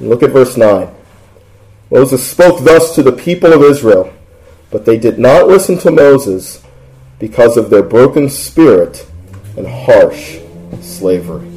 Look 0.00 0.22
at 0.22 0.30
verse 0.30 0.56
9. 0.56 0.94
Moses 1.90 2.26
spoke 2.26 2.64
thus 2.64 2.94
to 2.94 3.02
the 3.02 3.12
people 3.12 3.52
of 3.52 3.62
Israel, 3.62 4.12
but 4.70 4.84
they 4.84 4.98
did 4.98 5.18
not 5.18 5.48
listen 5.48 5.78
to 5.78 5.90
Moses 5.90 6.62
because 7.18 7.56
of 7.56 7.70
their 7.70 7.82
broken 7.82 8.28
spirit 8.28 9.06
and 9.56 9.66
harsh 9.66 10.38
slavery. 10.80 11.48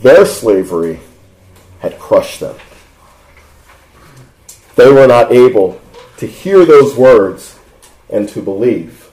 Their 0.00 0.26
slavery 0.26 1.00
had 1.80 1.98
crushed 1.98 2.40
them. 2.40 2.56
They 4.74 4.90
were 4.90 5.06
not 5.06 5.30
able 5.30 5.80
to 6.16 6.26
hear 6.26 6.64
those 6.64 6.96
words 6.96 7.58
and 8.08 8.28
to 8.30 8.40
believe 8.40 9.10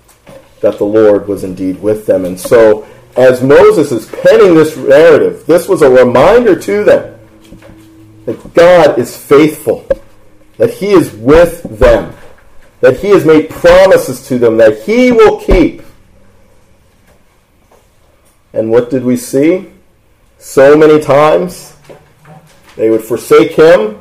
that 0.61 0.77
the 0.77 0.85
Lord 0.85 1.27
was 1.27 1.43
indeed 1.43 1.81
with 1.81 2.05
them. 2.05 2.25
And 2.25 2.39
so, 2.39 2.87
as 3.19 3.43
Moses 3.43 3.91
is 3.91 4.05
penning 4.05 4.55
this 4.55 4.77
narrative, 4.77 5.45
this 5.45 5.67
was 5.67 5.81
a 5.81 5.89
reminder 5.89 6.57
to 6.57 6.85
them 6.85 7.19
that 8.25 8.53
God 8.53 8.97
is 8.97 9.17
faithful, 9.17 9.85
that 10.57 10.73
He 10.73 10.91
is 10.91 11.11
with 11.13 11.63
them, 11.79 12.15
that 12.79 12.97
He 12.97 13.09
has 13.09 13.25
made 13.25 13.49
promises 13.49 14.25
to 14.29 14.39
them 14.39 14.55
that 14.57 14.83
He 14.83 15.11
will 15.11 15.41
keep. 15.41 15.81
And 18.53 18.71
what 18.71 18.89
did 18.89 19.03
we 19.03 19.17
see? 19.17 19.69
So 20.37 20.77
many 20.77 21.01
times 21.01 21.75
they 22.77 22.89
would 22.89 23.03
forsake 23.03 23.51
Him, 23.51 23.99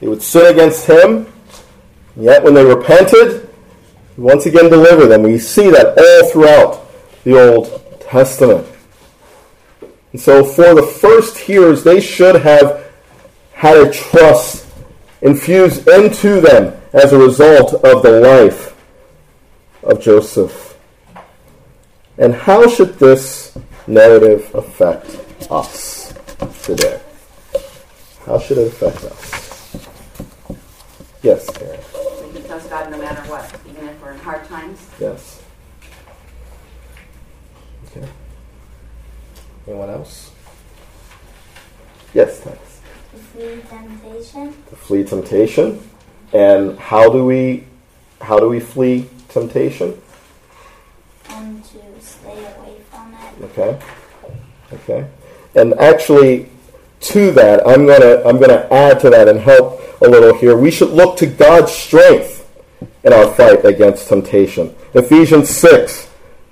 they 0.00 0.08
would 0.08 0.22
sin 0.22 0.52
against 0.52 0.84
Him, 0.84 1.26
yet 2.16 2.44
when 2.44 2.52
they 2.52 2.66
repented, 2.66 3.48
once 4.18 4.44
again 4.44 4.68
delivered 4.68 5.06
them. 5.06 5.22
We 5.22 5.38
see 5.38 5.70
that 5.70 5.96
all 5.96 6.30
throughout 6.30 6.86
the 7.24 7.54
Old 7.54 7.87
Testament. 8.08 8.66
And 10.12 10.20
so, 10.20 10.44
for 10.44 10.74
the 10.74 10.82
first 10.82 11.36
hearers, 11.36 11.84
they 11.84 12.00
should 12.00 12.36
have 12.36 12.90
had 13.52 13.76
a 13.76 13.92
trust 13.92 14.66
infused 15.20 15.86
into 15.88 16.40
them 16.40 16.80
as 16.92 17.12
a 17.12 17.18
result 17.18 17.74
of 17.74 18.02
the 18.02 18.20
life 18.20 18.74
of 19.82 20.00
Joseph. 20.00 20.78
And 22.16 22.34
how 22.34 22.68
should 22.68 22.94
this 22.98 23.56
narrative 23.86 24.52
affect 24.54 25.06
us 25.50 26.14
today? 26.62 27.00
How 28.24 28.38
should 28.38 28.58
it 28.58 28.68
affect 28.68 29.04
us? 29.04 29.38
Yes, 31.22 31.48
Aaron. 31.60 31.80
We 32.26 32.32
can 32.38 32.46
trust 32.46 32.70
God 32.70 32.90
no 32.90 32.98
matter 32.98 33.22
what, 33.30 33.60
even 33.68 33.88
if 33.88 34.00
we're 34.00 34.12
in 34.12 34.18
hard 34.20 34.44
times. 34.46 34.78
Yes. 35.00 35.42
Okay. 37.90 38.06
Anyone 39.68 39.90
else? 39.90 40.30
Yes, 42.14 42.40
thanks. 42.40 42.80
To 43.12 43.18
flee 43.18 43.60
temptation. 43.68 44.62
to 44.70 44.76
flee 44.76 45.04
temptation. 45.04 45.90
And 46.32 46.78
how 46.78 47.10
do 47.10 47.24
we 47.26 47.64
how 48.22 48.40
do 48.40 48.48
we 48.48 48.60
flee 48.60 49.08
temptation? 49.28 50.00
and 51.30 51.62
to 51.64 51.78
stay 52.00 52.38
away 52.38 52.76
from 52.90 53.14
it. 53.14 53.44
Okay. 53.44 53.78
Okay. 54.72 55.08
and 55.54 55.74
actually, 55.78 56.48
to 57.00 57.30
that, 57.32 57.66
I'm 57.66 57.86
gonna 57.86 58.22
I'm 58.24 58.40
gonna 58.40 58.66
add 58.70 59.00
to 59.00 59.10
that 59.10 59.28
and 59.28 59.38
help 59.38 59.80
a 60.00 60.08
little 60.08 60.34
here. 60.38 60.56
We 60.56 60.70
should 60.70 60.90
look 60.90 61.18
to 61.18 61.26
God's 61.26 61.72
strength 61.72 62.50
in 63.04 63.12
our 63.12 63.32
fight 63.34 63.64
against 63.66 64.08
temptation. 64.08 64.74
Ephesians 64.94 65.50
six, 65.50 66.07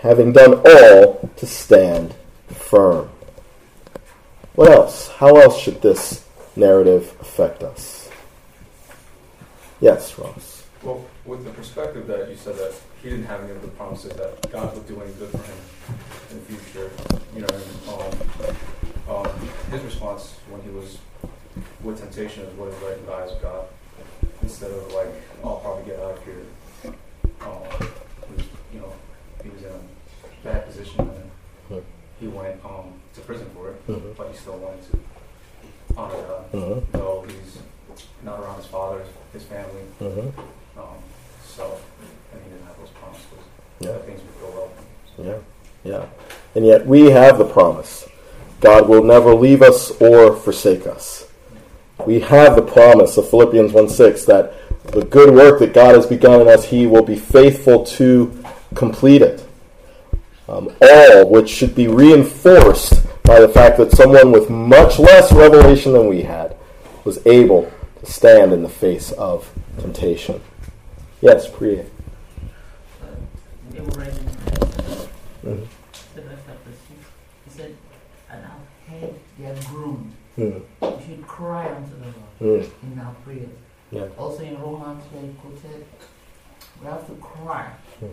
having 0.00 0.32
done 0.32 0.54
all 0.64 1.30
to 1.36 1.46
stand 1.46 2.14
firm. 2.48 3.08
What 4.54 4.70
else? 4.70 5.08
How 5.08 5.36
else 5.36 5.60
should 5.60 5.82
this 5.82 6.26
narrative 6.54 7.14
affect 7.20 7.62
us? 7.62 8.10
Yes, 9.80 10.18
Ross. 10.18 10.64
Well, 10.82 11.04
with 11.24 11.44
the 11.44 11.50
perspective 11.50 12.06
that 12.06 12.28
you 12.30 12.36
said 12.36 12.56
that 12.56 12.74
he 13.02 13.10
didn't 13.10 13.26
have 13.26 13.42
any 13.42 13.52
of 13.52 13.62
the 13.62 13.68
promises 13.68 14.12
that 14.14 14.50
God 14.50 14.74
would 14.74 14.86
do 14.86 15.00
any 15.00 15.12
good 15.12 15.30
for 15.30 15.38
him 15.38 15.58
in 16.30 16.36
the 16.38 16.44
future, 16.44 16.90
you 17.34 17.42
know, 17.42 17.48
and, 17.48 19.16
um, 19.16 19.26
um, 19.26 19.48
his 19.70 19.82
response 19.82 20.36
when 20.48 20.62
he 20.62 20.70
was 20.70 20.98
with 21.82 21.98
temptation 21.98 22.44
is 22.44 22.54
what 22.54 22.68
is 22.68 22.82
right 22.82 22.98
in 22.98 23.06
the 23.06 23.12
eyes 23.12 23.32
of 23.32 23.42
God, 23.42 23.66
instead 24.42 24.70
of 24.70 24.92
like, 24.92 25.08
I'll 25.44 25.56
probably 25.56 25.84
get 25.84 26.00
out 26.00 26.18
of 26.18 26.24
here. 26.24 26.42
Um, 27.40 27.88
you 28.72 28.80
know, 28.80 28.92
he 29.46 29.54
was 29.54 29.62
in 29.62 29.70
a 29.70 30.44
bad 30.44 30.66
position 30.66 31.00
and 31.00 31.82
he 32.20 32.26
went 32.28 32.56
um, 32.64 32.94
to 33.14 33.20
prison 33.20 33.46
for 33.54 33.68
it, 33.70 33.86
Mhm. 33.86 34.16
but 34.16 34.28
he 34.30 34.36
still 34.38 34.56
wanted 34.56 34.82
to 34.90 34.98
honor 35.96 36.14
God, 36.26 36.52
Mhm. 36.52 36.82
though 36.92 37.24
he's 37.26 37.58
not 38.24 38.40
around 38.40 38.56
his 38.56 38.66
father, 38.66 39.02
his 39.32 39.42
family. 39.42 39.84
Mhm. 40.00 40.32
Um, 40.78 40.96
so, 41.46 41.64
and 42.32 42.42
he 42.42 42.50
didn't 42.50 42.66
have 42.66 42.78
those 42.78 42.90
promises. 43.00 43.26
Yeah. 43.80 43.98
Things 44.06 44.20
would 44.20 44.40
go 44.40 44.58
well. 44.58 45.42
Yeah, 45.84 45.92
yeah. 45.92 46.04
And 46.54 46.66
yet 46.66 46.86
we 46.86 47.10
have 47.10 47.38
the 47.38 47.44
promise 47.44 48.08
God 48.62 48.88
will 48.88 49.02
never 49.04 49.34
leave 49.34 49.60
us 49.60 49.90
or 50.00 50.34
forsake 50.34 50.86
us. 50.86 51.26
We 52.06 52.20
have 52.20 52.56
the 52.56 52.62
promise 52.62 53.18
of 53.18 53.28
Philippians 53.28 53.72
1 53.74 53.90
6 53.90 54.24
that 54.24 54.54
the 54.92 55.02
good 55.02 55.34
work 55.34 55.58
that 55.58 55.74
God 55.74 55.94
has 55.94 56.06
begun 56.06 56.40
in 56.40 56.48
us, 56.48 56.64
He 56.64 56.86
will 56.86 57.02
be 57.02 57.16
faithful 57.16 57.84
to 57.84 58.32
complete 58.74 59.22
it. 59.22 59.46
Um, 60.48 60.70
all 60.80 61.28
which 61.30 61.48
should 61.48 61.74
be 61.74 61.88
reinforced 61.88 63.02
by 63.24 63.40
the 63.40 63.48
fact 63.48 63.78
that 63.78 63.90
someone 63.90 64.30
with 64.30 64.48
much 64.48 64.98
less 65.00 65.32
revelation 65.32 65.92
than 65.92 66.06
we 66.06 66.22
had 66.22 66.56
was 67.04 67.24
able 67.26 67.70
to 68.04 68.12
stand 68.12 68.52
in 68.52 68.62
the 68.62 68.68
face 68.68 69.10
of 69.12 69.50
temptation. 69.80 70.40
Yes, 71.20 71.48
Priya. 71.50 71.84
They 73.70 73.80
were 73.80 73.86
writing 73.88 74.24
the 75.44 76.22
rest 76.22 76.48
of 76.48 76.64
the. 76.64 76.70
He 77.44 77.50
said, 77.50 77.74
and 78.30 78.44
our 78.44 78.60
head, 78.88 79.14
they 79.38 79.46
are 79.46 79.56
groomed. 79.68 80.12
Mm, 80.38 80.62
We 80.80 81.04
should 81.06 81.26
cry 81.26 81.74
unto 81.74 81.90
the 81.98 82.04
Lord 82.50 82.62
mm, 82.62 82.70
in 82.92 82.98
our 83.00 83.14
prayers. 83.24 83.48
Yeah. 83.90 84.06
Also 84.18 84.42
in 84.42 84.60
Romans, 84.60 85.02
where 85.12 85.22
he 85.22 85.28
quoted, 85.40 85.86
we 86.80 86.86
have 86.86 87.06
to 87.06 87.14
cry. 87.14 87.70
mhm. 88.00 88.12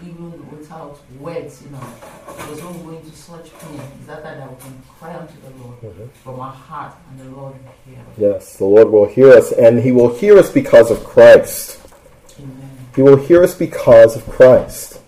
Even 0.00 0.32
without 0.50 0.98
words, 1.18 1.62
you 1.64 1.70
know. 1.70 1.80
Because 2.26 2.62
when 2.62 2.86
we're 2.86 2.92
going 2.92 3.10
to 3.10 3.16
such 3.16 3.50
pain, 3.58 3.80
it's 3.98 4.06
that 4.06 4.50
we 4.50 4.56
can 4.60 4.82
cry 4.98 5.16
unto 5.16 5.34
the 5.42 5.62
Lord 5.62 5.80
Mhm. 5.82 6.08
from 6.22 6.40
our 6.40 6.52
heart, 6.52 6.92
and 7.10 7.20
the 7.20 7.36
Lord 7.36 7.54
will 7.54 7.72
hear 7.84 7.98
us. 7.98 8.42
Yes, 8.44 8.56
the 8.56 8.64
Lord 8.64 8.90
will 8.90 9.06
hear 9.06 9.32
us, 9.32 9.52
and 9.52 9.80
He 9.80 9.92
will 9.92 10.14
hear 10.14 10.38
us 10.38 10.50
because 10.50 10.90
of 10.90 11.04
Christ. 11.04 11.78
Amen. 12.38 12.70
He 12.94 13.02
will 13.02 13.16
hear 13.16 13.42
us 13.42 13.54
because 13.54 14.16
of 14.16 14.28
Christ. 14.28 15.00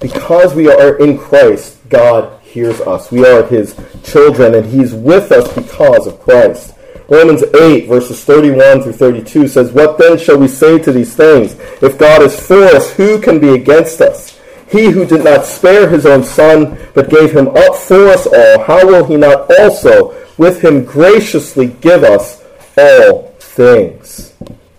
Because 0.00 0.54
we 0.54 0.70
are 0.70 0.96
in 0.96 1.18
Christ, 1.18 1.76
God 1.88 2.30
hears 2.42 2.80
us. 2.80 3.10
We 3.10 3.26
are 3.26 3.42
His 3.44 3.74
children, 4.02 4.54
and 4.54 4.66
He's 4.66 4.94
with 4.94 5.30
us 5.32 5.52
because 5.52 6.06
of 6.06 6.20
Christ. 6.20 6.72
Romans 7.08 7.42
8, 7.42 7.88
verses 7.88 8.22
31 8.22 8.82
through 8.82 8.92
32 8.92 9.48
says, 9.48 9.72
What 9.72 9.96
then 9.96 10.18
shall 10.18 10.38
we 10.38 10.46
say 10.46 10.78
to 10.78 10.92
these 10.92 11.16
things? 11.16 11.54
If 11.82 11.98
God 11.98 12.20
is 12.22 12.38
for 12.38 12.62
us, 12.64 12.92
who 12.92 13.18
can 13.18 13.40
be 13.40 13.50
against 13.54 14.02
us? 14.02 14.38
He 14.70 14.90
who 14.90 15.06
did 15.06 15.24
not 15.24 15.46
spare 15.46 15.88
his 15.88 16.04
own 16.04 16.22
son, 16.22 16.78
but 16.92 17.08
gave 17.08 17.32
him 17.32 17.48
up 17.48 17.76
for 17.76 18.08
us 18.08 18.26
all, 18.26 18.62
how 18.64 18.86
will 18.86 19.06
he 19.06 19.16
not 19.16 19.50
also 19.58 20.14
with 20.36 20.60
him 20.62 20.84
graciously 20.84 21.68
give 21.68 22.04
us 22.04 22.44
all 22.76 23.28
things? 23.40 24.34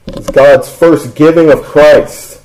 It's 0.06 0.30
God's 0.30 0.70
first 0.72 1.16
giving 1.16 1.52
of 1.52 1.64
Christ 1.64 2.42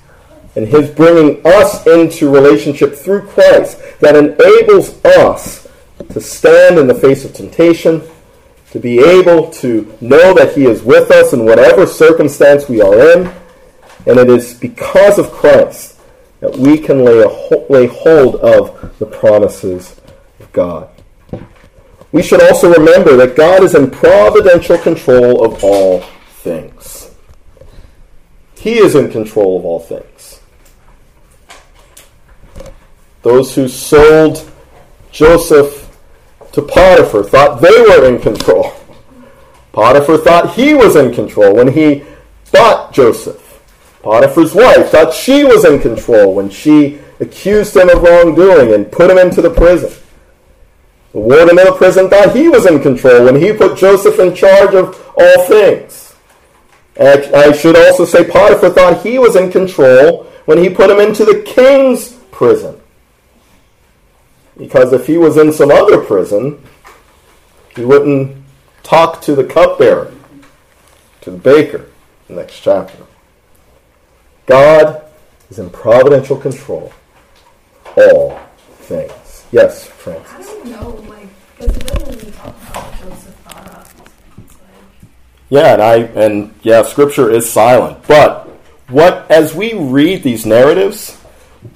and 0.56 0.66
his 0.66 0.88
bringing 0.90 1.42
us 1.44 1.86
into 1.86 2.30
relationship 2.30 2.94
through 2.94 3.22
Christ 3.22 3.78
that 4.00 4.16
enables 4.16 5.04
us 5.04 5.68
to 6.10 6.20
stand 6.20 6.78
in 6.78 6.86
the 6.86 6.94
face 6.94 7.24
of 7.24 7.34
temptation, 7.34 8.02
to 8.74 8.80
be 8.80 8.98
able 8.98 9.48
to 9.50 9.96
know 10.00 10.34
that 10.34 10.56
he 10.56 10.64
is 10.64 10.82
with 10.82 11.08
us 11.12 11.32
in 11.32 11.44
whatever 11.44 11.86
circumstance 11.86 12.68
we 12.68 12.80
are 12.80 13.12
in. 13.12 13.32
And 14.04 14.18
it 14.18 14.28
is 14.28 14.52
because 14.52 15.16
of 15.16 15.30
Christ 15.30 16.00
that 16.40 16.58
we 16.58 16.78
can 16.78 17.04
lay, 17.04 17.20
a 17.20 17.28
ho- 17.28 17.66
lay 17.70 17.86
hold 17.86 18.34
of 18.34 18.98
the 18.98 19.06
promises 19.06 20.00
of 20.40 20.52
God. 20.52 20.88
We 22.10 22.20
should 22.20 22.42
also 22.42 22.68
remember 22.72 23.16
that 23.16 23.36
God 23.36 23.62
is 23.62 23.76
in 23.76 23.92
providential 23.92 24.76
control 24.78 25.44
of 25.44 25.62
all 25.62 26.00
things. 26.42 27.14
He 28.56 28.78
is 28.78 28.96
in 28.96 29.08
control 29.08 29.56
of 29.56 29.64
all 29.64 29.78
things. 29.78 30.40
Those 33.22 33.54
who 33.54 33.68
sold 33.68 34.50
Joseph 35.12 35.83
to 36.54 36.62
Potiphar 36.62 37.24
thought 37.24 37.60
they 37.60 37.80
were 37.82 38.06
in 38.06 38.20
control. 38.20 38.72
Potiphar 39.72 40.18
thought 40.18 40.54
he 40.54 40.72
was 40.72 40.94
in 40.94 41.12
control 41.12 41.54
when 41.54 41.72
he 41.72 42.04
bought 42.52 42.92
Joseph. 42.92 43.40
Potiphar's 44.02 44.54
wife 44.54 44.90
thought 44.90 45.12
she 45.12 45.42
was 45.42 45.64
in 45.64 45.80
control 45.80 46.32
when 46.32 46.48
she 46.48 47.00
accused 47.18 47.76
him 47.76 47.88
of 47.88 48.02
wrongdoing 48.02 48.72
and 48.72 48.92
put 48.92 49.10
him 49.10 49.18
into 49.18 49.42
the 49.42 49.50
prison. 49.50 49.90
The 51.12 51.18
warden 51.18 51.58
of 51.58 51.66
the 51.66 51.72
prison 51.72 52.08
thought 52.08 52.36
he 52.36 52.48
was 52.48 52.66
in 52.66 52.80
control 52.80 53.24
when 53.24 53.34
he 53.34 53.52
put 53.52 53.76
Joseph 53.76 54.18
in 54.20 54.34
charge 54.34 54.74
of 54.74 55.00
all 55.16 55.46
things. 55.46 56.14
I 56.96 57.52
should 57.52 57.76
also 57.76 58.04
say 58.04 58.30
Potiphar 58.30 58.70
thought 58.70 59.02
he 59.02 59.18
was 59.18 59.34
in 59.34 59.50
control 59.50 60.24
when 60.44 60.58
he 60.58 60.70
put 60.70 60.90
him 60.90 61.00
into 61.00 61.24
the 61.24 61.42
king's 61.42 62.12
prison. 62.30 62.80
Because 64.56 64.92
if 64.92 65.06
he 65.06 65.18
was 65.18 65.36
in 65.36 65.52
some 65.52 65.70
other 65.70 66.00
prison, 66.00 66.64
he 67.74 67.84
wouldn't 67.84 68.36
talk 68.82 69.20
to 69.22 69.34
the 69.34 69.44
cupbearer, 69.44 70.12
to 71.22 71.30
the 71.30 71.38
baker, 71.38 71.86
next 72.28 72.60
chapter. 72.60 72.98
God 74.46 75.02
is 75.50 75.58
in 75.58 75.70
providential 75.70 76.36
control 76.36 76.92
all 77.96 78.38
things. 78.80 79.46
Yes, 79.50 79.88
I 79.88 79.90
Francis. 79.92 80.46
don't 80.46 80.64
know, 80.66 80.90
like, 81.08 81.28
because 81.56 81.76
it 81.76 81.86
doesn't 81.86 82.20
really 82.20 82.32
talk 82.32 82.54
about 82.70 82.84
what 82.84 83.00
Joseph 83.00 83.34
thought 83.36 83.92
like, 83.98 84.10
Yeah, 85.48 85.72
and 85.74 85.82
I 85.82 85.96
and 86.20 86.54
yeah, 86.62 86.82
scripture 86.82 87.30
is 87.30 87.50
silent. 87.50 88.06
But 88.06 88.48
what 88.88 89.30
as 89.30 89.54
we 89.54 89.74
read 89.74 90.22
these 90.22 90.44
narratives, 90.44 91.16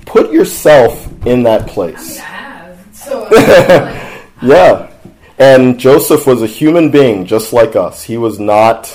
put 0.07 0.33
yourself 0.33 1.07
in 1.27 1.43
that 1.45 1.63
I 1.63 1.65
mean, 1.67 1.75
place. 1.75 2.21
I. 2.21 2.38
So, 3.09 3.23
like, 3.25 4.23
Yeah. 4.43 4.93
And 5.39 5.79
Joseph 5.79 6.27
was 6.27 6.43
a 6.43 6.47
human 6.47 6.91
being 6.91 7.25
just 7.25 7.53
like 7.53 7.77
us. 7.77 8.03
He 8.03 8.19
was 8.19 8.39
not 8.39 8.87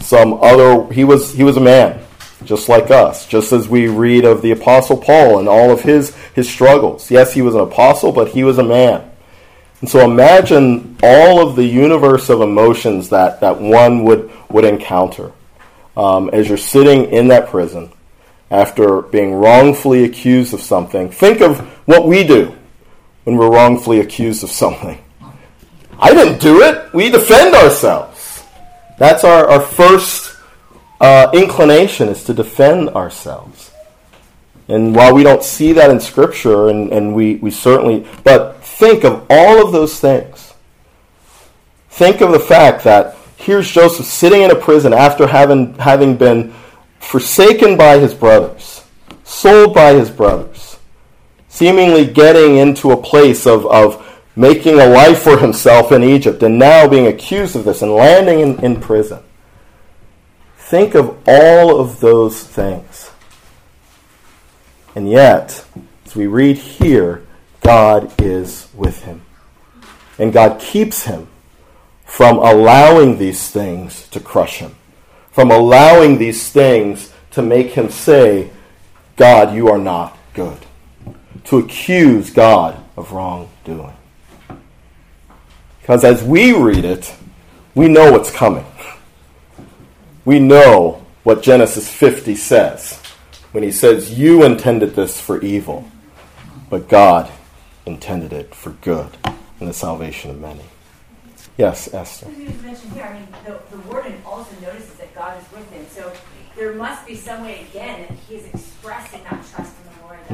some 0.00 0.34
other 0.34 0.92
he 0.92 1.04
was 1.04 1.32
he 1.32 1.44
was 1.44 1.56
a 1.56 1.60
man 1.60 2.00
just 2.44 2.68
like 2.68 2.90
us. 2.90 3.26
Just 3.26 3.52
as 3.52 3.68
we 3.68 3.88
read 3.88 4.24
of 4.24 4.42
the 4.42 4.50
apostle 4.50 4.96
Paul 4.96 5.38
and 5.38 5.48
all 5.48 5.70
of 5.70 5.82
his 5.82 6.14
his 6.34 6.48
struggles. 6.48 7.10
Yes, 7.10 7.32
he 7.32 7.42
was 7.42 7.54
an 7.54 7.60
apostle, 7.60 8.12
but 8.12 8.28
he 8.28 8.44
was 8.44 8.58
a 8.58 8.64
man. 8.64 9.10
And 9.80 9.90
so 9.90 10.00
imagine 10.00 10.96
all 11.02 11.46
of 11.46 11.56
the 11.56 11.64
universe 11.64 12.30
of 12.30 12.40
emotions 12.40 13.10
that, 13.10 13.40
that 13.40 13.60
one 13.60 14.04
would, 14.04 14.30
would 14.48 14.64
encounter 14.64 15.32
um, 15.94 16.30
as 16.32 16.48
you're 16.48 16.56
sitting 16.56 17.12
in 17.12 17.28
that 17.28 17.48
prison 17.48 17.92
after 18.50 19.02
being 19.02 19.34
wrongfully 19.34 20.04
accused 20.04 20.54
of 20.54 20.62
something. 20.62 21.10
Think 21.10 21.42
of 21.42 21.60
what 21.86 22.08
we 22.08 22.24
do 22.24 22.56
when 23.24 23.36
we're 23.36 23.50
wrongfully 23.50 24.00
accused 24.00 24.44
of 24.44 24.50
something. 24.50 25.02
I 25.98 26.14
didn't 26.14 26.40
do 26.40 26.62
it. 26.62 26.92
We 26.92 27.10
defend 27.10 27.54
ourselves. 27.54 28.44
That's 28.98 29.24
our, 29.24 29.46
our 29.46 29.60
first 29.60 30.36
uh, 31.00 31.30
inclination 31.32 32.08
is 32.08 32.24
to 32.24 32.34
defend 32.34 32.90
ourselves. 32.90 33.70
And 34.68 34.94
while 34.94 35.14
we 35.14 35.22
don't 35.22 35.42
see 35.42 35.72
that 35.72 35.90
in 35.90 36.00
Scripture, 36.00 36.68
and, 36.68 36.92
and 36.92 37.14
we, 37.14 37.36
we 37.36 37.50
certainly, 37.50 38.06
but 38.22 38.62
think 38.62 39.04
of 39.04 39.26
all 39.28 39.64
of 39.64 39.72
those 39.72 40.00
things. 40.00 40.54
Think 41.90 42.20
of 42.20 42.32
the 42.32 42.40
fact 42.40 42.84
that 42.84 43.16
here's 43.36 43.70
Joseph 43.70 44.06
sitting 44.06 44.42
in 44.42 44.50
a 44.50 44.54
prison 44.54 44.92
after 44.92 45.26
having, 45.26 45.74
having 45.74 46.16
been 46.16 46.54
forsaken 46.98 47.76
by 47.76 47.98
his 47.98 48.14
brothers, 48.14 48.84
sold 49.22 49.74
by 49.74 49.92
his 49.92 50.10
brothers, 50.10 50.73
seemingly 51.54 52.04
getting 52.04 52.56
into 52.56 52.90
a 52.90 52.96
place 52.96 53.46
of, 53.46 53.64
of 53.66 54.04
making 54.34 54.80
a 54.80 54.86
life 54.86 55.22
for 55.22 55.38
himself 55.38 55.92
in 55.92 56.02
Egypt, 56.02 56.42
and 56.42 56.58
now 56.58 56.88
being 56.88 57.06
accused 57.06 57.54
of 57.54 57.64
this 57.64 57.80
and 57.80 57.92
landing 57.92 58.40
in, 58.40 58.64
in 58.64 58.80
prison. 58.80 59.22
Think 60.56 60.96
of 60.96 61.16
all 61.28 61.78
of 61.78 62.00
those 62.00 62.42
things. 62.42 63.12
And 64.96 65.08
yet, 65.08 65.64
as 66.04 66.16
we 66.16 66.26
read 66.26 66.58
here, 66.58 67.24
God 67.60 68.12
is 68.20 68.68
with 68.74 69.04
him. 69.04 69.22
And 70.18 70.32
God 70.32 70.60
keeps 70.60 71.04
him 71.04 71.28
from 72.04 72.38
allowing 72.38 73.18
these 73.18 73.48
things 73.50 74.08
to 74.08 74.18
crush 74.18 74.58
him, 74.58 74.74
from 75.30 75.52
allowing 75.52 76.18
these 76.18 76.50
things 76.50 77.12
to 77.30 77.42
make 77.42 77.70
him 77.70 77.90
say, 77.90 78.50
God, 79.14 79.54
you 79.54 79.68
are 79.68 79.78
not 79.78 80.18
good, 80.34 80.58
to 81.44 81.58
accuse 81.58 82.30
God 82.30 82.82
of 82.96 83.12
wrongdoing. 83.12 83.96
Because 85.80 86.04
as 86.04 86.22
we 86.22 86.52
read 86.52 86.84
it, 86.84 87.14
we 87.74 87.88
know 87.88 88.10
what's 88.10 88.30
coming. 88.30 88.64
We 90.24 90.38
know 90.38 91.04
what 91.22 91.42
Genesis 91.42 91.92
50 91.92 92.34
says 92.36 92.98
when 93.52 93.62
he 93.62 93.70
says, 93.70 94.18
You 94.18 94.44
intended 94.44 94.94
this 94.94 95.20
for 95.20 95.40
evil, 95.42 95.86
but 96.70 96.88
God 96.88 97.30
intended 97.84 98.32
it 98.32 98.54
for 98.54 98.70
good 98.70 99.10
in 99.60 99.66
the 99.66 99.74
salvation 99.74 100.30
of 100.30 100.40
many. 100.40 100.64
Yes, 101.56 101.92
Esther. 101.92 102.30
You 102.30 102.48
mentioned 102.62 102.92
here, 102.94 103.04
I 103.04 103.18
mean, 103.18 103.28
the, 103.44 103.60
the 103.70 103.78
warden 103.82 104.20
also 104.26 104.50
notices 104.60 104.94
that 104.94 105.14
God 105.14 105.40
is 105.40 105.52
with 105.52 105.70
him. 105.70 105.86
So 105.88 106.12
there 106.56 106.72
must 106.72 107.06
be 107.06 107.14
some 107.14 107.42
way, 107.42 107.66
again, 107.70 108.06
that 108.08 108.18
he 108.28 108.36
is 108.36 108.46
expressing 108.52 109.22
that 109.24 109.44
trust 109.52 109.73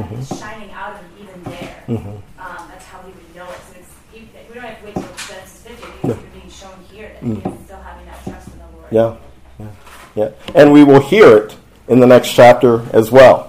in 0.03 0.09
the 0.09 0.15
Lord, 0.15 0.21
that 0.21 0.29
Mhm. 0.29 0.33
is 0.33 0.39
shining 0.41 0.71
out 0.73 0.93
of 0.93 1.01
even 1.21 1.43
there. 1.45 1.85
Mhm. 1.89 2.07
Um, 2.39 2.69
that's 2.71 2.85
how 2.87 2.99
we 3.05 3.13
would 3.13 3.37
know 3.37 3.45
it. 3.51 3.61
So 3.69 3.79
it's, 3.79 3.89
we 4.13 4.55
don't 4.55 4.65
have 4.65 4.79
to 4.81 4.85
wait 4.87 4.95
till 4.95 5.03
Genesis 5.03 5.61
50. 5.65 5.85
I 5.85 5.87
think 5.87 6.05
Yeah. 6.05 6.11
it's 6.11 6.21
even 6.21 6.31
being 6.41 6.51
shown 6.51 6.85
here 6.91 7.11
that 7.15 7.25
Mm. 7.25 7.43
he 7.43 7.51
is 7.51 7.65
still 7.67 7.79
having 7.85 8.07
that 8.07 8.25
trust 8.25 8.49
in 8.49 8.59
the 8.59 8.69
Lord. 8.77 9.19
Yeah, 9.59 9.67
yeah, 10.17 10.25
yeah. 10.55 10.61
And 10.61 10.73
we 10.73 10.85
will 10.85 11.01
hear 11.01 11.37
it 11.37 11.57
in 11.89 12.01
the 12.01 12.07
next 12.07 12.31
chapter 12.31 12.83
as 12.93 13.11
well. 13.13 13.47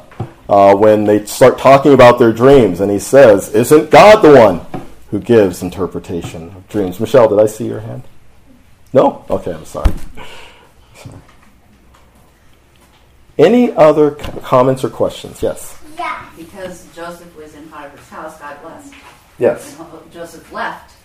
Uh, 0.50 0.76
when 0.76 1.06
they 1.06 1.26
start 1.26 1.58
talking 1.58 1.94
about 1.94 2.20
their 2.20 2.34
dreams, 2.34 2.82
and 2.82 2.92
he 2.92 3.00
says, 3.00 3.50
Isn't 3.50 3.90
God 3.90 4.22
the 4.22 4.36
one 4.38 4.60
who 5.10 5.20
gives 5.20 5.62
interpretation 5.64 6.52
of 6.58 6.68
dreams? 6.68 7.00
Michelle, 7.00 7.30
did 7.30 7.40
I 7.40 7.46
see 7.46 7.66
your 7.68 7.80
hand? 7.80 8.04
No? 8.92 9.24
Okay, 9.30 9.52
I'm 9.54 9.64
sorry. 9.66 9.94
sorry. 10.96 11.16
Any 13.38 13.72
other 13.72 14.12
comments 14.44 14.84
or 14.84 14.90
questions? 14.90 15.42
Yes. 15.42 15.78
Because 16.38 16.88
Joseph 16.96 17.36
was 17.36 17.56
in 17.56 17.68
Potiphar's 17.68 18.10
house, 18.10 18.40
God 18.40 18.62
blessed. 18.62 18.94
Yes. 19.38 19.78
And 19.80 20.12
Joseph 20.12 20.52
left, 20.52 20.96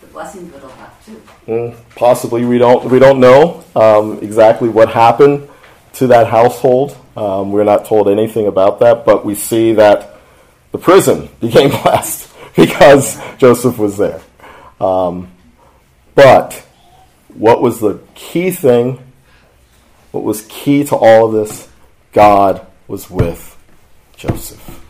the 0.00 0.06
blessings 0.08 0.52
would 0.52 0.62
have 0.62 0.78
left 0.78 1.06
too. 1.06 1.22
Mm, 1.46 1.76
possibly 1.96 2.44
we 2.44 2.58
don't 2.58 2.90
we 2.90 2.98
don't 2.98 3.20
know 3.20 3.64
um, 3.74 4.18
exactly 4.20 4.68
what 4.68 4.90
happened 4.90 5.48
to 5.94 6.06
that 6.08 6.26
household. 6.26 6.96
Um, 7.16 7.52
we're 7.52 7.64
not 7.64 7.84
told 7.84 8.08
anything 8.08 8.46
about 8.46 8.80
that, 8.80 9.04
but 9.04 9.24
we 9.24 9.34
see 9.34 9.72
that 9.74 10.18
the 10.72 10.78
prison 10.78 11.28
became 11.40 11.70
blessed 11.70 12.32
because 12.56 13.20
Joseph 13.38 13.78
was 13.78 13.96
there. 13.96 14.20
Um, 14.80 15.30
but 16.14 16.64
what 17.28 17.60
was 17.60 17.80
the 17.80 18.00
key 18.14 18.50
thing? 18.50 18.98
What 20.12 20.22
was 20.22 20.42
key 20.42 20.84
to 20.84 20.96
all 20.96 21.26
of 21.26 21.32
this? 21.32 21.68
God 22.12 22.64
was 22.86 23.10
with 23.10 23.53
Joseph. 24.16 24.80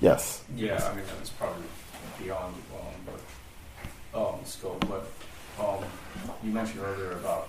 Yes. 0.00 0.44
Yeah, 0.56 0.82
I 0.90 0.94
mean, 0.94 1.04
that's 1.16 1.30
probably 1.30 1.62
beyond 2.22 2.54
um, 2.74 3.16
but, 4.12 4.18
um, 4.20 4.40
scope, 4.44 4.84
but 4.88 5.06
um, 5.62 5.84
you 6.42 6.50
mentioned 6.52 6.80
earlier 6.84 7.12
about 7.12 7.48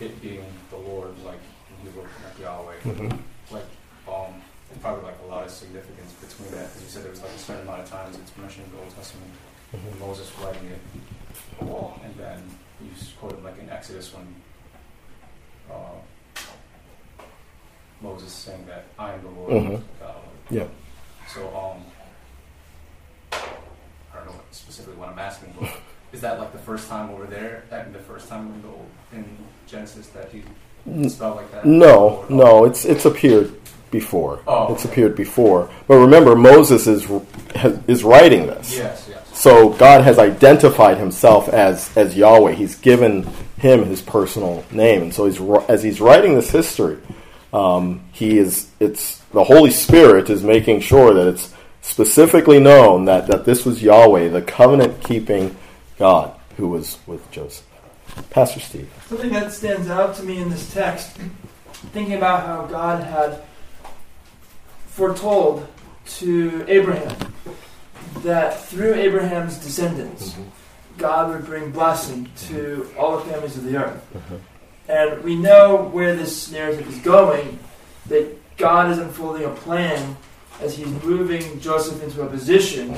it 0.00 0.20
being 0.22 0.44
the 0.70 0.76
Lord, 0.76 1.10
like 1.24 1.38
in 1.70 1.86
Hebrew, 1.86 2.02
like 2.02 2.38
Yahweh. 2.40 2.74
Mhm. 2.84 3.18
Like, 3.50 3.64
um, 4.08 4.34
there's 4.68 4.80
probably 4.80 5.04
like 5.04 5.18
a 5.24 5.26
lot 5.26 5.44
of 5.44 5.50
significance 5.50 6.12
between 6.14 6.50
that, 6.52 6.68
because 6.68 6.82
you 6.82 6.88
said 6.88 7.02
there 7.04 7.10
was 7.10 7.22
like 7.22 7.30
a 7.32 7.38
certain 7.38 7.62
amount 7.62 7.82
of 7.82 7.90
times 7.90 8.16
it's 8.16 8.36
mentioned 8.36 8.66
in 8.66 8.72
the 8.72 8.82
Old 8.82 8.94
Testament, 8.96 9.30
Mhm. 9.74 9.98
Moses 10.00 10.30
writing 10.42 10.66
it, 10.68 10.80
and 11.60 12.14
then 12.16 12.42
you 12.80 12.90
quoted 13.20 13.42
like 13.44 13.58
in 13.58 13.68
Exodus 13.70 14.12
when 14.14 14.26
uh, 15.70 15.74
Moses 18.02 18.32
saying 18.32 18.66
that 18.66 18.84
I 18.98 19.12
am 19.12 19.22
the 19.22 19.28
Lord. 19.30 19.82
God. 20.00 20.14
Yeah. 20.50 20.64
So, 21.34 21.42
um, 21.48 21.82
I 23.32 24.16
don't 24.16 24.26
know 24.26 24.32
what- 24.32 24.44
specifically 24.50 24.96
what 24.98 25.08
I'm 25.08 25.18
asking, 25.18 25.54
but 25.58 25.70
is 26.12 26.20
that 26.20 26.38
like 26.38 26.52
the 26.52 26.58
first 26.58 26.88
time 26.88 27.10
over 27.10 27.24
there, 27.24 27.64
that 27.70 27.92
the 27.92 27.98
first 28.00 28.28
time 28.28 28.48
in 28.48 28.62
the 28.62 28.68
old, 28.68 28.86
in 29.12 29.24
Genesis 29.66 30.08
that 30.08 30.30
he 30.30 30.42
spelled 31.08 31.36
like 31.36 31.50
that? 31.52 31.64
No, 31.64 32.24
no, 32.28 32.64
it's 32.64 32.84
it's 32.84 33.04
appeared 33.04 33.52
before. 33.90 34.40
Oh, 34.46 34.72
It's 34.74 34.84
okay. 34.84 34.92
appeared 34.92 35.16
before. 35.16 35.68
But 35.86 35.96
remember, 35.96 36.34
Moses 36.34 36.86
is 36.86 37.06
has, 37.54 37.78
is 37.86 38.04
writing 38.04 38.46
this. 38.46 38.76
Yes, 38.76 39.06
yes. 39.08 39.18
So 39.32 39.70
God 39.70 40.02
has 40.02 40.18
identified 40.18 40.98
Himself 40.98 41.48
as 41.48 41.94
as 41.96 42.16
Yahweh. 42.16 42.52
He's 42.52 42.74
given 42.74 43.24
him 43.58 43.84
His 43.86 44.02
personal 44.02 44.64
name, 44.70 45.02
and 45.02 45.14
so 45.14 45.26
he's 45.26 45.40
as 45.68 45.82
he's 45.82 46.00
writing 46.00 46.34
this 46.34 46.50
history, 46.50 46.98
um, 47.52 48.02
he 48.12 48.38
is 48.38 48.70
it's 48.80 49.18
the 49.32 49.44
Holy 49.44 49.70
Spirit 49.70 50.30
is 50.30 50.42
making 50.42 50.80
sure 50.80 51.12
that 51.14 51.28
it's 51.28 51.52
specifically 51.80 52.60
known 52.60 53.04
that 53.06 53.26
that 53.26 53.44
this 53.44 53.64
was 53.64 53.82
Yahweh, 53.82 54.28
the 54.28 54.42
covenant 54.42 55.02
keeping 55.02 55.56
God, 55.98 56.34
who 56.56 56.68
was 56.68 56.98
with 57.06 57.30
Joseph. 57.30 57.66
Pastor 58.30 58.60
Steve. 58.60 58.90
Something 59.06 59.32
that 59.32 59.52
stands 59.52 59.88
out 59.88 60.14
to 60.16 60.22
me 60.22 60.38
in 60.38 60.50
this 60.50 60.72
text, 60.72 61.16
thinking 61.92 62.14
about 62.14 62.46
how 62.46 62.66
God 62.66 63.02
had 63.02 63.42
foretold 64.86 65.66
to 66.04 66.64
Abraham 66.68 67.16
that 68.18 68.62
through 68.64 68.94
Abraham's 68.94 69.56
descendants, 69.58 70.36
God 70.98 71.30
would 71.30 71.46
bring 71.46 71.70
blessing 71.70 72.30
to 72.48 72.90
all 72.98 73.18
the 73.18 73.30
families 73.30 73.56
of 73.56 73.64
the 73.64 73.76
earth. 73.76 74.04
And 74.92 75.24
we 75.24 75.36
know 75.36 75.88
where 75.90 76.14
this 76.14 76.50
narrative 76.52 76.86
is 76.86 76.98
going, 76.98 77.58
that 78.06 78.26
God 78.58 78.90
is 78.90 78.98
unfolding 78.98 79.44
a 79.46 79.48
plan 79.48 80.18
as 80.60 80.76
he's 80.76 80.86
moving 81.02 81.58
Joseph 81.60 82.02
into 82.02 82.20
a 82.22 82.26
position 82.26 82.94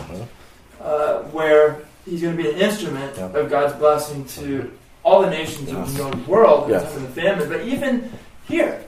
uh, 0.80 1.18
where 1.30 1.78
he's 2.04 2.20
going 2.20 2.36
to 2.36 2.42
be 2.42 2.50
an 2.50 2.56
instrument 2.56 3.16
Yeah. 3.16 3.26
of 3.26 3.48
God's 3.48 3.74
blessing 3.74 4.24
to 4.38 4.72
all 5.04 5.22
the 5.22 5.30
nations 5.30 5.70
Yes. 5.70 5.76
of 5.76 5.96
the 5.96 5.98
known 6.02 6.26
world 6.26 6.68
Yes. 6.68 6.94
in 6.96 7.02
the 7.04 7.08
famine. 7.10 7.48
But 7.48 7.60
even 7.62 8.10
here, 8.48 8.82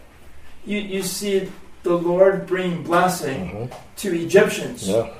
you, 0.64 0.78
you 0.78 1.02
see 1.02 1.48
the 1.84 1.94
Lord 1.94 2.46
bringing 2.48 2.82
blessing 2.82 3.70
to 3.98 4.14
Egyptians 4.20 4.88
Yeah. 4.88 5.10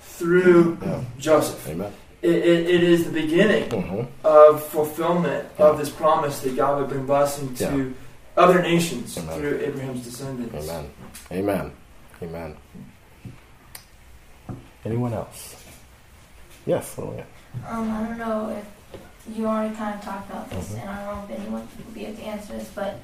through 0.00 0.76
Yeah. 0.82 1.00
Joseph. 1.20 1.68
Amen. 1.68 1.92
It, 2.20 2.30
it, 2.34 2.66
it 2.70 2.82
is 2.82 3.04
the 3.04 3.12
beginning 3.12 3.68
Mhm. 3.70 4.08
of 4.24 4.64
fulfillment 4.66 5.48
of 5.58 5.78
this 5.78 5.88
promise 5.90 6.40
that 6.40 6.56
God 6.56 6.80
would 6.80 6.88
bring 6.88 7.06
blessing 7.06 7.54
to 7.56 7.64
Yeah. 7.64 8.42
other 8.42 8.60
nations 8.60 9.16
Amen. 9.16 9.38
through 9.38 9.60
Abraham's 9.60 10.04
descendants. 10.04 10.68
Amen. 10.68 10.90
Amen. 11.30 11.72
Amen. 12.22 12.56
Anyone 14.84 15.12
else? 15.12 15.54
Yes, 16.66 16.96
Lillian. 16.98 17.26
Um, 17.68 17.90
I 17.90 18.06
don't 18.06 18.18
know 18.18 18.48
if 18.50 19.36
you 19.36 19.46
already 19.46 19.74
kind 19.76 19.94
of 19.94 20.04
talked 20.04 20.28
about 20.30 20.50
this, 20.50 20.70
Mhm. 20.70 20.80
and 20.80 20.90
I 20.90 21.04
don't 21.06 21.16
know 21.28 21.34
if 21.34 21.40
anyone 21.40 21.68
would 21.76 21.94
be 21.94 22.06
able 22.06 22.16
to 22.16 22.22
answer 22.24 22.52
this, 22.54 22.68
but 22.74 22.96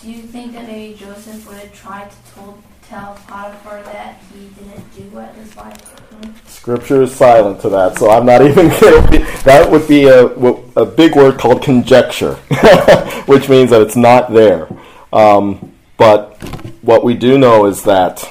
do 0.00 0.10
you 0.12 0.22
think 0.22 0.52
that 0.52 0.66
maybe 0.66 0.94
Joseph 0.94 1.46
would 1.48 1.58
have 1.58 1.72
tried 1.74 2.10
to 2.10 2.16
told, 2.34 2.62
tell 2.90 3.14
Potiphar 3.28 3.82
that 3.84 4.18
he 4.34 4.48
didn't 4.48 4.94
do 4.94 5.02
what 5.14 5.32
his 5.36 5.54
wife 5.54 5.78
did? 6.20 6.48
Scripture 6.48 7.02
is 7.02 7.14
silent 7.14 7.60
to 7.60 7.68
that, 7.68 7.96
so 7.96 8.10
I'm 8.10 8.26
not 8.26 8.42
even 8.46 8.68
be. 9.10 9.18
That 9.44 9.68
would 9.70 9.86
be 9.86 10.08
a, 10.08 10.26
a 10.26 10.84
big 10.84 11.14
word 11.14 11.38
called 11.38 11.62
conjecture, 11.62 12.34
which 13.26 13.48
means 13.48 13.70
that 13.70 13.80
it's 13.80 13.96
not 13.96 14.32
there. 14.32 14.68
Um, 15.12 15.72
but 15.96 16.36
what 16.82 17.04
we 17.04 17.14
do 17.14 17.38
know 17.38 17.66
is 17.66 17.84
that 17.84 18.28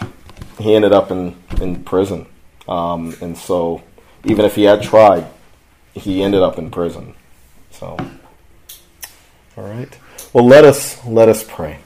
he 0.59 0.75
ended 0.75 0.91
up 0.91 1.09
in, 1.09 1.35
in 1.61 1.83
prison. 1.83 2.27
Um, 2.67 3.15
and 3.21 3.37
so 3.37 3.81
even 4.25 4.43
if 4.43 4.55
he 4.55 4.63
had 4.63 4.83
tried, 4.83 5.25
he 5.93 6.21
ended 6.21 6.41
up 6.41 6.57
in 6.57 6.69
prison. 6.69 7.15
So, 7.71 7.97
all 9.55 9.63
right. 9.63 9.97
Well, 10.33 10.45
let 10.45 10.65
us 10.65 11.03
let 11.05 11.29
us 11.29 11.43
pray. 11.43 11.79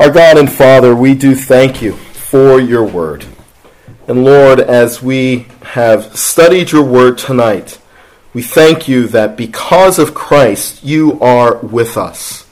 Our 0.00 0.10
God 0.10 0.38
and 0.38 0.50
Father, 0.50 0.96
we 0.96 1.12
do 1.12 1.34
thank 1.34 1.82
you 1.82 1.92
for 1.92 2.58
your 2.58 2.84
word. 2.84 3.26
And 4.08 4.24
Lord, 4.24 4.58
as 4.58 5.02
we 5.02 5.46
have 5.60 6.16
studied 6.16 6.72
your 6.72 6.84
word 6.84 7.18
tonight, 7.18 7.78
we 8.32 8.40
thank 8.40 8.88
you 8.88 9.06
that 9.08 9.36
because 9.36 9.98
of 9.98 10.14
Christ, 10.14 10.82
you 10.82 11.20
are 11.20 11.58
with 11.58 11.98
us. 11.98 12.48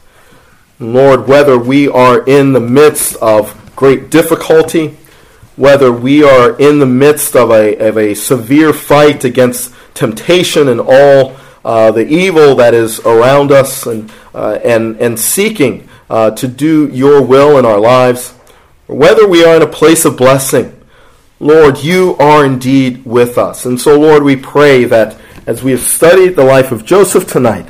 Lord, 0.78 1.26
whether 1.26 1.58
we 1.58 1.88
are 1.88 2.22
in 2.26 2.52
the 2.52 2.60
midst 2.60 3.16
of 3.16 3.58
great 3.74 4.10
difficulty, 4.10 4.98
whether 5.56 5.90
we 5.90 6.22
are 6.22 6.54
in 6.58 6.80
the 6.80 6.86
midst 6.86 7.34
of 7.34 7.50
a, 7.50 7.78
of 7.78 7.96
a 7.96 8.12
severe 8.12 8.74
fight 8.74 9.24
against 9.24 9.72
temptation 9.94 10.68
and 10.68 10.82
all 10.82 11.34
uh, 11.64 11.90
the 11.92 12.06
evil 12.06 12.56
that 12.56 12.74
is 12.74 13.00
around 13.06 13.52
us 13.52 13.86
and, 13.86 14.12
uh, 14.34 14.58
and, 14.62 15.00
and 15.00 15.18
seeking 15.18 15.87
uh, 16.10 16.30
to 16.32 16.48
do 16.48 16.88
your 16.88 17.22
will 17.22 17.58
in 17.58 17.64
our 17.64 17.80
lives, 17.80 18.34
or 18.86 18.96
whether 18.96 19.26
we 19.26 19.44
are 19.44 19.56
in 19.56 19.62
a 19.62 19.66
place 19.66 20.04
of 20.04 20.16
blessing, 20.16 20.74
Lord, 21.40 21.78
you 21.78 22.16
are 22.18 22.44
indeed 22.44 23.04
with 23.04 23.38
us. 23.38 23.64
And 23.64 23.80
so, 23.80 23.98
Lord, 23.98 24.22
we 24.22 24.36
pray 24.36 24.84
that 24.84 25.16
as 25.46 25.62
we 25.62 25.70
have 25.70 25.80
studied 25.80 26.36
the 26.36 26.44
life 26.44 26.72
of 26.72 26.84
Joseph 26.84 27.26
tonight, 27.26 27.68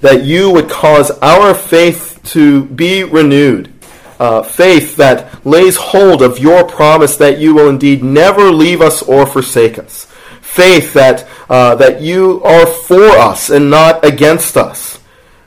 that 0.00 0.24
you 0.24 0.50
would 0.50 0.68
cause 0.68 1.10
our 1.22 1.54
faith 1.54 2.20
to 2.24 2.64
be 2.64 3.04
renewed. 3.04 3.72
Uh, 4.18 4.42
faith 4.42 4.96
that 4.96 5.44
lays 5.46 5.76
hold 5.76 6.22
of 6.22 6.38
your 6.38 6.64
promise 6.64 7.16
that 7.16 7.38
you 7.38 7.54
will 7.54 7.68
indeed 7.68 8.02
never 8.02 8.50
leave 8.50 8.80
us 8.80 9.02
or 9.02 9.26
forsake 9.26 9.78
us. 9.78 10.06
Faith 10.40 10.92
that, 10.92 11.26
uh, 11.48 11.74
that 11.76 12.00
you 12.00 12.42
are 12.44 12.66
for 12.66 13.08
us 13.08 13.50
and 13.50 13.70
not 13.70 14.04
against 14.04 14.56
us. 14.56 15.00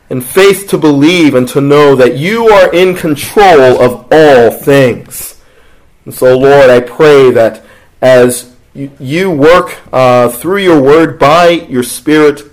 And 0.10 0.24
faith 0.24 0.68
to 0.70 0.78
believe 0.78 1.36
and 1.36 1.48
to 1.50 1.60
know 1.60 1.96
that 1.96 2.18
you 2.18 2.48
are 2.48 2.74
in 2.74 2.96
control 2.96 3.82
of 3.82 4.08
all 4.12 4.52
things. 4.52 5.42
And 6.06 6.14
so, 6.14 6.38
Lord, 6.38 6.70
I 6.70 6.80
pray 6.80 7.32
that 7.32 7.64
as 8.02 8.56
you, 9.00 9.32
work 9.32 9.80
uh, 9.92 10.30
through 10.30 10.60
your 10.60 10.82
word 10.82 11.18
by 11.20 11.50
your 11.50 11.84
Spirit 11.84 12.44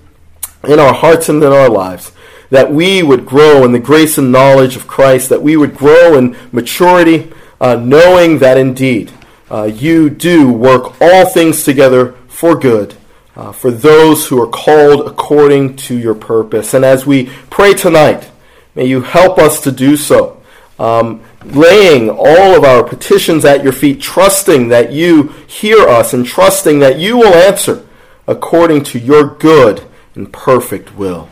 in 0.65 0.79
our 0.79 0.95
hearts 0.95 1.29
and 1.29 1.43
in 1.43 1.53
our 1.53 1.69
lives, 1.69 2.13
that 2.51 2.73
we 2.73 3.03
would 3.03 3.27
grow 3.27 3.65
in 3.65 3.73
the 3.73 3.79
grace 3.79 4.17
and 4.17 4.33
knowledge 4.33 4.75
of 4.75 4.87
Christ, 4.87 5.29
that 5.29 5.43
we 5.43 5.57
would 5.57 5.77
grow 5.77 6.17
in 6.17 6.37
maturity, 6.51 7.33
uh, 7.61 7.77
knowing 7.77 8.39
that 8.39 8.57
indeed 8.57 9.13
uh, 9.51 9.65
you 9.65 10.09
do 10.09 10.51
work 10.51 11.01
all 11.01 11.27
things 11.27 11.65
together 11.65 12.13
for 12.27 12.59
good. 12.59 12.95
Uh, 13.37 13.51
for 13.51 13.73
those 13.73 14.29
who 14.29 14.41
are 14.41 14.47
called 14.47 15.09
according 15.09 15.75
to 15.75 15.99
your 15.99 16.15
purpose. 16.15 16.73
And 16.73 16.85
as 16.85 17.05
we 17.05 17.27
pray 17.51 17.75
tonight, 17.75 18.31
may 18.77 18.87
you 18.87 19.01
help 19.01 19.39
us 19.39 19.61
to 19.63 19.73
do 19.73 19.97
so, 19.97 20.41
um, 20.79 21.21
laying 21.45 22.11
all 22.11 22.55
of 22.57 22.63
our 22.63 22.85
petitions 22.85 23.45
at 23.45 23.65
your 23.65 23.73
feet, 23.73 24.01
trusting 24.01 24.69
that 24.69 24.93
you 24.93 25.35
hear 25.49 25.81
us 25.81 26.13
and 26.13 26.25
trusting 26.25 26.79
that 26.79 27.01
you 27.01 27.17
will 27.17 27.35
answer 27.35 27.85
according 28.29 28.85
to 28.85 28.99
your 29.01 29.35
good 29.37 29.83
and 30.15 30.33
perfect 30.33 30.97
will. 30.97 31.29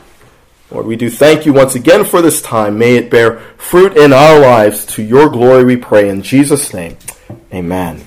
Lord, 0.72 0.86
we 0.86 0.96
do 0.96 1.11
thank 1.11 1.44
you 1.44 1.53
once 1.53 1.74
again 1.74 2.03
for 2.05 2.22
this 2.22 2.40
time. 2.40 2.78
May 2.78 2.96
it 2.96 3.11
bear 3.11 3.38
fruit 3.59 3.96
in 3.96 4.12
our 4.12 4.40
lives. 4.40 4.86
To 4.86 5.03
your 5.03 5.28
glory 5.28 5.64
we 5.64 5.76
pray. 5.76 6.09
In 6.09 6.22
Jesus' 6.22 6.72
name, 6.72 6.96
amen. 7.53 8.05